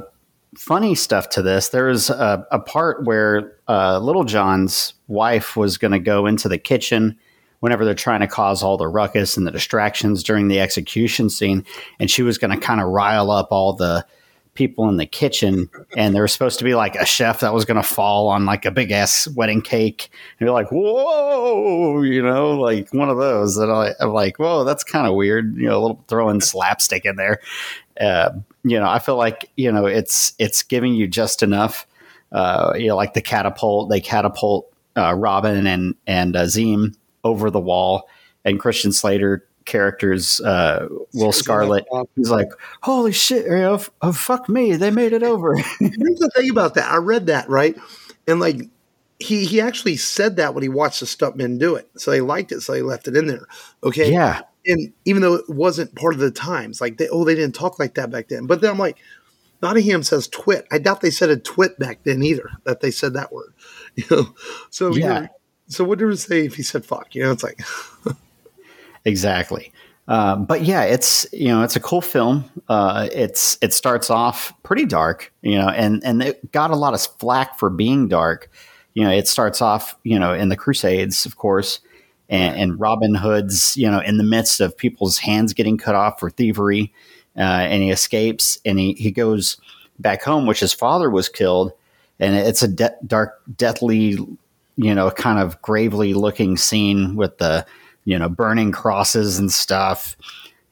funny 0.56 0.94
stuff 0.94 1.28
to 1.30 1.42
this. 1.42 1.68
There 1.68 1.86
was 1.86 2.10
a, 2.10 2.46
a 2.50 2.58
part 2.58 3.04
where 3.04 3.56
uh, 3.68 3.98
Little 3.98 4.24
John's 4.24 4.94
wife 5.08 5.56
was 5.56 5.78
going 5.78 5.92
to 5.92 5.98
go 5.98 6.26
into 6.26 6.48
the 6.48 6.58
kitchen 6.58 7.18
whenever 7.60 7.84
they're 7.84 7.94
trying 7.94 8.20
to 8.20 8.26
cause 8.26 8.62
all 8.62 8.76
the 8.76 8.88
ruckus 8.88 9.36
and 9.36 9.46
the 9.46 9.50
distractions 9.50 10.22
during 10.22 10.48
the 10.48 10.60
execution 10.60 11.30
scene, 11.30 11.64
and 11.98 12.10
she 12.10 12.22
was 12.22 12.38
going 12.38 12.50
to 12.50 12.56
kind 12.58 12.80
of 12.80 12.88
rile 12.88 13.30
up 13.30 13.48
all 13.50 13.74
the 13.74 14.04
people 14.54 14.88
in 14.88 14.96
the 14.96 15.06
kitchen 15.06 15.70
and 15.96 16.14
there 16.14 16.22
was 16.22 16.32
supposed 16.32 16.58
to 16.58 16.64
be 16.64 16.74
like 16.74 16.96
a 16.96 17.06
chef 17.06 17.40
that 17.40 17.54
was 17.54 17.64
going 17.64 17.76
to 17.76 17.82
fall 17.82 18.28
on 18.28 18.44
like 18.44 18.64
a 18.64 18.70
big 18.70 18.90
ass 18.90 19.28
wedding 19.28 19.62
cake 19.62 20.10
and 20.12 20.44
you're 20.44 20.54
like 20.54 20.70
whoa 20.72 22.02
you 22.02 22.20
know 22.20 22.58
like 22.58 22.92
one 22.92 23.08
of 23.08 23.16
those 23.16 23.56
and 23.56 23.70
I, 23.70 23.94
i'm 24.00 24.12
like 24.12 24.38
whoa 24.38 24.64
that's 24.64 24.82
kind 24.82 25.06
of 25.06 25.14
weird 25.14 25.56
you 25.56 25.68
know 25.68 25.78
a 25.78 25.80
little 25.80 26.04
throwing 26.08 26.40
slapstick 26.40 27.04
in 27.04 27.14
there 27.14 27.40
uh, 28.00 28.30
you 28.64 28.78
know 28.78 28.88
i 28.88 28.98
feel 28.98 29.16
like 29.16 29.50
you 29.56 29.70
know 29.70 29.86
it's 29.86 30.34
it's 30.38 30.62
giving 30.62 30.94
you 30.94 31.06
just 31.06 31.42
enough 31.42 31.86
uh, 32.32 32.72
you 32.76 32.86
know 32.86 32.96
like 32.96 33.14
the 33.14 33.20
catapult 33.20 33.90
they 33.90 34.00
catapult 34.00 34.72
uh, 34.96 35.14
robin 35.14 35.66
and 35.66 35.94
and 36.06 36.36
uh, 36.36 36.46
Zim 36.46 36.94
over 37.24 37.50
the 37.50 37.60
wall 37.60 38.08
and 38.44 38.60
christian 38.60 38.92
slater 38.92 39.46
characters 39.66 40.40
uh, 40.40 40.88
Will 41.14 41.32
Scarlett 41.32 41.84
he's 42.16 42.30
like 42.30 42.48
holy 42.82 43.12
shit 43.12 43.44
you 43.44 43.50
know, 43.50 43.74
f- 43.74 43.90
oh, 44.02 44.12
fuck 44.12 44.48
me 44.48 44.76
they 44.76 44.90
made 44.90 45.12
it 45.12 45.22
over 45.22 45.56
Here's 45.80 46.18
the 46.18 46.30
thing 46.34 46.50
about 46.50 46.74
that. 46.74 46.90
I 46.90 46.96
read 46.96 47.26
that, 47.26 47.48
right? 47.48 47.76
And 48.26 48.40
like, 48.40 48.62
he, 49.18 49.44
he 49.44 49.60
actually 49.60 49.96
said 49.96 50.36
that 50.36 50.54
when 50.54 50.62
he 50.62 50.68
watched 50.68 51.00
the 51.00 51.06
stuntmen 51.06 51.58
do 51.58 51.74
it. 51.74 51.90
So 51.96 52.10
they 52.10 52.20
liked 52.20 52.52
it. 52.52 52.60
So 52.60 52.72
they 52.72 52.82
left 52.82 53.08
it 53.08 53.16
in 53.16 53.26
there. 53.26 53.46
Okay. 53.82 54.10
yeah 54.12 54.42
and 54.66 54.92
even 55.04 55.22
though 55.22 55.34
it 55.34 55.48
wasn't 55.48 55.94
part 55.94 56.14
of 56.14 56.20
the 56.20 56.30
times, 56.30 56.80
like 56.80 56.98
they 56.98 57.08
oh 57.08 57.24
they 57.24 57.34
didn't 57.34 57.54
talk 57.54 57.78
like 57.78 57.94
that 57.94 58.10
back 58.10 58.28
then. 58.28 58.46
But 58.46 58.60
then 58.60 58.70
I'm 58.70 58.78
like, 58.78 58.98
Nottingham 59.62 60.02
says 60.02 60.28
twit. 60.28 60.66
I 60.70 60.78
doubt 60.78 61.00
they 61.00 61.10
said 61.10 61.30
a 61.30 61.36
twit 61.36 61.78
back 61.78 62.02
then 62.04 62.22
either. 62.22 62.50
That 62.64 62.80
they 62.80 62.90
said 62.90 63.14
that 63.14 63.32
word, 63.32 63.54
you 63.94 64.04
know. 64.10 64.34
So 64.70 64.94
Yeah. 64.94 65.28
So 65.68 65.84
what 65.84 65.98
did 65.98 66.10
it 66.10 66.16
say 66.16 66.44
if 66.44 66.56
he 66.56 66.62
said 66.64 66.84
fuck? 66.84 67.14
You 67.14 67.22
know, 67.22 67.32
it's 67.32 67.44
like 67.44 67.60
exactly 69.04 69.72
Uh, 70.08 70.34
but 70.34 70.62
yeah, 70.62 70.82
it's 70.82 71.24
you 71.32 71.46
know 71.46 71.62
it's 71.62 71.76
a 71.76 71.80
cool 71.80 72.00
film. 72.00 72.44
Uh, 72.68 73.08
it's 73.12 73.56
it 73.62 73.72
starts 73.72 74.10
off 74.10 74.52
pretty 74.64 74.84
dark, 74.84 75.32
you 75.42 75.56
know, 75.56 75.68
and 75.68 76.02
and 76.04 76.22
it 76.22 76.50
got 76.50 76.72
a 76.72 76.76
lot 76.76 76.94
of 76.94 77.00
flack 77.20 77.58
for 77.58 77.70
being 77.70 78.08
dark. 78.08 78.50
You 78.94 79.04
know, 79.04 79.10
it 79.10 79.28
starts 79.28 79.62
off 79.62 79.96
you 80.02 80.18
know 80.18 80.34
in 80.34 80.48
the 80.48 80.56
Crusades, 80.56 81.24
of 81.26 81.36
course, 81.36 81.78
and, 82.30 82.56
and 82.56 82.80
Robin 82.80 83.14
Hood's 83.14 83.76
you 83.76 83.90
know 83.90 84.00
in 84.00 84.16
the 84.16 84.24
midst 84.24 84.60
of 84.60 84.76
people's 84.76 85.18
hands 85.18 85.52
getting 85.52 85.76
cut 85.76 85.94
off 85.94 86.18
for 86.18 86.30
thievery, 86.30 86.92
uh, 87.36 87.40
and 87.40 87.82
he 87.82 87.90
escapes 87.90 88.58
and 88.64 88.78
he 88.78 88.94
he 88.94 89.10
goes 89.10 89.58
back 89.98 90.22
home, 90.22 90.46
which 90.46 90.60
his 90.60 90.72
father 90.72 91.10
was 91.10 91.28
killed, 91.28 91.72
and 92.18 92.34
it's 92.34 92.62
a 92.62 92.68
de- 92.68 92.96
dark, 93.06 93.42
deathly, 93.56 94.16
you 94.76 94.94
know, 94.94 95.10
kind 95.10 95.38
of 95.38 95.60
gravely 95.60 96.14
looking 96.14 96.56
scene 96.56 97.16
with 97.16 97.36
the 97.36 97.66
you 98.04 98.18
know, 98.18 98.28
burning 98.28 98.72
crosses 98.72 99.38
and 99.38 99.52
stuff. 99.52 100.16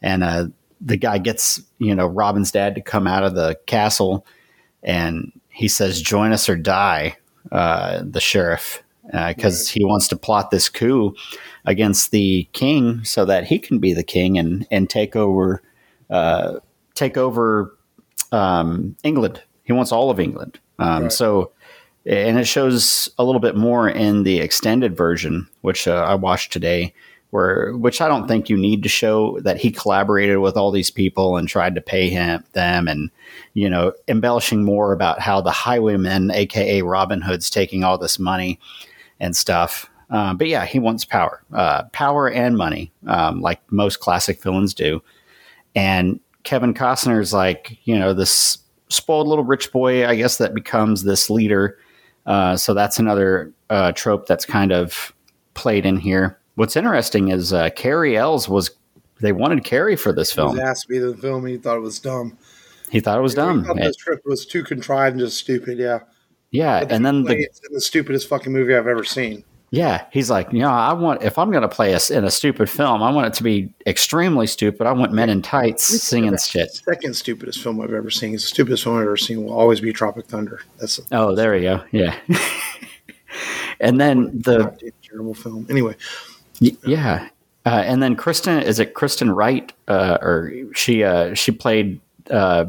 And 0.03 0.25
uh, 0.25 0.49
the 0.81 0.97
guy 0.97 1.19
gets, 1.19 1.61
you 1.79 1.95
know, 1.95 2.07
Robin's 2.07 2.51
dad 2.51 2.75
to 2.75 2.81
come 2.81 3.07
out 3.07 3.25
of 3.25 3.35
the 3.35 3.59
castle 3.67 4.27
and 4.83 5.33
he 5.49 5.69
says, 5.69 6.01
join 6.01 6.33
us 6.33 6.49
or 6.49 6.57
die, 6.57 7.17
uh, 7.51 8.03
the 8.05 8.21
sheriff, 8.21 8.83
because 9.05 9.61
uh, 9.61 9.65
right. 9.65 9.69
he 9.69 9.85
wants 9.85 10.09
to 10.09 10.17
plot 10.17 10.51
this 10.51 10.69
coup 10.69 11.15
against 11.65 12.11
the 12.11 12.49
king 12.53 13.05
so 13.05 13.25
that 13.25 13.45
he 13.45 13.59
can 13.59 13.79
be 13.79 13.93
the 13.93 14.03
king 14.03 14.39
and, 14.39 14.67
and 14.71 14.89
take 14.89 15.17
over, 15.17 15.63
uh, 16.11 16.59
take 16.95 17.17
over 17.17 17.77
um, 18.33 18.97
England. 19.03 19.43
He 19.65 19.73
wants 19.73 19.93
all 19.93 20.11
of 20.11 20.21
England. 20.21 20.59
Um, 20.79 21.05
right. 21.05 21.13
So, 21.13 21.53
and 22.07 22.39
it 22.39 22.47
shows 22.47 23.11
a 23.19 23.25
little 23.25 23.41
bit 23.41 23.57
more 23.57 23.89
in 23.89 24.23
the 24.23 24.41
extended 24.41 24.97
version, 24.97 25.49
which 25.61 25.87
uh, 25.87 26.05
I 26.05 26.15
watched 26.15 26.53
today 26.53 26.95
where 27.31 27.77
which 27.77 28.01
I 28.01 28.09
don't 28.09 28.27
think 28.27 28.49
you 28.49 28.57
need 28.57 28.83
to 28.83 28.89
show 28.89 29.39
that 29.41 29.59
he 29.59 29.71
collaborated 29.71 30.39
with 30.39 30.57
all 30.57 30.71
these 30.71 30.91
people 30.91 31.37
and 31.37 31.47
tried 31.47 31.75
to 31.75 31.81
pay 31.81 32.09
him 32.09 32.43
them 32.53 32.89
and 32.89 33.11
you 33.55 33.69
know 33.69 33.93
embellishing 34.07 34.65
more 34.65 34.93
about 34.93 35.21
how 35.21 35.41
the 35.41 35.51
highwaymen 35.51 36.31
aka 36.31 36.83
Robin 36.83 37.21
Hood's 37.21 37.51
taking 37.51 37.85
all 37.85 37.99
this 37.99 38.19
money 38.19 38.59
and 39.21 39.37
stuff. 39.37 39.91
Uh, 40.11 40.35
but 40.35 40.49
yeah, 40.49 40.65
he 40.65 40.79
wants 40.79 41.05
power, 41.05 41.43
uh, 41.53 41.85
power 41.93 42.31
and 42.31 42.57
money, 42.57 42.91
um, 43.07 43.41
like 43.41 43.61
most 43.71 44.01
classic 44.01 44.43
villains 44.43 44.73
do. 44.73 45.03
And 45.75 46.19
Kevin 46.45 46.73
Costner's 46.73 47.33
like 47.33 47.79
you 47.85 47.99
know 47.99 48.15
this 48.15 48.59
spoiled 48.89 49.29
little 49.29 49.45
rich 49.45 49.71
boy, 49.71 50.07
I 50.07 50.15
guess 50.15 50.39
that 50.39 50.55
becomes 50.55 51.05
this 51.05 51.29
leader. 51.29 51.79
Uh, 52.27 52.57
so 52.57 52.75
that's 52.75 52.99
another 52.99 53.53
uh, 53.71 53.93
trope 53.93 54.27
that's 54.27 54.45
kind 54.45 54.73
of 54.73 55.15
played 55.55 55.85
in 55.85 55.97
here. 55.97 56.39
What's 56.55 56.77
interesting 56.77 57.29
is 57.29 57.53
uh, 57.53 57.71
Cary 57.71 58.17
Elwes 58.17 58.49
was 58.49 58.71
they 59.21 59.33
wanted 59.33 59.65
Cary 59.65 59.97
for 59.97 60.13
this 60.13 60.33
film. 60.33 60.57
He 60.57 60.63
asked 60.63 60.89
me 60.89 60.99
to 60.99 61.13
the 61.13 61.17
film. 61.17 61.45
He 61.47 61.57
thought 61.57 61.77
it 61.77 61.81
was 61.81 61.99
dumb. 61.99 62.39
He 62.91 63.01
thought 63.01 63.19
it 63.19 63.23
was 63.23 63.35
dumb. 63.35 63.65
He 63.65 63.75
this 63.75 63.97
script 63.97 64.27
was 64.27 64.47
too 64.47 64.63
contrived 64.63 65.17
and 65.17 65.21
just 65.21 65.39
stupid. 65.39 65.79
Yeah. 65.79 66.01
Yeah, 66.51 66.87
and 66.89 67.05
then 67.05 67.25
the, 67.25 67.47
the 67.71 67.81
stupidest 67.81 68.27
fucking 68.27 68.53
movie 68.53 68.75
I've 68.75 68.87
ever 68.87 69.05
seen. 69.05 69.45
Yeah, 69.71 70.07
he's 70.11 70.31
like, 70.31 70.51
you 70.53 70.61
know, 70.61 70.71
I 70.71 70.95
want 70.95 71.23
if 71.23 71.39
I'm 71.39 71.51
going 71.51 71.63
to 71.63 71.69
play 71.69 71.93
a, 71.93 72.01
in 72.11 72.25
a 72.25 72.31
stupid 72.31 72.71
film, 72.71 73.03
I 73.03 73.11
want 73.11 73.27
it 73.27 73.35
to 73.35 73.43
be 73.43 73.73
extremely 73.87 74.47
stupid. 74.47 74.87
I 74.87 74.93
want 74.93 75.13
men 75.13 75.29
in 75.29 75.43
tights 75.43 75.85
singing 75.85 76.39
shit. 76.39 76.73
Second 76.73 77.15
stupidest 77.15 77.63
film 77.63 77.81
I've 77.81 77.93
ever 77.93 78.11
seen. 78.11 78.35
It's 78.35 78.45
the 78.45 78.49
stupidest 78.49 78.85
film 78.85 78.97
I've 78.97 79.03
ever 79.03 79.19
seen. 79.19 79.45
Will 79.45 79.53
always 79.53 79.81
be 79.81 79.93
Tropic 79.93 80.27
Thunder. 80.27 80.63
That's 80.79 81.01
oh, 81.13 81.35
there 81.35 81.55
you 81.55 81.63
go. 81.63 81.85
Yeah, 81.91 82.19
and 83.81 84.01
then 84.01 84.41
the 84.41 84.75
terrible 85.03 85.35
film. 85.35 85.67
Anyway, 85.69 85.97
yeah, 86.61 87.29
uh, 87.67 87.83
and 87.85 88.03
then 88.03 88.17
Kristen 88.17 88.63
is 88.63 88.81
it 88.81 88.95
Kristen 88.95 89.31
Wright 89.31 89.71
uh, 89.87 90.17
or 90.23 90.51
she 90.75 91.05
uh, 91.05 91.35
she 91.35 91.53
played 91.53 92.01
uh, 92.31 92.67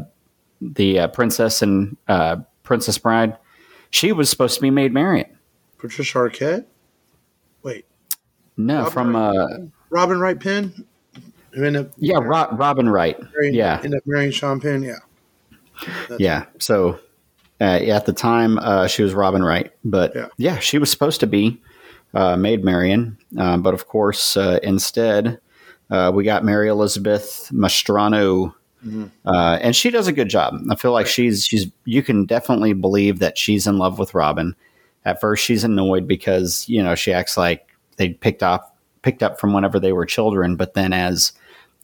the 0.61 0.99
uh, 0.99 1.07
princess 1.07 1.61
and 1.61 1.95
uh, 2.09 2.37
Princess 2.63 2.97
Bride. 2.97 3.37
She 3.91 4.11
was 4.11 4.29
supposed 4.29 4.55
to 4.55 4.61
be 4.61 4.69
Maid 4.69 4.93
Marian. 4.93 5.25
Patricia 5.77 6.17
Arquette. 6.17 6.65
No, 8.59 8.79
Robin 8.79 8.91
from 8.91 9.15
Wright, 9.15 9.69
Robin 9.89 10.19
Wright 10.19 10.39
Penn. 10.39 10.85
Who 11.53 11.63
ended 11.63 11.87
up 11.87 11.91
yeah, 11.97 12.17
Ro- 12.17 12.49
Robin 12.51 12.89
Wright. 12.89 13.19
Marrying, 13.33 13.55
yeah, 13.55 13.81
ended 13.83 13.95
up 13.95 14.03
marrying 14.05 14.31
Sean 14.31 14.59
Penn. 14.59 14.83
Yeah, 14.83 14.99
That's 16.07 16.19
yeah. 16.19 16.45
So 16.59 16.99
at 17.59 18.05
the 18.05 18.13
time, 18.13 18.59
she 18.87 19.01
was 19.01 19.13
Robin 19.13 19.43
Wright, 19.43 19.71
but 19.83 20.15
yeah. 20.15 20.27
yeah, 20.37 20.59
she 20.59 20.77
was 20.77 20.91
supposed 20.91 21.19
to 21.21 21.27
be 21.27 21.59
uh, 22.13 22.35
Maid 22.37 22.63
Marian. 22.63 23.17
Uh, 23.37 23.57
but 23.57 23.73
of 23.73 23.87
course, 23.87 24.37
uh, 24.37 24.59
instead, 24.63 25.39
uh, 25.89 26.11
we 26.13 26.23
got 26.23 26.43
Mary 26.43 26.69
Elizabeth 26.69 27.49
Mastrantonio. 27.51 28.53
Mm-hmm. 28.85 29.05
Uh, 29.25 29.57
and 29.61 29.75
she 29.75 29.89
does 29.89 30.07
a 30.07 30.13
good 30.13 30.29
job. 30.29 30.55
I 30.69 30.75
feel 30.75 30.93
like 30.93 31.07
she's 31.07 31.45
she's 31.45 31.69
you 31.83 32.01
can 32.01 32.25
definitely 32.25 32.73
believe 32.73 33.19
that 33.19 33.37
she's 33.37 33.67
in 33.67 33.77
love 33.77 33.99
with 33.99 34.13
Robin. 34.13 34.55
At 35.05 35.19
first, 35.19 35.43
she's 35.43 35.63
annoyed 35.63 36.07
because 36.07 36.67
you 36.69 36.81
know 36.81 36.95
she 36.95 37.11
acts 37.11 37.35
like 37.37 37.67
they 37.99 38.09
picked 38.09 38.41
up 38.41 38.75
picked 39.03 39.21
up 39.21 39.39
from 39.39 39.53
whenever 39.53 39.79
they 39.79 39.93
were 39.93 40.05
children. 40.05 40.55
But 40.55 40.73
then, 40.73 40.93
as 40.93 41.33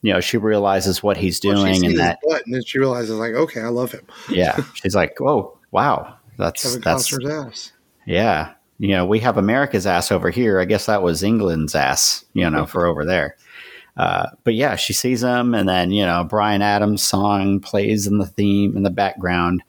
you 0.01 0.13
know, 0.13 0.19
she 0.19 0.37
realizes 0.37 1.03
what 1.03 1.17
he's 1.17 1.39
doing 1.39 1.57
well, 1.57 1.85
and 1.85 1.99
that, 1.99 2.19
butt, 2.27 2.43
and 2.45 2.55
then 2.55 2.63
she 2.63 2.79
realizes 2.79 3.17
like, 3.17 3.33
okay, 3.33 3.61
I 3.61 3.67
love 3.67 3.91
him. 3.91 4.05
yeah, 4.29 4.57
she's 4.73 4.95
like, 4.95 5.19
oh 5.21 5.57
wow, 5.71 6.15
that's 6.37 6.63
Kevin 6.63 6.81
that's 6.81 7.11
Costner's 7.11 7.29
ass. 7.29 7.71
Yeah, 8.05 8.53
you 8.79 8.89
know, 8.89 9.05
we 9.05 9.19
have 9.19 9.37
America's 9.37 9.85
ass 9.85 10.11
over 10.11 10.29
here. 10.29 10.59
I 10.59 10.65
guess 10.65 10.87
that 10.87 11.03
was 11.03 11.21
England's 11.21 11.75
ass, 11.75 12.25
you 12.33 12.49
know, 12.49 12.65
for 12.65 12.85
over 12.85 13.05
there. 13.05 13.35
Uh, 13.97 14.27
but 14.43 14.53
yeah, 14.53 14.75
she 14.75 14.93
sees 14.93 15.23
him, 15.23 15.53
and 15.53 15.67
then 15.67 15.91
you 15.91 16.05
know 16.05 16.23
Bryan 16.23 16.61
Adams' 16.61 17.03
song 17.03 17.59
plays 17.59 18.07
in 18.07 18.17
the 18.17 18.25
theme 18.25 18.75
in 18.75 18.83
the 18.83 18.89
background, 18.89 19.63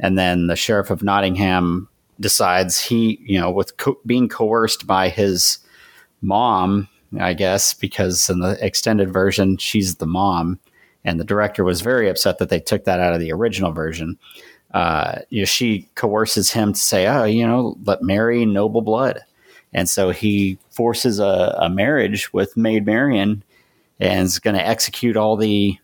and 0.00 0.18
then 0.18 0.46
the 0.46 0.56
sheriff 0.56 0.90
of 0.90 1.02
Nottingham 1.02 1.88
decides 2.20 2.80
he, 2.80 3.20
you 3.22 3.40
know, 3.40 3.50
with 3.50 3.76
co- 3.76 4.00
being 4.04 4.28
coerced 4.28 4.86
by 4.86 5.08
his 5.08 5.58
mom, 6.20 6.88
I 7.18 7.34
guess, 7.34 7.74
because 7.74 8.28
in 8.28 8.40
the 8.40 8.58
extended 8.64 9.12
version 9.12 9.56
she's 9.56 9.96
the 9.96 10.06
mom, 10.06 10.58
and 11.04 11.18
the 11.18 11.24
director 11.24 11.64
was 11.64 11.80
very 11.80 12.08
upset 12.08 12.38
that 12.38 12.50
they 12.50 12.60
took 12.60 12.84
that 12.84 13.00
out 13.00 13.14
of 13.14 13.20
the 13.20 13.32
original 13.32 13.72
version 13.72 14.18
uh, 14.74 15.20
you 15.30 15.42
know, 15.42 15.46
she 15.46 15.88
coerces 15.94 16.50
him 16.50 16.72
to 16.72 16.78
say, 16.78 17.06
"Oh, 17.06 17.24
you 17.24 17.46
know, 17.46 17.76
let 17.84 18.02
marry 18.02 18.44
noble 18.44 18.82
blood," 18.82 19.20
and 19.72 19.88
so 19.88 20.10
he 20.10 20.58
forces 20.70 21.18
a, 21.18 21.56
a 21.58 21.70
marriage 21.70 22.32
with 22.32 22.56
Maid 22.56 22.84
Marian, 22.84 23.42
and 23.98 24.26
is 24.26 24.38
going 24.38 24.56
to 24.56 24.66
execute 24.66 25.16
all 25.16 25.36
the 25.36 25.78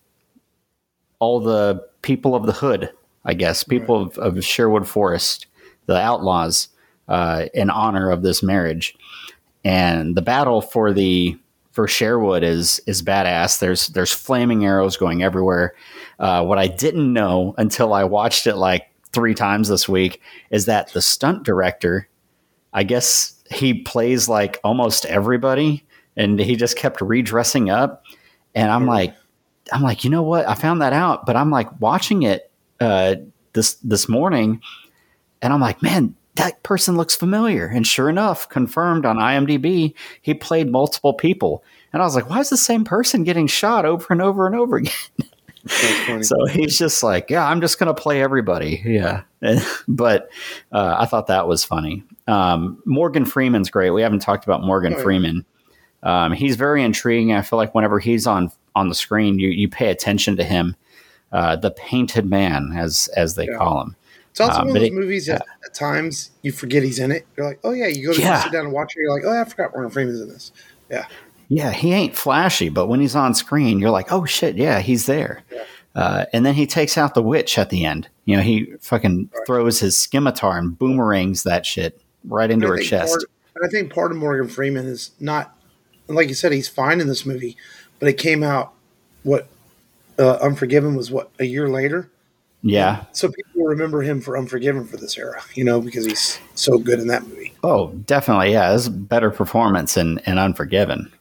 all 1.18 1.40
the 1.40 1.82
people 2.02 2.34
of 2.34 2.44
the 2.44 2.52
hood, 2.52 2.90
I 3.24 3.32
guess, 3.32 3.64
people 3.64 4.06
right. 4.06 4.18
of, 4.18 4.36
of, 4.36 4.44
Sherwood 4.44 4.86
Forest, 4.86 5.46
the 5.86 5.96
outlaws, 5.96 6.68
uh, 7.08 7.46
in 7.54 7.70
honor 7.70 8.10
of 8.10 8.22
this 8.22 8.42
marriage. 8.42 8.94
And 9.64 10.16
the 10.16 10.22
battle 10.22 10.60
for 10.60 10.92
the 10.92 11.38
for 11.72 11.88
Sherwood 11.88 12.44
is 12.44 12.80
is 12.86 13.02
badass. 13.02 13.58
There's 13.58 13.88
there's 13.88 14.12
flaming 14.12 14.64
arrows 14.64 14.96
going 14.96 15.22
everywhere. 15.22 15.74
Uh, 16.18 16.44
what 16.44 16.58
I 16.58 16.68
didn't 16.68 17.12
know 17.12 17.54
until 17.58 17.92
I 17.92 18.04
watched 18.04 18.46
it 18.46 18.56
like 18.56 18.88
three 19.12 19.34
times 19.34 19.68
this 19.68 19.88
week 19.88 20.20
is 20.50 20.66
that 20.66 20.92
the 20.92 21.02
stunt 21.02 21.42
director, 21.42 22.08
I 22.72 22.84
guess 22.84 23.42
he 23.50 23.74
plays 23.74 24.28
like 24.28 24.60
almost 24.62 25.04
everybody, 25.06 25.84
and 26.16 26.38
he 26.38 26.56
just 26.56 26.76
kept 26.76 27.00
redressing 27.00 27.70
up. 27.70 28.04
And 28.54 28.70
I'm 28.70 28.86
like, 28.86 29.14
I'm 29.72 29.82
like, 29.82 30.04
you 30.04 30.10
know 30.10 30.22
what? 30.22 30.48
I 30.48 30.54
found 30.54 30.80
that 30.80 30.92
out, 30.92 31.26
but 31.26 31.36
I'm 31.36 31.50
like 31.50 31.80
watching 31.80 32.22
it 32.22 32.50
uh, 32.80 33.16
this 33.52 33.74
this 33.76 34.08
morning, 34.08 34.60
and 35.42 35.52
I'm 35.52 35.60
like, 35.60 35.82
man, 35.82 36.14
that 36.36 36.62
person 36.62 36.96
looks 36.96 37.14
familiar. 37.14 37.66
And 37.66 37.86
sure 37.86 38.08
enough, 38.08 38.48
confirmed 38.48 39.06
on 39.06 39.16
IMDb, 39.16 39.94
he 40.20 40.34
played 40.34 40.70
multiple 40.70 41.14
people. 41.14 41.64
And 41.92 42.02
I 42.02 42.04
was 42.04 42.14
like, 42.14 42.28
why 42.28 42.40
is 42.40 42.50
the 42.50 42.56
same 42.56 42.84
person 42.84 43.24
getting 43.24 43.46
shot 43.46 43.84
over 43.84 44.06
and 44.10 44.20
over 44.20 44.46
and 44.46 44.56
over 44.56 44.76
again? 44.78 46.22
so 46.22 46.46
he's 46.46 46.76
just 46.76 47.02
like, 47.02 47.30
yeah, 47.30 47.46
I'm 47.46 47.60
just 47.60 47.78
going 47.78 47.94
to 47.94 48.00
play 48.00 48.20
everybody. 48.20 48.82
Yeah. 48.84 49.22
but 49.88 50.30
uh, 50.72 50.96
I 50.98 51.06
thought 51.06 51.28
that 51.28 51.46
was 51.46 51.64
funny. 51.64 52.02
Um, 52.26 52.82
Morgan 52.84 53.24
Freeman's 53.24 53.70
great. 53.70 53.90
We 53.90 54.02
haven't 54.02 54.20
talked 54.20 54.44
about 54.44 54.62
Morgan 54.62 54.94
oh, 54.94 55.02
Freeman. 55.02 55.44
Um, 56.02 56.32
he's 56.32 56.56
very 56.56 56.82
intriguing. 56.82 57.32
I 57.32 57.42
feel 57.42 57.56
like 57.56 57.74
whenever 57.74 57.98
he's 57.98 58.26
on 58.26 58.52
on 58.76 58.88
the 58.88 58.94
screen, 58.94 59.38
you 59.38 59.48
you 59.48 59.68
pay 59.68 59.90
attention 59.90 60.36
to 60.36 60.44
him. 60.44 60.76
Uh, 61.32 61.56
the 61.56 61.70
painted 61.70 62.26
man, 62.26 62.72
as 62.76 63.08
as 63.16 63.34
they 63.34 63.46
yeah. 63.46 63.56
call 63.56 63.80
him. 63.80 63.96
It's 64.34 64.40
also 64.40 64.62
um, 64.62 64.66
one 64.66 64.76
of 64.76 64.82
those 64.82 64.90
it, 64.90 64.94
movies 64.94 65.26
that 65.26 65.46
at 65.64 65.74
times 65.74 66.32
you 66.42 66.50
forget 66.50 66.82
he's 66.82 66.98
in 66.98 67.12
it. 67.12 67.24
You're 67.36 67.46
like, 67.46 67.60
oh 67.62 67.70
yeah, 67.70 67.86
you 67.86 68.08
go 68.08 68.12
to 68.12 68.20
yeah. 68.20 68.42
sit 68.42 68.50
down 68.50 68.64
and 68.64 68.74
watch 68.74 68.96
it. 68.96 69.00
You're 69.00 69.14
like, 69.14 69.22
oh, 69.24 69.40
I 69.40 69.44
forgot 69.44 69.70
Morgan 69.72 69.92
Freeman's 69.92 70.20
in 70.20 70.28
this. 70.28 70.50
Yeah. 70.90 71.06
Yeah, 71.48 71.70
he 71.70 71.92
ain't 71.92 72.16
flashy, 72.16 72.68
but 72.68 72.88
when 72.88 72.98
he's 72.98 73.14
on 73.14 73.34
screen, 73.34 73.78
you're 73.78 73.90
like, 73.90 74.10
oh 74.10 74.24
shit, 74.24 74.56
yeah, 74.56 74.80
he's 74.80 75.06
there. 75.06 75.42
Yeah. 75.52 75.62
Uh, 75.94 76.24
and 76.32 76.44
then 76.44 76.54
he 76.54 76.66
takes 76.66 76.98
out 76.98 77.14
the 77.14 77.22
witch 77.22 77.58
at 77.58 77.70
the 77.70 77.84
end. 77.84 78.08
You 78.24 78.36
know, 78.36 78.42
he 78.42 78.72
fucking 78.80 79.30
right. 79.32 79.46
throws 79.46 79.78
his 79.78 80.00
scimitar 80.00 80.58
and 80.58 80.76
boomerangs 80.76 81.44
that 81.44 81.64
shit 81.64 82.02
right 82.24 82.50
into 82.50 82.66
her 82.66 82.78
chest. 82.78 83.24
Part, 83.52 83.64
I 83.64 83.68
think 83.68 83.94
part 83.94 84.10
of 84.10 84.16
Morgan 84.16 84.48
Freeman 84.48 84.86
is 84.86 85.12
not 85.20 85.56
like 86.08 86.28
you 86.28 86.34
said, 86.34 86.52
he's 86.52 86.68
fine 86.68 87.00
in 87.00 87.06
this 87.06 87.24
movie, 87.24 87.56
but 87.98 88.08
it 88.08 88.18
came 88.18 88.42
out 88.42 88.72
what 89.22 89.48
uh, 90.18 90.38
Unforgiven 90.42 90.94
was 90.94 91.10
what 91.10 91.30
a 91.38 91.44
year 91.44 91.68
later. 91.68 92.10
Yeah. 92.66 93.04
So 93.12 93.30
people 93.30 93.64
remember 93.64 94.00
him 94.00 94.22
for 94.22 94.38
Unforgiven 94.38 94.86
for 94.86 94.96
this 94.96 95.18
era, 95.18 95.42
you 95.54 95.64
know, 95.64 95.82
because 95.82 96.06
he's 96.06 96.40
so 96.54 96.78
good 96.78 96.98
in 96.98 97.08
that 97.08 97.26
movie. 97.26 97.52
Oh, 97.62 97.88
definitely. 98.06 98.52
Yeah, 98.52 98.74
it's 98.74 98.88
better 98.88 99.30
performance 99.30 99.98
in, 99.98 100.18
in 100.26 100.38
Unforgiven. 100.38 101.12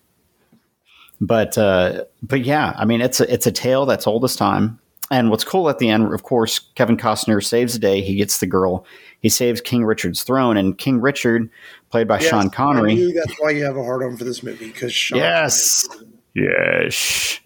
But 1.19 1.57
uh, 1.57 2.05
but 2.21 2.45
yeah, 2.45 2.73
I 2.77 2.85
mean, 2.85 3.01
it's 3.01 3.19
a, 3.19 3.31
it's 3.31 3.45
a 3.45 3.51
tale 3.51 3.85
that's 3.85 4.07
old 4.07 4.23
as 4.23 4.37
time. 4.37 4.79
And 5.11 5.29
what's 5.29 5.43
cool 5.43 5.69
at 5.69 5.79
the 5.79 5.89
end, 5.89 6.13
of 6.13 6.23
course, 6.23 6.59
Kevin 6.75 6.95
Costner 6.95 7.43
saves 7.43 7.73
the 7.73 7.79
day. 7.79 8.01
He 8.01 8.15
gets 8.15 8.39
the 8.39 8.47
girl. 8.47 8.85
He 9.19 9.27
saves 9.27 9.59
King 9.59 9.83
Richard's 9.83 10.23
throne, 10.23 10.55
and 10.55 10.77
King 10.77 11.01
Richard, 11.01 11.49
played 11.91 12.07
by 12.07 12.19
Yes, 12.19 12.29
Sean 12.29 12.49
Connery. 12.49 13.11
That's 13.13 13.35
why 13.39 13.51
you 13.51 13.65
have 13.65 13.77
a 13.77 13.83
hard 13.83 14.01
on 14.03 14.17
for 14.17 14.23
this 14.23 14.43
movie 14.43 14.67
because 14.67 14.93
Sean 14.93 15.19
Yes. 15.19 15.87
Yes. 16.33 17.39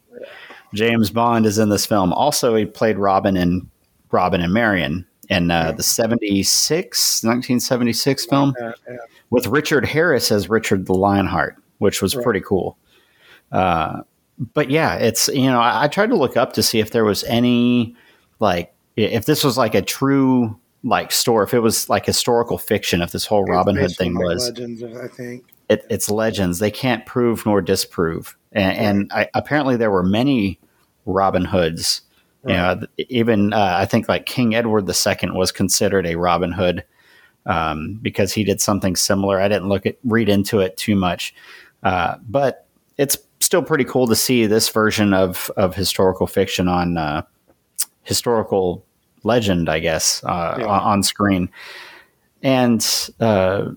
James 0.74 1.10
Bond 1.10 1.46
is 1.48 1.58
in 1.58 1.70
this 1.70 1.86
film. 1.86 2.14
Also, 2.14 2.56
he 2.56 2.66
played 2.66 2.98
Robin 2.98 3.36
in 3.36 3.70
Robin 4.12 4.42
and 4.42 4.54
Marion 4.54 5.06
in 5.30 5.52
uh, 5.52 5.74
the 5.74 5.84
76, 5.84 7.24
1976 7.24 8.26
film 8.26 8.54
uh, 8.62 8.72
yeah. 8.90 8.98
with 9.30 9.48
Richard 9.48 9.86
Harris 9.86 10.32
as 10.32 10.50
Richard 10.50 10.86
the 10.86 10.94
Lionheart, 10.94 11.56
which 11.80 12.02
was 12.02 12.16
Right. 12.16 12.24
pretty 12.24 12.42
cool. 12.42 12.78
Uh, 13.52 14.02
but 14.54 14.70
yeah, 14.70 14.96
it's, 14.96 15.28
you 15.30 15.48
know, 15.48 15.60
I, 15.60 15.84
I 15.84 15.88
tried 15.88 16.10
to 16.10 16.16
look 16.16 16.38
up 16.38 16.54
to 16.54 16.64
see 16.64 16.80
if 16.80 16.92
there 16.92 17.04
was 17.06 17.24
any, 17.26 17.96
like, 18.40 18.74
if 18.96 19.26
this 19.26 19.44
was 19.44 19.58
like 19.58 19.76
a 19.76 19.82
true, 19.82 20.58
like, 20.84 21.12
story, 21.12 21.44
if 21.46 21.54
it 21.54 21.60
was 21.60 21.90
like 21.90 22.06
historical 22.06 22.58
fiction, 22.58 23.02
if 23.02 23.12
this 23.12 23.26
whole 23.26 23.44
Robin 23.46 23.76
Hood 23.76 23.96
thing 23.96 24.18
was 24.18 24.48
legends, 24.50 24.84
I 24.84 25.08
think. 25.08 25.44
it, 25.70 25.86
it's 25.90 26.10
legends. 26.10 26.60
They 26.60 26.72
can't 26.72 27.06
prove 27.06 27.46
nor 27.46 27.62
disprove. 27.62 28.38
And, 28.54 28.78
and 28.78 29.12
I, 29.14 29.28
apparently, 29.34 29.76
there 29.76 29.92
were 29.92 30.04
many 30.04 30.60
Robin 31.06 31.44
Hoods. 31.46 32.02
You 32.46 32.54
know, 32.54 32.82
even 32.98 33.52
uh, 33.52 33.76
I 33.80 33.86
think 33.86 34.08
like 34.08 34.26
King 34.26 34.56
Edward 34.56 34.88
II 34.88 35.32
was 35.32 35.52
considered 35.52 36.06
a 36.06 36.16
Robin 36.16 36.52
Hood 36.52 36.84
um, 37.46 38.00
because 38.02 38.32
he 38.32 38.44
did 38.44 38.62
something 38.62 38.96
similar. 38.96 39.42
I 39.42 39.48
didn't 39.48 39.70
look 39.70 39.86
at 39.86 39.98
read 40.06 40.30
into 40.30 40.60
it 40.60 40.78
too 40.78 40.96
much, 40.96 41.34
uh, 41.84 42.16
but 42.30 42.68
it's 42.98 43.18
still 43.40 43.62
pretty 43.64 43.84
cool 43.84 44.08
to 44.08 44.16
see 44.16 44.46
this 44.46 44.70
version 44.70 45.14
of 45.14 45.52
of 45.58 45.76
historical 45.76 46.28
fiction 46.28 46.68
on 46.68 46.98
uh, 46.98 47.24
historical 48.04 48.86
legend, 49.24 49.68
I 49.68 49.80
guess, 49.80 50.24
uh, 50.24 50.56
Yeah. 50.60 50.66
on, 50.68 50.80
on 50.82 51.04
screen. 51.04 51.50
And 52.44 52.86
uh, 53.20 53.72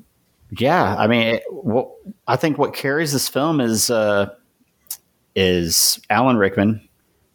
yeah, 0.58 0.94
I 0.96 1.06
mean, 1.06 1.36
it, 1.36 1.42
what, 1.50 1.90
I 2.28 2.36
think 2.36 2.58
what 2.58 2.74
carries 2.74 3.12
this 3.12 3.28
film 3.28 3.60
is 3.60 3.90
uh, 3.90 4.30
is 5.34 6.00
Alan 6.10 6.36
Rickman. 6.36 6.86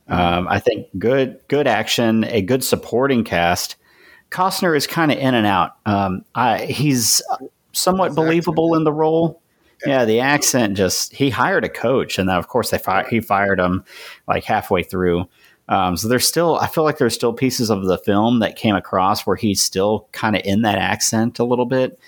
Um, 0.07 0.47
I 0.47 0.59
think 0.59 0.87
good 0.99 1.39
good 1.47 1.67
action, 1.67 2.23
a 2.25 2.41
good 2.41 2.63
supporting 2.63 3.23
cast. 3.23 3.75
Costner 4.31 4.75
is 4.75 4.87
kind 4.87 5.11
of 5.11 5.17
in 5.17 5.33
and 5.33 5.47
out. 5.47 5.77
Um, 5.85 6.25
I, 6.35 6.65
he's 6.65 7.21
somewhat 7.71 8.07
His 8.07 8.15
believable 8.15 8.75
in 8.75 8.83
the 8.83 8.93
role. 8.93 9.41
Yeah, 9.85 10.05
the 10.05 10.19
accent 10.19 10.77
just 10.77 11.13
he 11.13 11.29
hired 11.29 11.63
a 11.63 11.69
coach, 11.69 12.17
and 12.17 12.29
then 12.29 12.37
of 12.37 12.47
course 12.47 12.71
they 12.71 12.77
fi- 12.77 13.07
he 13.09 13.19
fired 13.19 13.59
him 13.59 13.83
like 14.27 14.43
halfway 14.43 14.83
through. 14.83 15.27
Um, 15.67 15.97
so 15.97 16.07
there's 16.07 16.27
still 16.27 16.57
I 16.57 16.67
feel 16.67 16.83
like 16.83 16.97
there's 16.97 17.13
still 17.13 17.33
pieces 17.33 17.69
of 17.69 17.85
the 17.85 17.97
film 17.97 18.39
that 18.39 18.55
came 18.55 18.75
across 18.75 19.25
where 19.25 19.35
he's 19.35 19.61
still 19.61 20.07
kind 20.11 20.35
of 20.35 20.43
in 20.45 20.61
that 20.61 20.77
accent 20.77 21.39
a 21.39 21.43
little 21.43 21.65
bit 21.65 21.99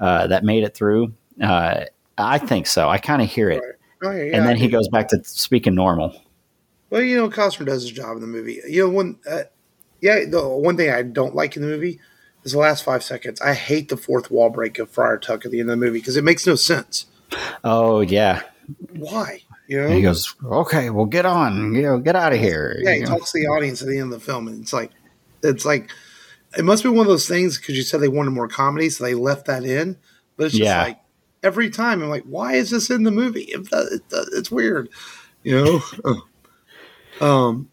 uh, 0.00 0.26
that 0.26 0.44
made 0.44 0.62
it 0.62 0.74
through. 0.74 1.14
Uh, 1.40 1.84
I 2.18 2.38
think 2.38 2.66
so. 2.66 2.88
I 2.88 2.98
kind 2.98 3.22
of 3.22 3.28
hear 3.28 3.50
it, 3.50 3.62
Right. 3.62 3.74
Oh, 4.02 4.10
yeah, 4.10 4.24
yeah, 4.24 4.36
and 4.36 4.46
then 4.46 4.56
he 4.56 4.68
goes 4.68 4.88
back 4.88 5.08
to 5.08 5.22
speaking 5.24 5.74
normal. 5.74 6.14
Well, 6.90 7.02
you 7.02 7.16
know, 7.16 7.28
Costner 7.28 7.66
does 7.66 7.82
his 7.82 7.90
job 7.92 8.14
in 8.16 8.20
the 8.20 8.26
movie. 8.26 8.60
You 8.68 8.84
know, 8.86 8.90
one, 8.92 9.18
uh, 9.28 9.42
yeah, 10.00 10.24
the 10.28 10.46
one 10.46 10.76
thing 10.76 10.90
I 10.90 11.02
don't 11.02 11.34
like 11.34 11.56
in 11.56 11.62
the 11.62 11.68
movie 11.68 11.98
is 12.44 12.52
the 12.52 12.58
last 12.58 12.84
five 12.84 13.02
seconds. 13.02 13.40
I 13.40 13.54
hate 13.54 13.88
the 13.88 13.96
fourth 13.96 14.30
wall 14.30 14.50
break 14.50 14.78
of 14.78 14.90
Friar 14.90 15.18
Tuck 15.18 15.44
at 15.44 15.50
the 15.50 15.60
end 15.60 15.70
of 15.70 15.78
the 15.78 15.84
movie 15.84 15.98
because 15.98 16.16
it 16.16 16.24
makes 16.24 16.46
no 16.46 16.54
sense. 16.54 17.06
Oh 17.64 18.00
yeah, 18.00 18.42
Why? 18.96 19.40
You 19.66 19.82
know, 19.82 19.88
he 19.88 20.00
goes, 20.00 20.32
"Okay, 20.44 20.90
well, 20.90 21.06
get 21.06 21.26
on, 21.26 21.74
you 21.74 21.82
know, 21.82 21.98
get 21.98 22.14
out 22.14 22.32
of 22.32 22.38
here." 22.38 22.76
yeah, 22.80 22.94
he 22.94 23.00
know? 23.00 23.06
talks 23.06 23.32
to 23.32 23.40
the 23.40 23.48
audience 23.48 23.82
at 23.82 23.88
the 23.88 23.98
end 23.98 24.12
of 24.12 24.20
the 24.20 24.24
film, 24.24 24.46
and 24.46 24.62
it's 24.62 24.72
like, 24.72 24.92
it's 25.42 25.64
like, 25.64 25.90
it 26.56 26.64
must 26.64 26.84
be 26.84 26.88
one 26.88 27.00
of 27.00 27.08
those 27.08 27.26
things 27.26 27.58
because 27.58 27.76
you 27.76 27.82
said 27.82 28.00
they 28.00 28.06
wanted 28.06 28.30
more 28.30 28.46
comedy, 28.46 28.88
so 28.90 29.02
they 29.02 29.14
left 29.14 29.46
that 29.46 29.64
in. 29.64 29.96
But 30.36 30.44
it's 30.46 30.54
just 30.54 30.64
Yeah. 30.64 30.82
like 30.84 31.00
every 31.42 31.68
time 31.68 32.00
I'm 32.00 32.08
like, 32.10 32.22
why 32.24 32.52
is 32.54 32.70
this 32.70 32.90
in 32.90 33.02
the 33.02 33.10
movie? 33.10 33.42
It, 33.42 33.68
does- 33.68 33.90
it, 33.90 34.08
does- 34.08 34.28
it's 34.34 34.52
weird, 34.52 34.88
you 35.42 35.56
know. 35.64 35.80
um, 37.20 37.68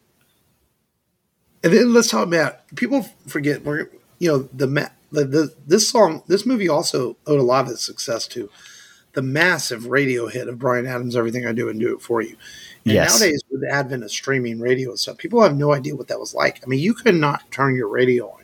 and 1.63 1.73
then 1.73 1.93
let's 1.93 2.09
talk 2.09 2.27
about 2.27 2.65
people 2.75 3.03
forget 3.27 3.63
we're 3.63 3.89
you 4.19 4.29
know 4.29 4.49
the 4.53 4.67
the, 5.11 5.25
the 5.25 5.53
this 5.65 5.87
song 5.89 6.23
this 6.27 6.45
movie 6.45 6.69
also 6.69 7.17
owed 7.27 7.39
a 7.39 7.43
lot 7.43 7.65
of 7.65 7.71
its 7.71 7.85
success 7.85 8.27
to 8.27 8.49
the 9.13 9.21
massive 9.21 9.87
radio 9.87 10.27
hit 10.27 10.47
of 10.47 10.59
Bryan 10.59 10.87
Adams' 10.87 11.15
"Everything 11.15 11.45
I 11.45 11.53
Do 11.53 11.69
and 11.69 11.79
Do 11.79 11.93
It 11.95 12.01
For 12.01 12.21
You." 12.21 12.35
And 12.87 12.95
Yes. 12.95 13.11
nowadays, 13.11 13.41
with 13.51 13.61
the 13.61 13.69
advent 13.71 14.03
of 14.03 14.11
streaming 14.11 14.59
radio 14.59 14.91
and 14.91 14.99
stuff, 14.99 15.17
people 15.17 15.41
have 15.43 15.55
no 15.57 15.73
idea 15.73 15.95
what 15.95 16.07
that 16.09 16.19
was 16.19 16.33
like. 16.33 16.61
I 16.63 16.67
mean, 16.67 16.79
you 16.79 16.93
could 16.95 17.15
not 17.15 17.51
turn 17.51 17.75
your 17.75 17.89
radio 17.89 18.29
on 18.31 18.43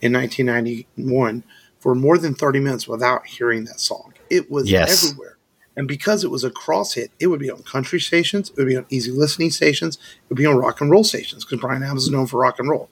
in 0.00 0.12
1991 0.12 1.44
for 1.80 1.94
more 1.94 2.18
than 2.18 2.34
30 2.34 2.60
minutes 2.60 2.88
without 2.88 3.26
hearing 3.26 3.64
that 3.64 3.80
song. 3.80 4.14
It 4.30 4.50
was 4.50 4.70
Yes. 4.70 5.04
everywhere. 5.04 5.35
And 5.76 5.86
because 5.86 6.24
it 6.24 6.30
was 6.30 6.42
a 6.42 6.50
cross 6.50 6.94
hit, 6.94 7.10
it 7.20 7.26
would 7.26 7.40
be 7.40 7.50
on 7.50 7.62
country 7.62 8.00
stations, 8.00 8.50
it 8.50 8.56
would 8.56 8.66
be 8.68 8.76
on 8.76 8.86
easy 8.88 9.10
listening 9.10 9.50
stations, 9.50 9.96
it 9.96 10.30
would 10.30 10.38
be 10.38 10.46
on 10.46 10.56
rock 10.56 10.80
and 10.80 10.90
roll 10.90 11.04
stations 11.04 11.44
because 11.44 11.60
Bryan 11.60 11.82
Adams 11.82 12.04
is 12.04 12.10
known 12.10 12.26
for 12.26 12.40
rock 12.40 12.58
and 12.58 12.68
roll. 12.68 12.88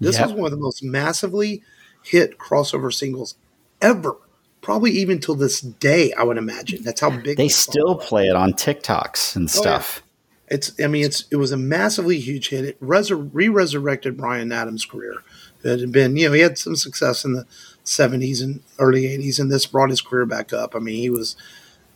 This 0.00 0.16
Yep. 0.18 0.26
was 0.28 0.32
one 0.34 0.44
of 0.46 0.50
the 0.52 0.62
most 0.62 0.82
massively 0.82 1.62
hit 2.04 2.38
crossover 2.38 2.92
singles 2.94 3.34
ever. 3.82 4.16
Probably 4.60 4.90
even 4.92 5.18
till 5.18 5.34
this 5.34 5.60
day, 5.60 6.12
I 6.12 6.22
would 6.22 6.36
imagine. 6.38 6.82
That's 6.84 7.00
how 7.00 7.10
big 7.10 7.36
They 7.36 7.48
still 7.48 7.96
play 7.96 8.26
it 8.28 8.36
on 8.36 8.52
TikToks 8.52 9.34
and 9.34 9.48
Oh, 9.48 9.52
yeah. 9.54 9.60
stuff. 9.60 10.02
It's. 10.50 10.72
I 10.82 10.86
mean, 10.86 11.04
it's. 11.04 11.24
It 11.30 11.36
was 11.36 11.52
a 11.52 11.56
massively 11.56 12.18
huge 12.18 12.48
hit. 12.48 12.64
It 12.64 12.80
resur- 12.80 13.28
re-resurrected 13.32 14.16
Bryan 14.16 14.50
Adams' 14.50 14.84
career. 14.84 15.14
It 15.62 15.80
had 15.80 15.92
been, 15.92 16.16
you 16.16 16.28
know, 16.28 16.32
he 16.34 16.40
had 16.40 16.56
some 16.58 16.74
success 16.76 17.24
in 17.24 17.34
the 17.34 17.44
'70s 17.84 18.42
and 18.42 18.60
early 18.78 19.02
'80s, 19.04 19.38
and 19.38 19.50
this 19.50 19.66
brought 19.66 19.90
his 19.90 20.00
career 20.00 20.24
back 20.26 20.52
up. 20.52 20.74
I 20.74 20.78
mean, 20.78 20.96
he 20.96 21.10
was, 21.10 21.36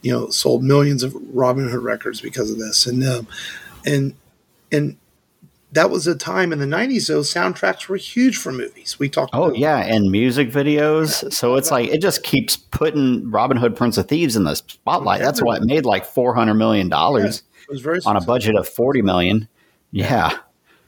you 0.03 0.13
know, 0.13 0.29
sold 0.31 0.63
millions 0.63 1.03
of 1.03 1.17
Robin 1.33 1.69
Hood 1.69 1.83
records 1.83 2.21
because 2.21 2.51
of 2.51 2.59
this, 2.59 2.87
and 2.87 3.03
um, 3.05 3.27
and 3.87 4.15
and 4.71 4.97
that 5.73 5.91
was 5.91 6.07
a 6.07 6.15
time 6.15 6.53
in 6.53 6.59
the 6.59 6.67
'90s. 6.67 7.09
Though 7.09 7.21
soundtracks 7.21 7.89
were 7.89 7.97
huge 7.97 8.37
for 8.37 8.53
movies. 8.53 8.99
We 8.99 9.09
talked. 9.09 9.31
Oh 9.33 9.53
yeah, 9.55 9.79
and 9.79 10.11
music 10.11 10.51
videos. 10.51 11.33
So 11.33 11.57
it's 11.57 11.71
like 11.71 11.89
it 11.89 12.03
just 12.03 12.23
keeps 12.23 12.57
putting 12.57 13.31
Robin 13.31 13.57
Hood, 13.57 13.77
Prince 13.77 13.97
of 13.97 14.09
Thieves 14.09 14.37
in 14.37 14.45
the 14.45 14.55
spotlight. 14.55 15.21
That's 15.21 15.43
why 15.43 15.57
it 15.57 15.63
made 15.63 15.87
like 15.87 16.05
four 16.05 16.35
hundred 16.35 16.55
million 16.55 16.89
dollars 16.89 17.43
very 17.71 18.01
on 18.05 18.17
a 18.17 18.21
budget 18.21 18.57
of 18.57 18.69
forty 18.69 19.03
million. 19.03 19.49
Yeah, 19.93 20.37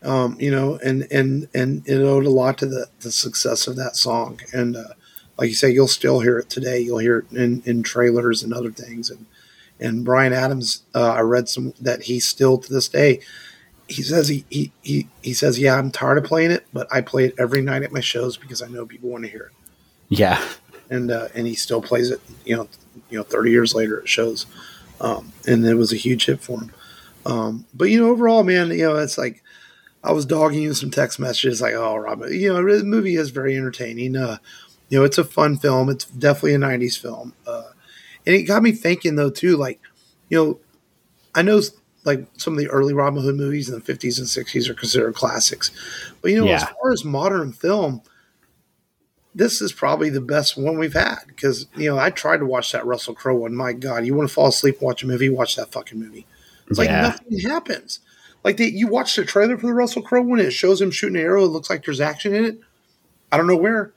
um, 0.03 0.37
you 0.39 0.51
know, 0.51 0.79
and 0.85 1.07
and 1.11 1.49
and 1.55 1.87
it 1.89 2.01
owed 2.01 2.27
a 2.27 2.31
lot 2.31 2.59
to 2.59 2.67
the 2.67 2.89
the 3.01 3.11
success 3.13 3.67
of 3.67 3.77
that 3.77 3.97
song. 3.97 4.41
And 4.53 4.77
uh, 4.77 4.95
like 5.37 5.49
you 5.49 5.55
say, 5.55 5.71
you'll 5.71 5.89
still 5.89 6.21
hear 6.21 6.39
it 6.39 6.49
today. 6.49 6.81
You'll 6.81 6.99
hear 6.99 7.19
it 7.19 7.33
in, 7.33 7.63
in 7.65 7.83
trailers 7.83 8.43
and 8.43 8.53
other 8.53 8.71
things. 8.71 9.11
And 9.11 9.27
and 9.81 10.05
Bryan 10.05 10.33
Adams, 10.33 10.85
uh, 10.95 11.13
I 11.13 11.21
read 11.21 11.49
some 11.49 11.75
that 11.81 12.05
he 12.05 12.21
still 12.21 12.59
to 12.59 12.73
this 12.73 12.89
day. 12.89 13.21
He 13.89 14.03
says 14.03 14.29
he, 14.29 14.45
he 14.49 14.73
he 14.83 15.09
he 15.23 15.35
says, 15.35 15.59
yeah, 15.59 15.77
I'm 15.77 15.91
tired 15.91 16.19
of 16.19 16.25
playing 16.25 16.53
it, 16.53 16.67
but 16.73 16.87
I 16.93 17.01
play 17.01 17.27
it 17.27 17.35
every 17.39 17.61
night 17.61 17.83
at 17.83 17.93
my 17.93 18.01
shows 18.01 18.37
because 18.37 18.63
I 18.63 18.69
know 18.69 18.87
people 18.87 19.11
want 19.11 19.25
to 19.25 19.31
hear 19.31 19.51
it. 19.51 19.53
yeah, 20.09 20.43
And 20.89 21.11
uh, 21.11 21.29
and 21.35 21.47
he 21.47 21.55
still 21.55 21.83
plays 21.83 22.11
it, 22.11 22.21
you 22.45 22.57
know, 22.57 22.69
you 23.11 23.19
know, 23.19 23.25
30 23.25 23.51
years 23.51 23.75
later 23.75 23.99
it 23.99 24.09
shows. 24.09 24.47
Um, 25.01 25.33
and 25.47 25.67
it 25.67 25.75
was 25.75 25.93
a 25.93 25.97
huge 25.97 26.27
hit 26.27 26.41
for 26.41 26.61
him. 26.61 26.73
Um, 27.27 27.67
but 27.75 27.87
you 27.87 28.01
know, 28.01 28.11
overall, 28.11 28.45
man, 28.45 28.71
you 28.71 28.85
know, 28.85 28.97
it's 28.97 29.19
like 29.19 29.43
I 30.03 30.13
was 30.13 30.27
dogging 30.27 30.63
you 30.63 30.75
some 30.75 30.91
text 30.91 31.19
messages 31.19 31.61
like, 31.61 31.75
"Oh, 31.75 31.97
Robin, 31.97 32.33
you 32.33 32.53
know, 32.53 32.79
the 32.79 32.85
movie 32.85 33.17
is 33.17 33.31
very 33.31 33.57
entertaining. 33.57 34.17
Uh, 34.17 34.39
you 34.89 34.99
know, 34.99 35.05
it's 35.05 35.19
a 35.19 35.25
fun 35.25 35.57
film. 35.57 35.89
It's 35.91 36.05
definitely 36.05 36.55
a 36.55 36.59
'90s 36.59 37.01
film." 37.01 37.35
Uh, 37.47 37.71
and 38.27 38.35
it 38.35 38.43
got 38.45 38.63
me 38.63 38.73
thinking 38.73 39.17
though 39.17 39.31
too, 39.31 39.57
like, 39.57 39.81
you 40.29 40.39
know, 40.43 40.59
I 41.35 41.43
know 41.43 41.61
like 42.05 42.27
some 42.37 42.53
of 42.55 42.59
the 42.59 42.69
early 42.69 42.93
Robin 42.95 43.23
Hood 43.23 43.37
movies 43.37 43.69
in 43.69 43.75
the 43.75 43.81
50s 43.81 44.19
and 44.19 44.27
60s 44.27 44.69
are 44.69 44.75
considered 44.75 45.15
classics, 45.15 45.71
but 46.21 46.31
you 46.31 46.39
know, 46.39 46.47
as 46.57 46.65
far 46.65 46.93
as 46.93 47.05
modern 47.05 47.53
film, 47.53 48.03
this 49.35 49.61
is 49.61 49.73
probably 49.73 50.11
the 50.11 50.21
best 50.21 50.57
one 50.57 50.79
we've 50.79 50.93
had 50.95 51.21
because 51.27 51.67
you 51.77 51.91
know 51.91 51.99
I 51.99 52.11
tried 52.11 52.39
to 52.39 52.47
watch 52.47 52.73
that 52.73 52.87
Russell 52.87 53.15
Crowe 53.15 53.35
one. 53.37 53.55
My 53.55 53.73
God, 53.73 54.07
you 54.07 54.15
want 54.15 54.29
to 54.29 54.35
fall 54.35 54.49
asleep 54.49 54.81
watch 54.81 55.03
a 55.03 55.07
movie? 55.07 55.29
Watch 55.29 55.57
that 55.57 55.73
fucking 55.73 55.99
movie. 55.99 56.27
It's 56.69 56.79
like 56.79 56.89
Yeah. 56.89 57.03
nothing 57.03 57.41
happens. 57.41 58.01
Like 58.45 58.59
the, 58.59 58.67
you 58.71 58.87
watch 58.89 59.17
the 59.17 59.25
trailer 59.25 59.57
for 59.57 59.67
the 59.67 59.75
Russell 59.75 60.03
Crowe 60.03 60.23
one, 60.23 60.39
it 60.39 60.53
shows 60.53 60.81
him 60.81 60.91
shooting 60.91 61.17
an 61.17 61.23
arrow. 61.23 61.45
It 61.45 61.49
looks 61.49 61.71
like 61.71 61.85
there's 61.85 62.01
action 62.01 62.35
in 62.35 62.45
it. 62.45 62.61
I 63.33 63.37
don't 63.39 63.47
know 63.47 63.57
where. 63.57 63.93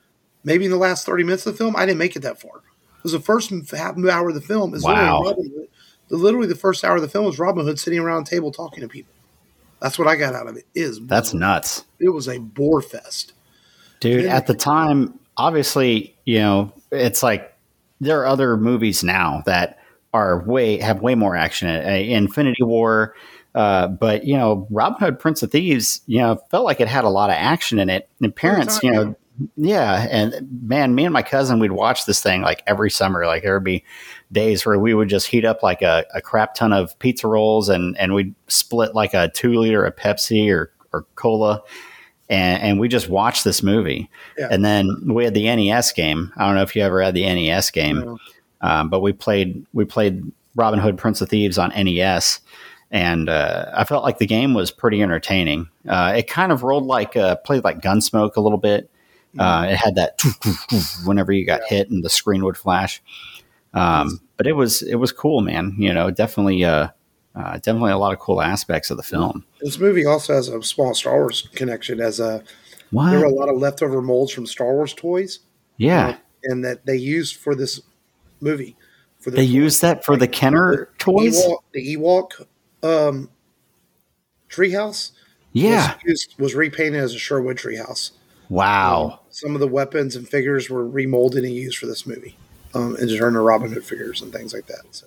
Maybe 0.48 0.64
in 0.64 0.70
the 0.70 0.76
last 0.78 1.04
thirty 1.06 1.22
minutes 1.24 1.46
of 1.46 1.52
the 1.52 1.58
film, 1.58 1.76
I 1.76 1.84
didn't 1.86 1.98
make 1.98 2.16
it 2.16 2.20
that 2.20 2.40
far. 2.40 2.62
Because 2.96 3.12
the 3.12 3.20
first 3.20 3.50
half 3.70 3.96
hour 3.98 4.28
of 4.30 4.34
the 4.34 4.40
film 4.40 4.74
is 4.74 4.82
Wow. 4.82 5.20
literally 5.20 5.28
Robin 5.28 5.52
Hood 5.54 5.68
the, 6.08 6.16
literally 6.16 6.46
the 6.46 6.54
first 6.56 6.84
hour 6.84 6.96
of 6.96 7.02
the 7.02 7.08
film 7.08 7.26
was 7.26 7.38
Robin 7.38 7.64
Hood 7.66 7.78
sitting 7.78 7.98
around 7.98 8.22
a 8.26 8.30
table 8.30 8.50
talking 8.50 8.80
to 8.80 8.88
people. 8.88 9.12
That's 9.80 9.98
what 9.98 10.08
I 10.08 10.16
got 10.16 10.34
out 10.34 10.46
of 10.48 10.56
it. 10.56 10.64
Is 10.74 10.98
That's 11.06 11.34
nuts. 11.34 11.84
it 12.00 12.08
was 12.08 12.28
a 12.28 12.38
bore 12.38 12.80
fest. 12.80 13.34
Dude, 14.00 14.24
Yeah. 14.24 14.34
at 14.36 14.46
the 14.46 14.54
time, 14.54 15.18
obviously, 15.36 16.16
you 16.24 16.38
know, 16.38 16.72
it's 16.90 17.22
like 17.22 17.54
there 18.00 18.20
are 18.22 18.26
other 18.26 18.56
movies 18.56 19.04
now 19.04 19.42
that 19.46 19.78
are 20.14 20.42
way 20.44 20.78
have 20.78 21.02
way 21.02 21.14
more 21.14 21.36
action. 21.36 21.68
Uh, 21.68 21.90
Infinity 21.90 22.62
War, 22.64 23.14
uh, 23.54 23.88
but 23.88 24.24
you 24.24 24.36
know, 24.36 24.66
Robin 24.70 24.98
Hood, 24.98 25.18
Prince 25.18 25.42
of 25.42 25.50
Thieves, 25.52 26.00
you 26.06 26.18
know, 26.20 26.36
felt 26.50 26.64
like 26.64 26.80
it 26.80 26.88
had 26.88 27.04
a 27.04 27.08
lot 27.10 27.28
of 27.30 27.36
action 27.38 27.78
in 27.78 27.90
it. 27.90 28.08
And 28.22 28.34
parents, 28.34 28.82
you 28.82 28.90
know, 28.90 29.14
yeah, 29.56 30.06
and 30.10 30.48
man, 30.62 30.94
me 30.94 31.04
and 31.04 31.12
my 31.12 31.22
cousin, 31.22 31.58
we'd 31.58 31.72
watch 31.72 32.06
this 32.06 32.22
thing 32.22 32.42
like 32.42 32.62
every 32.66 32.90
summer. 32.90 33.26
Like 33.26 33.42
there 33.42 33.54
would 33.54 33.64
be 33.64 33.84
days 34.32 34.64
where 34.66 34.78
we 34.78 34.94
would 34.94 35.08
just 35.08 35.26
heat 35.26 35.44
up 35.44 35.62
like 35.62 35.82
a, 35.82 36.04
a 36.14 36.20
crap 36.20 36.54
ton 36.54 36.72
of 36.72 36.98
pizza 36.98 37.28
rolls, 37.28 37.68
and 37.68 37.96
and 37.98 38.14
we'd 38.14 38.34
split 38.48 38.94
like 38.94 39.14
a 39.14 39.28
two 39.28 39.58
liter 39.58 39.84
of 39.84 39.96
Pepsi 39.96 40.52
or 40.52 40.72
or 40.92 41.06
cola 41.14 41.62
and, 42.28 42.62
and 42.62 42.80
we 42.80 42.88
just 42.88 43.08
watched 43.08 43.44
this 43.44 43.62
movie. 43.62 44.10
Yeah. 44.36 44.48
And 44.50 44.64
then 44.64 45.02
we 45.06 45.24
had 45.24 45.34
the 45.34 45.44
NES 45.44 45.92
game. 45.92 46.32
I 46.36 46.46
don't 46.46 46.54
know 46.54 46.62
if 46.62 46.76
you 46.76 46.82
ever 46.82 47.00
had 47.02 47.14
the 47.14 47.22
NES 47.22 47.70
game, 47.70 48.18
um, 48.60 48.90
but 48.90 49.00
we 49.00 49.12
played 49.12 49.64
we 49.72 49.84
played 49.84 50.22
Robin 50.54 50.78
Hood, 50.78 50.98
Prince 50.98 51.20
of 51.20 51.28
Thieves 51.28 51.58
on 51.58 51.70
NES, 51.70 52.40
and 52.90 53.28
uh, 53.28 53.70
I 53.74 53.84
felt 53.84 54.04
like 54.04 54.18
the 54.18 54.26
game 54.26 54.54
was 54.54 54.70
pretty 54.70 55.02
entertaining. 55.02 55.68
Uh, 55.88 56.14
it 56.16 56.28
kind 56.28 56.52
of 56.52 56.62
rolled 56.62 56.86
like 56.86 57.16
uh, 57.16 57.36
played 57.36 57.64
like 57.64 57.80
Gunsmoke 57.80 58.36
a 58.36 58.40
little 58.40 58.58
bit. 58.58 58.90
Uh, 59.38 59.66
it 59.68 59.76
had 59.76 59.94
that 59.96 60.20
whenever 61.04 61.32
you 61.32 61.44
got 61.44 61.64
hit 61.64 61.90
and 61.90 62.04
the 62.04 62.10
screen 62.10 62.44
would 62.44 62.56
flash. 62.56 63.02
Um, 63.74 64.20
but 64.36 64.46
it 64.46 64.52
was 64.52 64.82
it 64.82 64.96
was 64.96 65.12
cool, 65.12 65.40
man. 65.40 65.74
You 65.78 65.92
know, 65.92 66.10
definitely 66.10 66.64
uh, 66.64 66.88
uh, 67.34 67.54
definitely 67.58 67.92
a 67.92 67.98
lot 67.98 68.12
of 68.12 68.18
cool 68.18 68.40
aspects 68.40 68.90
of 68.90 68.96
the 68.96 69.02
film. 69.02 69.44
This 69.60 69.78
movie 69.78 70.06
also 70.06 70.34
has 70.34 70.48
a 70.48 70.62
small 70.62 70.94
Star 70.94 71.14
Wars 71.14 71.48
connection. 71.54 72.00
As 72.00 72.20
a 72.20 72.42
What? 72.90 73.10
there 73.10 73.20
were 73.20 73.26
a 73.26 73.34
lot 73.34 73.48
of 73.48 73.58
leftover 73.58 74.00
molds 74.00 74.32
from 74.32 74.46
Star 74.46 74.72
Wars 74.72 74.94
toys, 74.94 75.40
yeah. 75.76 76.16
and 76.44 76.64
that 76.64 76.86
they 76.86 76.96
used 76.96 77.36
for 77.36 77.54
this 77.54 77.80
movie. 78.40 78.76
For 79.20 79.30
the 79.30 79.36
They 79.38 79.44
used 79.44 79.82
that 79.82 80.04
for 80.04 80.16
the 80.16 80.28
Kenner 80.28 80.88
toys? 80.98 81.44
Ewok, 81.44 81.58
the 81.72 81.96
Ewok 81.96 82.46
um, 82.82 83.30
treehouse. 84.48 85.12
Yeah. 85.52 85.94
was, 85.94 86.04
used, 86.04 86.34
was 86.38 86.54
repainted 86.54 87.00
as 87.00 87.14
a 87.14 87.18
Sherwood 87.18 87.56
treehouse. 87.56 88.12
Wow. 88.48 89.20
Some 89.30 89.54
of 89.54 89.60
the 89.60 89.68
weapons 89.68 90.16
and 90.16 90.28
figures 90.28 90.68
were 90.70 90.88
remolded 90.88 91.44
and 91.44 91.54
used 91.54 91.78
for 91.78 91.86
this 91.86 92.06
movie, 92.06 92.36
um, 92.74 92.96
and 92.96 93.08
turned 93.08 93.28
into 93.36 93.40
Robin 93.40 93.72
Hood 93.72 93.84
figures 93.84 94.22
and 94.22 94.32
things 94.32 94.52
like 94.54 94.66
that. 94.66 94.82
So 94.90 95.06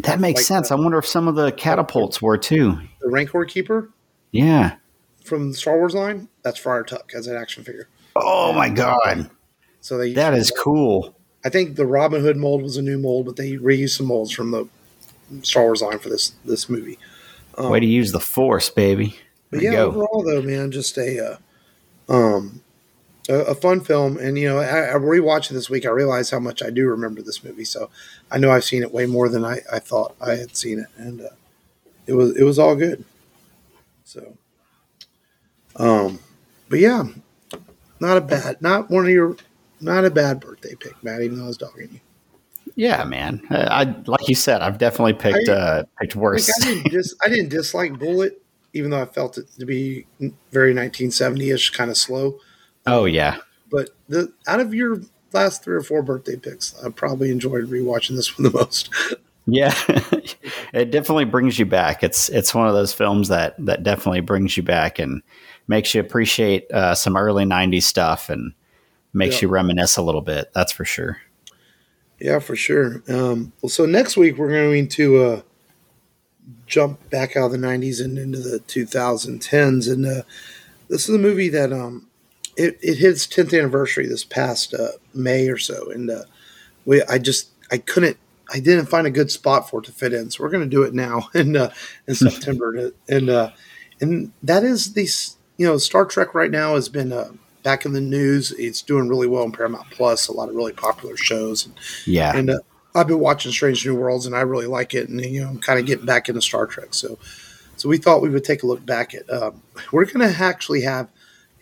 That 0.00 0.20
makes 0.20 0.38
like 0.40 0.46
sense. 0.46 0.68
that. 0.68 0.78
I 0.78 0.80
wonder 0.80 0.98
if 0.98 1.06
some 1.06 1.28
of 1.28 1.34
the 1.36 1.52
catapults 1.52 2.20
were 2.20 2.36
too. 2.38 2.78
the 3.00 3.08
Rancor 3.08 3.44
Keeper 3.44 3.90
Yeah. 4.32 4.76
from 5.24 5.50
the 5.52 5.56
Star 5.56 5.76
Wars 5.78 5.94
line, 5.94 6.28
that's 6.42 6.58
Friar 6.58 6.82
Tuck 6.82 7.12
as 7.14 7.26
an 7.26 7.36
action 7.36 7.62
figure. 7.64 7.88
Oh 8.16 8.52
my 8.52 8.68
god. 8.68 9.30
So 9.80 9.96
they 9.98 10.12
That 10.12 10.34
is 10.34 10.50
cool. 10.50 11.16
I 11.44 11.48
think 11.48 11.74
the 11.76 11.86
Robin 11.86 12.20
Hood 12.20 12.36
mold 12.36 12.62
was 12.62 12.76
a 12.76 12.82
new 12.82 12.98
mold, 12.98 13.26
but 13.26 13.36
they 13.36 13.52
reused 13.52 13.96
some 13.96 14.06
molds 14.06 14.30
from 14.32 14.50
the 14.52 14.68
Star 15.42 15.64
Wars 15.64 15.82
line 15.82 15.98
for 15.98 16.08
this 16.08 16.32
this 16.44 16.68
movie. 16.68 16.98
Way 17.58 17.80
to 17.80 17.86
use 17.86 18.12
the 18.12 18.20
force, 18.20 18.70
baby. 18.70 19.16
But 19.50 19.60
There 19.60 19.70
you 19.72 19.76
yeah, 19.78 19.84
overall 19.84 20.22
though, 20.24 20.42
man, 20.42 20.70
just 20.70 20.96
a 20.98 21.38
uh, 22.08 22.12
um 22.12 22.60
a, 23.28 23.34
a 23.34 23.54
fun 23.54 23.80
film. 23.80 24.16
And 24.18 24.38
you 24.38 24.48
know, 24.48 24.58
I, 24.58 24.90
I 24.90 24.94
rewatched 24.94 25.50
it 25.50 25.54
this 25.54 25.70
week. 25.70 25.86
I 25.86 25.90
realized 25.90 26.30
how 26.30 26.40
much 26.40 26.62
I 26.62 26.70
do 26.70 26.86
remember 26.88 27.22
this 27.22 27.42
movie. 27.44 27.64
So 27.64 27.90
I 28.30 28.38
know 28.38 28.50
I've 28.50 28.64
seen 28.64 28.82
it 28.82 28.92
way 28.92 29.06
more 29.06 29.28
than 29.28 29.44
I, 29.44 29.60
I 29.72 29.78
thought 29.78 30.14
I 30.20 30.32
had 30.36 30.56
seen 30.56 30.78
it, 30.78 30.86
and 30.96 31.20
uh, 31.22 31.28
it 32.06 32.14
was 32.14 32.36
it 32.36 32.44
was 32.44 32.58
all 32.58 32.76
good. 32.76 33.04
So, 34.04 34.36
um, 35.76 36.18
but 36.68 36.78
yeah, 36.80 37.04
not 38.00 38.16
a 38.16 38.20
bad, 38.20 38.60
not 38.60 38.90
one 38.90 39.04
of 39.04 39.10
your, 39.10 39.36
not 39.80 40.04
a 40.04 40.10
bad 40.10 40.40
birthday 40.40 40.74
pick, 40.74 41.02
Matt. 41.02 41.22
Even 41.22 41.38
though 41.38 41.44
I 41.44 41.48
was 41.48 41.56
dogging 41.56 41.88
you. 41.92 42.00
Yeah, 42.74 43.04
man. 43.04 43.42
Uh, 43.50 43.68
I 43.70 43.84
like 44.06 44.28
you 44.28 44.34
said, 44.34 44.62
I've 44.62 44.78
definitely 44.78 45.12
picked 45.14 45.48
I- 45.48 45.52
uh 45.52 45.82
picked 46.00 46.16
Like, 46.16 46.22
worse. 46.22 46.50
I 46.62 46.64
didn't 46.64 46.90
dis- 46.90 47.14
I 47.24 47.28
didn't 47.28 47.50
dislike 47.50 47.98
Bullet, 47.98 48.42
even 48.72 48.90
though 48.90 49.02
I 49.02 49.06
felt 49.06 49.38
it 49.38 49.46
to 49.58 49.66
be 49.66 50.06
very 50.50 50.74
1970ish, 50.74 51.72
kind 51.72 51.90
of 51.90 51.96
slow. 51.96 52.38
Oh 52.86 53.04
yeah. 53.04 53.38
But 53.70 53.90
the 54.08 54.32
out 54.46 54.60
of 54.60 54.74
your 54.74 55.00
last 55.32 55.64
three 55.64 55.74
or 55.76 55.82
four 55.82 56.02
birthday 56.02 56.36
picks, 56.36 56.74
I 56.84 56.90
probably 56.90 57.30
enjoyed 57.30 57.68
rewatching 57.70 58.16
this 58.16 58.36
one 58.38 58.44
the 58.50 58.58
most. 58.58 58.90
Yeah. 59.46 59.74
it 60.72 60.90
definitely 60.90 61.24
brings 61.24 61.58
you 61.58 61.66
back. 61.66 62.02
It's 62.04 62.28
it's 62.28 62.54
one 62.54 62.68
of 62.68 62.74
those 62.74 62.92
films 62.92 63.28
that 63.28 63.54
that 63.64 63.82
definitely 63.82 64.20
brings 64.20 64.56
you 64.56 64.62
back 64.62 64.98
and 64.98 65.22
makes 65.68 65.94
you 65.94 66.00
appreciate 66.00 66.70
uh, 66.72 66.94
some 66.94 67.16
early 67.16 67.44
90s 67.44 67.82
stuff 67.84 68.28
and 68.30 68.52
makes 69.14 69.36
Yeah. 69.36 69.46
you 69.46 69.48
reminisce 69.48 69.96
a 69.96 70.02
little 70.02 70.20
bit. 70.20 70.50
That's 70.54 70.72
for 70.72 70.84
sure. 70.84 71.20
yeah, 72.20 72.38
for 72.40 72.54
sure. 72.56 73.02
Um, 73.08 73.52
well, 73.62 73.70
so 73.70 73.84
next 73.86 74.16
week 74.16 74.36
we're 74.38 74.50
going 74.52 74.86
to 74.88 75.22
uh, 75.24 75.40
jump 76.66 77.08
back 77.10 77.36
out 77.36 77.46
of 77.46 77.52
the 77.52 77.58
90s 77.58 78.04
and 78.04 78.18
into 78.18 78.38
the 78.38 78.58
2010s, 78.60 79.90
and 79.92 80.06
uh, 80.06 80.22
this 80.88 81.08
is 81.08 81.14
a 81.14 81.18
movie 81.18 81.48
that 81.48 81.72
um, 81.72 82.08
it, 82.56 82.78
it 82.82 82.98
hit 82.98 83.10
its 83.10 83.26
10th 83.26 83.56
anniversary 83.58 84.06
this 84.06 84.24
past 84.24 84.74
uh, 84.74 84.88
May 85.14 85.48
or 85.48 85.58
so, 85.58 85.90
and 85.90 86.10
uh, 86.10 86.24
we 86.84 87.02
I 87.04 87.18
just 87.18 87.50
I 87.70 87.78
couldn't 87.78 88.16
I 88.52 88.60
didn't 88.60 88.86
find 88.86 89.06
a 89.06 89.10
good 89.10 89.30
spot 89.30 89.70
for 89.70 89.80
it 89.80 89.86
to 89.86 89.92
fit 89.92 90.12
in, 90.12 90.30
so 90.30 90.42
we're 90.42 90.50
going 90.50 90.68
to 90.68 90.68
do 90.68 90.82
it 90.82 90.94
now 90.94 91.28
in 91.34 91.56
uh, 91.56 91.72
in 92.06 92.14
September, 92.14 92.92
and 93.08 93.30
uh, 93.30 93.50
and 94.00 94.32
that 94.42 94.64
is 94.64 94.92
these 94.94 95.36
you 95.56 95.66
know 95.66 95.78
Star 95.78 96.04
Trek 96.04 96.34
right 96.34 96.50
now 96.50 96.74
has 96.74 96.88
been 96.88 97.12
uh, 97.12 97.30
back 97.62 97.84
in 97.84 97.92
the 97.92 98.00
news. 98.00 98.52
It's 98.52 98.82
doing 98.82 99.08
really 99.08 99.26
well 99.26 99.44
in 99.44 99.52
Paramount 99.52 99.90
Plus, 99.90 100.28
a 100.28 100.32
lot 100.32 100.48
of 100.48 100.54
really 100.54 100.72
popular 100.72 101.16
shows, 101.16 101.66
and, 101.66 101.74
Yeah. 102.06 102.36
and 102.36 102.50
uh, 102.50 102.58
I've 102.94 103.06
been 103.06 103.20
watching 103.20 103.52
Strange 103.52 103.86
New 103.86 103.94
Worlds, 103.94 104.26
and 104.26 104.36
I 104.36 104.40
really 104.42 104.66
like 104.66 104.92
it, 104.94 105.08
and 105.08 105.20
you 105.20 105.42
know 105.42 105.48
I'm 105.48 105.58
kind 105.58 105.78
of 105.80 105.86
getting 105.86 106.04
back 106.06 106.28
into 106.28 106.42
Star 106.42 106.66
Trek, 106.66 106.92
so 106.92 107.18
so 107.76 107.88
we 107.88 107.96
thought 107.96 108.20
we 108.22 108.28
would 108.28 108.44
take 108.44 108.62
a 108.62 108.66
look 108.66 108.84
back 108.84 109.14
at. 109.14 109.28
Um, 109.32 109.62
we're 109.92 110.04
going 110.04 110.20
to 110.30 110.36
actually 110.42 110.82
have 110.82 111.08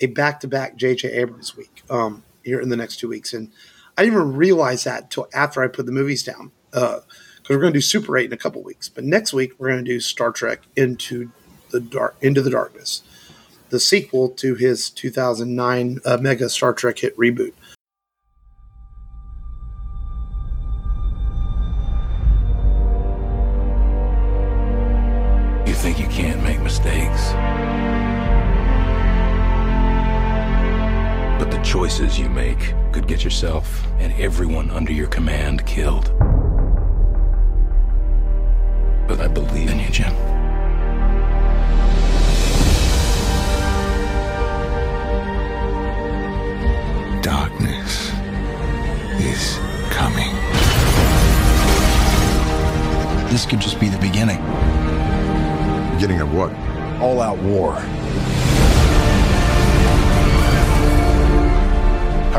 a 0.01 0.07
back-to-back 0.07 0.77
J.J. 0.77 1.13
Abrams 1.13 1.57
week 1.57 1.83
um, 1.91 2.23
here 2.43 2.61
in 2.61 2.69
the 2.69 2.77
next 2.77 2.99
two 2.99 3.09
weeks, 3.09 3.33
and 3.33 3.51
I 3.97 4.05
didn't 4.05 4.19
even 4.19 4.37
realize 4.37 4.85
that 4.85 5.05
until 5.05 5.29
after 5.35 5.63
I 5.63 5.69
put 5.69 5.87
the 5.87 5.93
movies 5.93 6.23
down. 6.23 6.53
Because 6.71 7.05
we're 7.49 7.59
going 7.59 7.73
to 7.73 7.79
do 7.79 7.83
Super 7.83 8.17
8 8.17 8.27
in 8.27 8.33
a 8.33 8.37
couple 8.37 8.63
weeks, 8.63 8.89
but 8.89 9.05
next 9.05 9.33
week 9.33 9.53
we're 9.59 9.69
going 9.69 9.85
to 9.85 9.91
do 9.91 10.01
Star 10.01 10.31
Trek 10.31 10.61
into 10.77 11.31
the 11.71 11.81
dark, 11.81 12.17
into 12.21 12.43
the 12.43 12.51
darkness, 12.51 13.03
the 13.71 13.81
sequel 13.81 14.29
to 14.31 14.55
his 14.55 14.91
2009 14.91 16.01
uh, 16.05 16.19
mega 16.21 16.49
Star 16.49 16.73
Trek 16.73 16.99
hit 16.99 17.17
reboot. 17.17 17.53
Yourself 33.41 33.87
and 33.99 34.13
everyone 34.21 34.71
under 34.71 34.93
your 34.93 35.07
command 35.07 35.65
killed. 35.65 36.13
But 39.09 39.19
I 39.21 39.29
believe 39.29 39.71
in 39.71 39.79
you, 39.79 39.89
Jim. 39.89 40.13
Darkness 47.23 48.11
is 49.21 49.59
coming. 49.89 50.35
This 53.31 53.47
could 53.47 53.61
just 53.61 53.81
be 53.81 53.89
the 53.89 53.99
beginning. 54.01 54.43
Beginning 55.95 56.21
of 56.21 56.35
what? 56.35 56.53
All 57.01 57.23
out 57.23 57.39
war. 57.39 57.81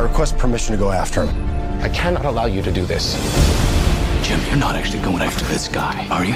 I 0.01 0.05
request 0.05 0.35
permission 0.39 0.71
to 0.71 0.79
go 0.79 0.89
after 0.89 1.23
him. 1.23 1.83
I 1.83 1.89
cannot 1.89 2.25
allow 2.25 2.45
you 2.45 2.63
to 2.63 2.71
do 2.71 2.85
this. 2.85 3.13
Jim, 4.23 4.39
you're 4.47 4.55
not 4.55 4.75
actually 4.75 4.99
going 5.03 5.21
after 5.21 5.45
this 5.45 5.67
guy, 5.67 6.07
are 6.07 6.25
you? 6.25 6.33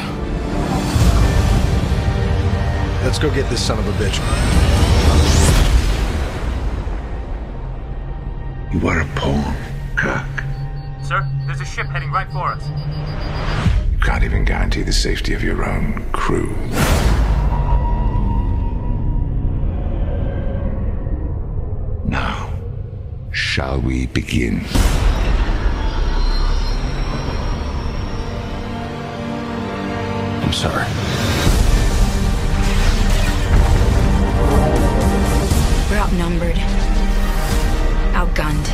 Let's 3.03 3.17
go 3.17 3.33
get 3.33 3.49
this 3.49 3.65
son 3.65 3.79
of 3.79 3.87
a 3.87 3.91
bitch. 3.93 4.19
You 8.71 8.87
are 8.87 9.01
a 9.01 9.05
pawn, 9.15 9.57
Kirk. 9.95 10.43
Sir, 11.03 11.27
there's 11.47 11.61
a 11.61 11.65
ship 11.65 11.87
heading 11.87 12.11
right 12.11 12.31
for 12.31 12.49
us. 12.49 12.67
You 13.91 13.97
can't 13.97 14.23
even 14.23 14.45
guarantee 14.45 14.83
the 14.83 14.93
safety 14.93 15.33
of 15.33 15.43
your 15.43 15.67
own 15.67 16.05
crew. 16.11 16.55
Shall 23.55 23.79
we 23.79 24.05
begin? 24.07 24.59
I'm 30.43 30.51
sorry. 30.51 30.83
We're 35.89 35.95
outnumbered, 35.95 36.57
outgunned. 38.11 38.67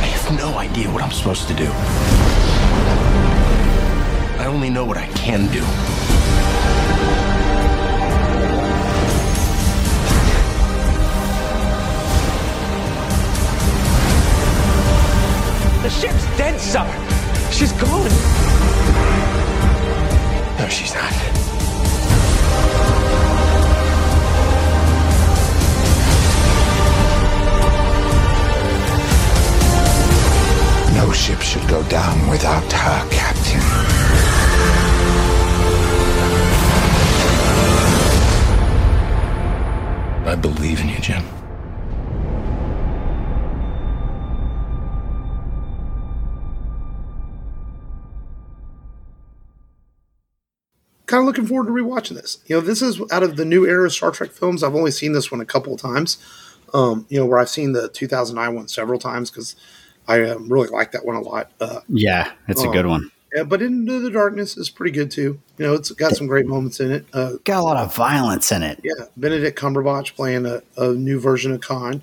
I 0.00 0.06
have 0.06 0.38
no 0.38 0.56
idea 0.56 0.90
what 0.90 1.02
I'm 1.02 1.12
supposed 1.12 1.48
to 1.48 1.54
do. 1.54 1.68
I 4.40 4.46
only 4.46 4.70
know 4.70 4.86
what 4.86 4.96
I 4.96 5.06
can 5.08 5.52
do. 5.52 6.15
The 15.86 15.92
ship's 15.92 16.26
dead, 16.36 16.60
Summer. 16.60 16.92
She's 17.52 17.70
gone. 17.70 18.10
No, 20.58 20.66
she's 20.68 20.92
not. 20.92 21.12
No 30.96 31.12
ship 31.12 31.40
should 31.40 31.68
go 31.68 31.80
down 31.84 32.30
without 32.30 32.64
her 32.72 33.08
captain. 33.08 33.60
I 40.26 40.34
believe 40.34 40.80
in 40.80 40.88
you, 40.88 40.98
Jim. 40.98 41.35
Kind 51.16 51.22
of 51.22 51.26
looking 51.26 51.46
forward 51.46 51.66
to 51.66 51.72
rewatching 51.72 52.14
this. 52.14 52.38
You 52.46 52.56
know, 52.56 52.60
this 52.60 52.82
is 52.82 53.00
out 53.10 53.22
of 53.22 53.36
the 53.36 53.44
new 53.46 53.64
era 53.66 53.86
of 53.86 53.92
Star 53.92 54.10
Trek 54.10 54.30
films. 54.32 54.62
I've 54.62 54.74
only 54.74 54.90
seen 54.90 55.12
this 55.12 55.30
one 55.32 55.40
a 55.40 55.46
couple 55.46 55.72
of 55.74 55.80
times. 55.80 56.18
Um, 56.74 57.06
you 57.08 57.18
know, 57.18 57.24
where 57.24 57.38
I've 57.38 57.48
seen 57.48 57.72
the 57.72 57.88
2009 57.88 58.54
one 58.54 58.68
several 58.68 58.98
times 58.98 59.30
because 59.30 59.56
I 60.06 60.20
um, 60.22 60.48
really 60.52 60.68
like 60.68 60.92
that 60.92 61.06
one 61.06 61.16
a 61.16 61.20
lot. 61.22 61.50
Uh, 61.60 61.80
Yeah, 61.88 62.32
it's 62.48 62.62
a 62.62 62.68
Oh. 62.68 62.72
good 62.72 62.84
one. 62.86 63.10
yeah, 63.34 63.44
but 63.44 63.62
Into 63.62 63.98
the 64.00 64.10
Darkness 64.10 64.56
is 64.58 64.68
pretty 64.68 64.90
good 64.92 65.10
too. 65.10 65.38
You 65.58 65.66
know, 65.66 65.74
it's 65.74 65.90
got 65.92 66.14
some 66.16 66.26
great 66.26 66.46
moments 66.46 66.78
in 66.80 66.90
it. 66.90 67.06
Uh, 67.14 67.34
Got 67.44 67.60
a 67.60 67.62
lot 67.62 67.76
of 67.78 67.94
violence 67.94 68.52
in 68.52 68.62
it. 68.62 68.80
yeah, 68.84 69.06
Benedict 69.16 69.58
Cumberbatch 69.58 70.14
playing 70.14 70.44
a, 70.44 70.60
a 70.76 70.92
new 70.92 71.18
version 71.18 71.52
of 71.52 71.60
Khan. 71.62 72.02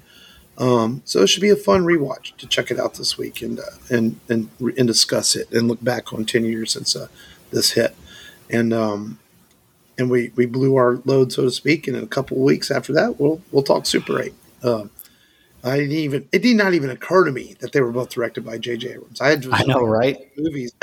Um, 0.58 1.02
so 1.06 1.22
it 1.22 1.28
should 1.28 1.42
be 1.42 1.50
a 1.50 1.56
fun 1.56 1.84
rewatch 1.84 2.36
to 2.38 2.48
check 2.48 2.72
it 2.72 2.80
out 2.80 2.94
this 2.96 3.18
week 3.18 3.42
and 3.42 3.60
uh, 3.60 3.64
and 3.90 4.20
and 4.30 4.50
and 4.60 4.88
discuss 4.88 5.36
it 5.36 5.52
and 5.52 5.68
look 5.68 5.84
back 5.84 6.14
on 6.14 6.26
ten 6.26 6.46
years 6.46 6.72
since 6.72 6.96
uh, 6.96 7.08
this 7.52 7.72
hit, 7.72 7.96
and 8.54 8.74
um, 8.74 9.20
and 9.98 10.10
we 10.10 10.32
we 10.36 10.46
blew 10.46 10.76
our 10.78 11.02
load 11.06 11.34
so 11.34 11.44
to 11.44 11.52
speak. 11.52 11.88
And 11.88 11.98
in 11.98 12.04
a 12.04 12.08
couple 12.08 12.38
of 12.38 12.44
weeks 12.44 12.72
after 12.72 12.94
that, 12.94 13.20
we'll 13.20 13.42
we'll 13.52 13.64
talk 13.64 13.86
Super 13.86 14.22
Eight. 14.22 14.34
Um, 14.64 14.90
I 15.64 15.78
didn't 15.78 15.92
even 15.94 16.28
it 16.32 16.42
did 16.42 16.56
not 16.56 16.74
even 16.74 16.90
occur 16.90 17.26
to 17.26 17.32
me 17.32 17.56
that 17.60 17.72
they 17.74 17.82
were 17.82 17.92
both 17.92 18.10
directed 18.10 18.46
by 18.46 18.58
J.J. 18.58 18.94
Abrams. 18.94 19.20
I 19.20 19.30
had 19.30 19.42
just 19.42 19.54
I 19.62 19.64
know, 19.66 19.84
right? 19.84 20.18
movies. 20.38 20.74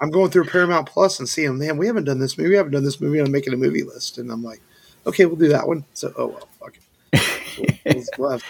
I'm 0.00 0.10
going 0.10 0.30
through 0.30 0.44
Paramount 0.46 0.88
Plus 0.88 1.18
and 1.18 1.28
seeing, 1.28 1.58
man, 1.58 1.76
we 1.76 1.86
haven't 1.86 2.04
done 2.04 2.18
this 2.20 2.38
movie. 2.38 2.50
We 2.50 2.56
haven't 2.56 2.72
done 2.72 2.84
this 2.84 3.02
movie. 3.02 3.18
I'm 3.18 3.30
making 3.30 3.52
a 3.52 3.58
movie 3.58 3.82
list, 3.82 4.16
and 4.16 4.30
I'm 4.32 4.42
like, 4.42 4.60
okay, 5.06 5.26
we'll 5.26 5.36
do 5.36 5.48
that 5.48 5.68
one. 5.68 5.84
So, 5.92 6.12
oh 6.16 6.26
well, 6.28 6.48
fuck 6.58 6.76
it. 7.12 7.80
We'll, 7.84 8.04
we'll 8.18 8.30
have 8.30 8.44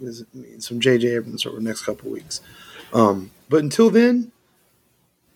visit 0.00 0.26
some 0.60 0.80
J.J. 0.80 1.08
Abrams 1.08 1.44
over 1.46 1.56
the 1.56 1.62
next 1.62 1.82
couple 1.84 2.06
of 2.08 2.12
weeks. 2.12 2.40
Um, 2.92 3.30
but 3.48 3.60
until 3.62 3.90
then, 3.90 4.32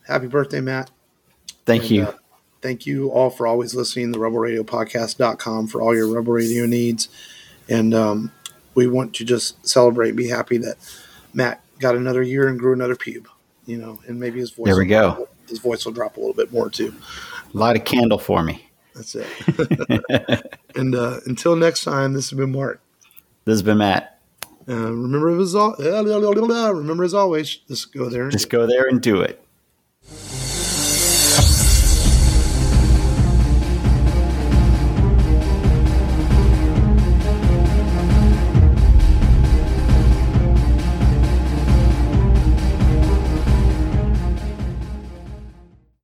happy 0.07 0.27
birthday, 0.27 0.61
Matt. 0.61 0.91
Thank 1.67 1.83
And, 1.83 1.91
you. 1.91 2.03
uh, 2.05 2.13
thank 2.61 2.87
you 2.87 3.11
all 3.11 3.31
for 3.31 3.47
always 3.47 3.75
listening 3.75 4.13
to 4.13 4.19
the 4.19 4.25
rebelradiopodcast.com 4.25 5.69
for 5.69 5.81
all 5.83 5.95
your 5.95 6.09
Rebel 6.09 6.33
Radio 6.33 6.67
needs. 6.67 7.09
And 7.69 7.95
um, 7.95 8.33
we 8.75 8.87
want 8.87 9.15
to 9.17 9.25
just 9.25 9.67
celebrate 9.67 10.09
and 10.11 10.17
be 10.17 10.29
happy 10.29 10.59
that 10.59 10.77
Matt 11.35 11.63
got 11.79 11.95
another 11.97 12.23
year 12.23 12.49
and 12.49 12.59
grew 12.59 12.73
another 12.73 12.97
pube, 12.97 13.27
you 13.67 13.77
know, 13.79 14.01
and 14.07 14.19
maybe 14.19 14.41
his 14.41 14.51
voice, 14.51 14.67
There 14.67 14.77
we 14.77 14.87
go. 14.87 15.15
drop- 15.15 15.35
his 15.49 15.59
voice 15.61 15.85
will 15.85 15.93
drop 15.93 16.17
a 16.17 16.21
little 16.21 16.35
bit 16.35 16.53
more 16.53 16.69
too. 16.71 16.95
Light 17.53 17.77
a 17.77 17.81
candle 17.81 18.19
for 18.19 18.43
me. 18.43 18.69
That's 18.95 19.15
it. 19.15 19.27
and 20.77 20.95
uh, 20.95 21.21
until 21.27 21.57
next 21.57 21.85
time, 21.85 22.13
this 22.13 22.31
has 22.31 22.37
been 22.37 22.53
Mark. 22.53 22.81
This 23.45 23.53
has 23.55 23.63
been 23.63 23.79
Matt. 23.79 24.19
Uh, 24.69 24.93
remember, 24.93 25.39
as 25.41 25.55
al- 25.55 25.77
remember 26.75 27.05
as 27.05 27.15
always, 27.15 27.57
just 27.69 27.95
go 27.95 28.11
there 28.11 28.25
and 28.25 28.33
Just 28.33 28.51
go 28.51 28.67
there 28.67 28.87
and 28.87 29.01
do 29.01 29.23
it. 29.23 29.43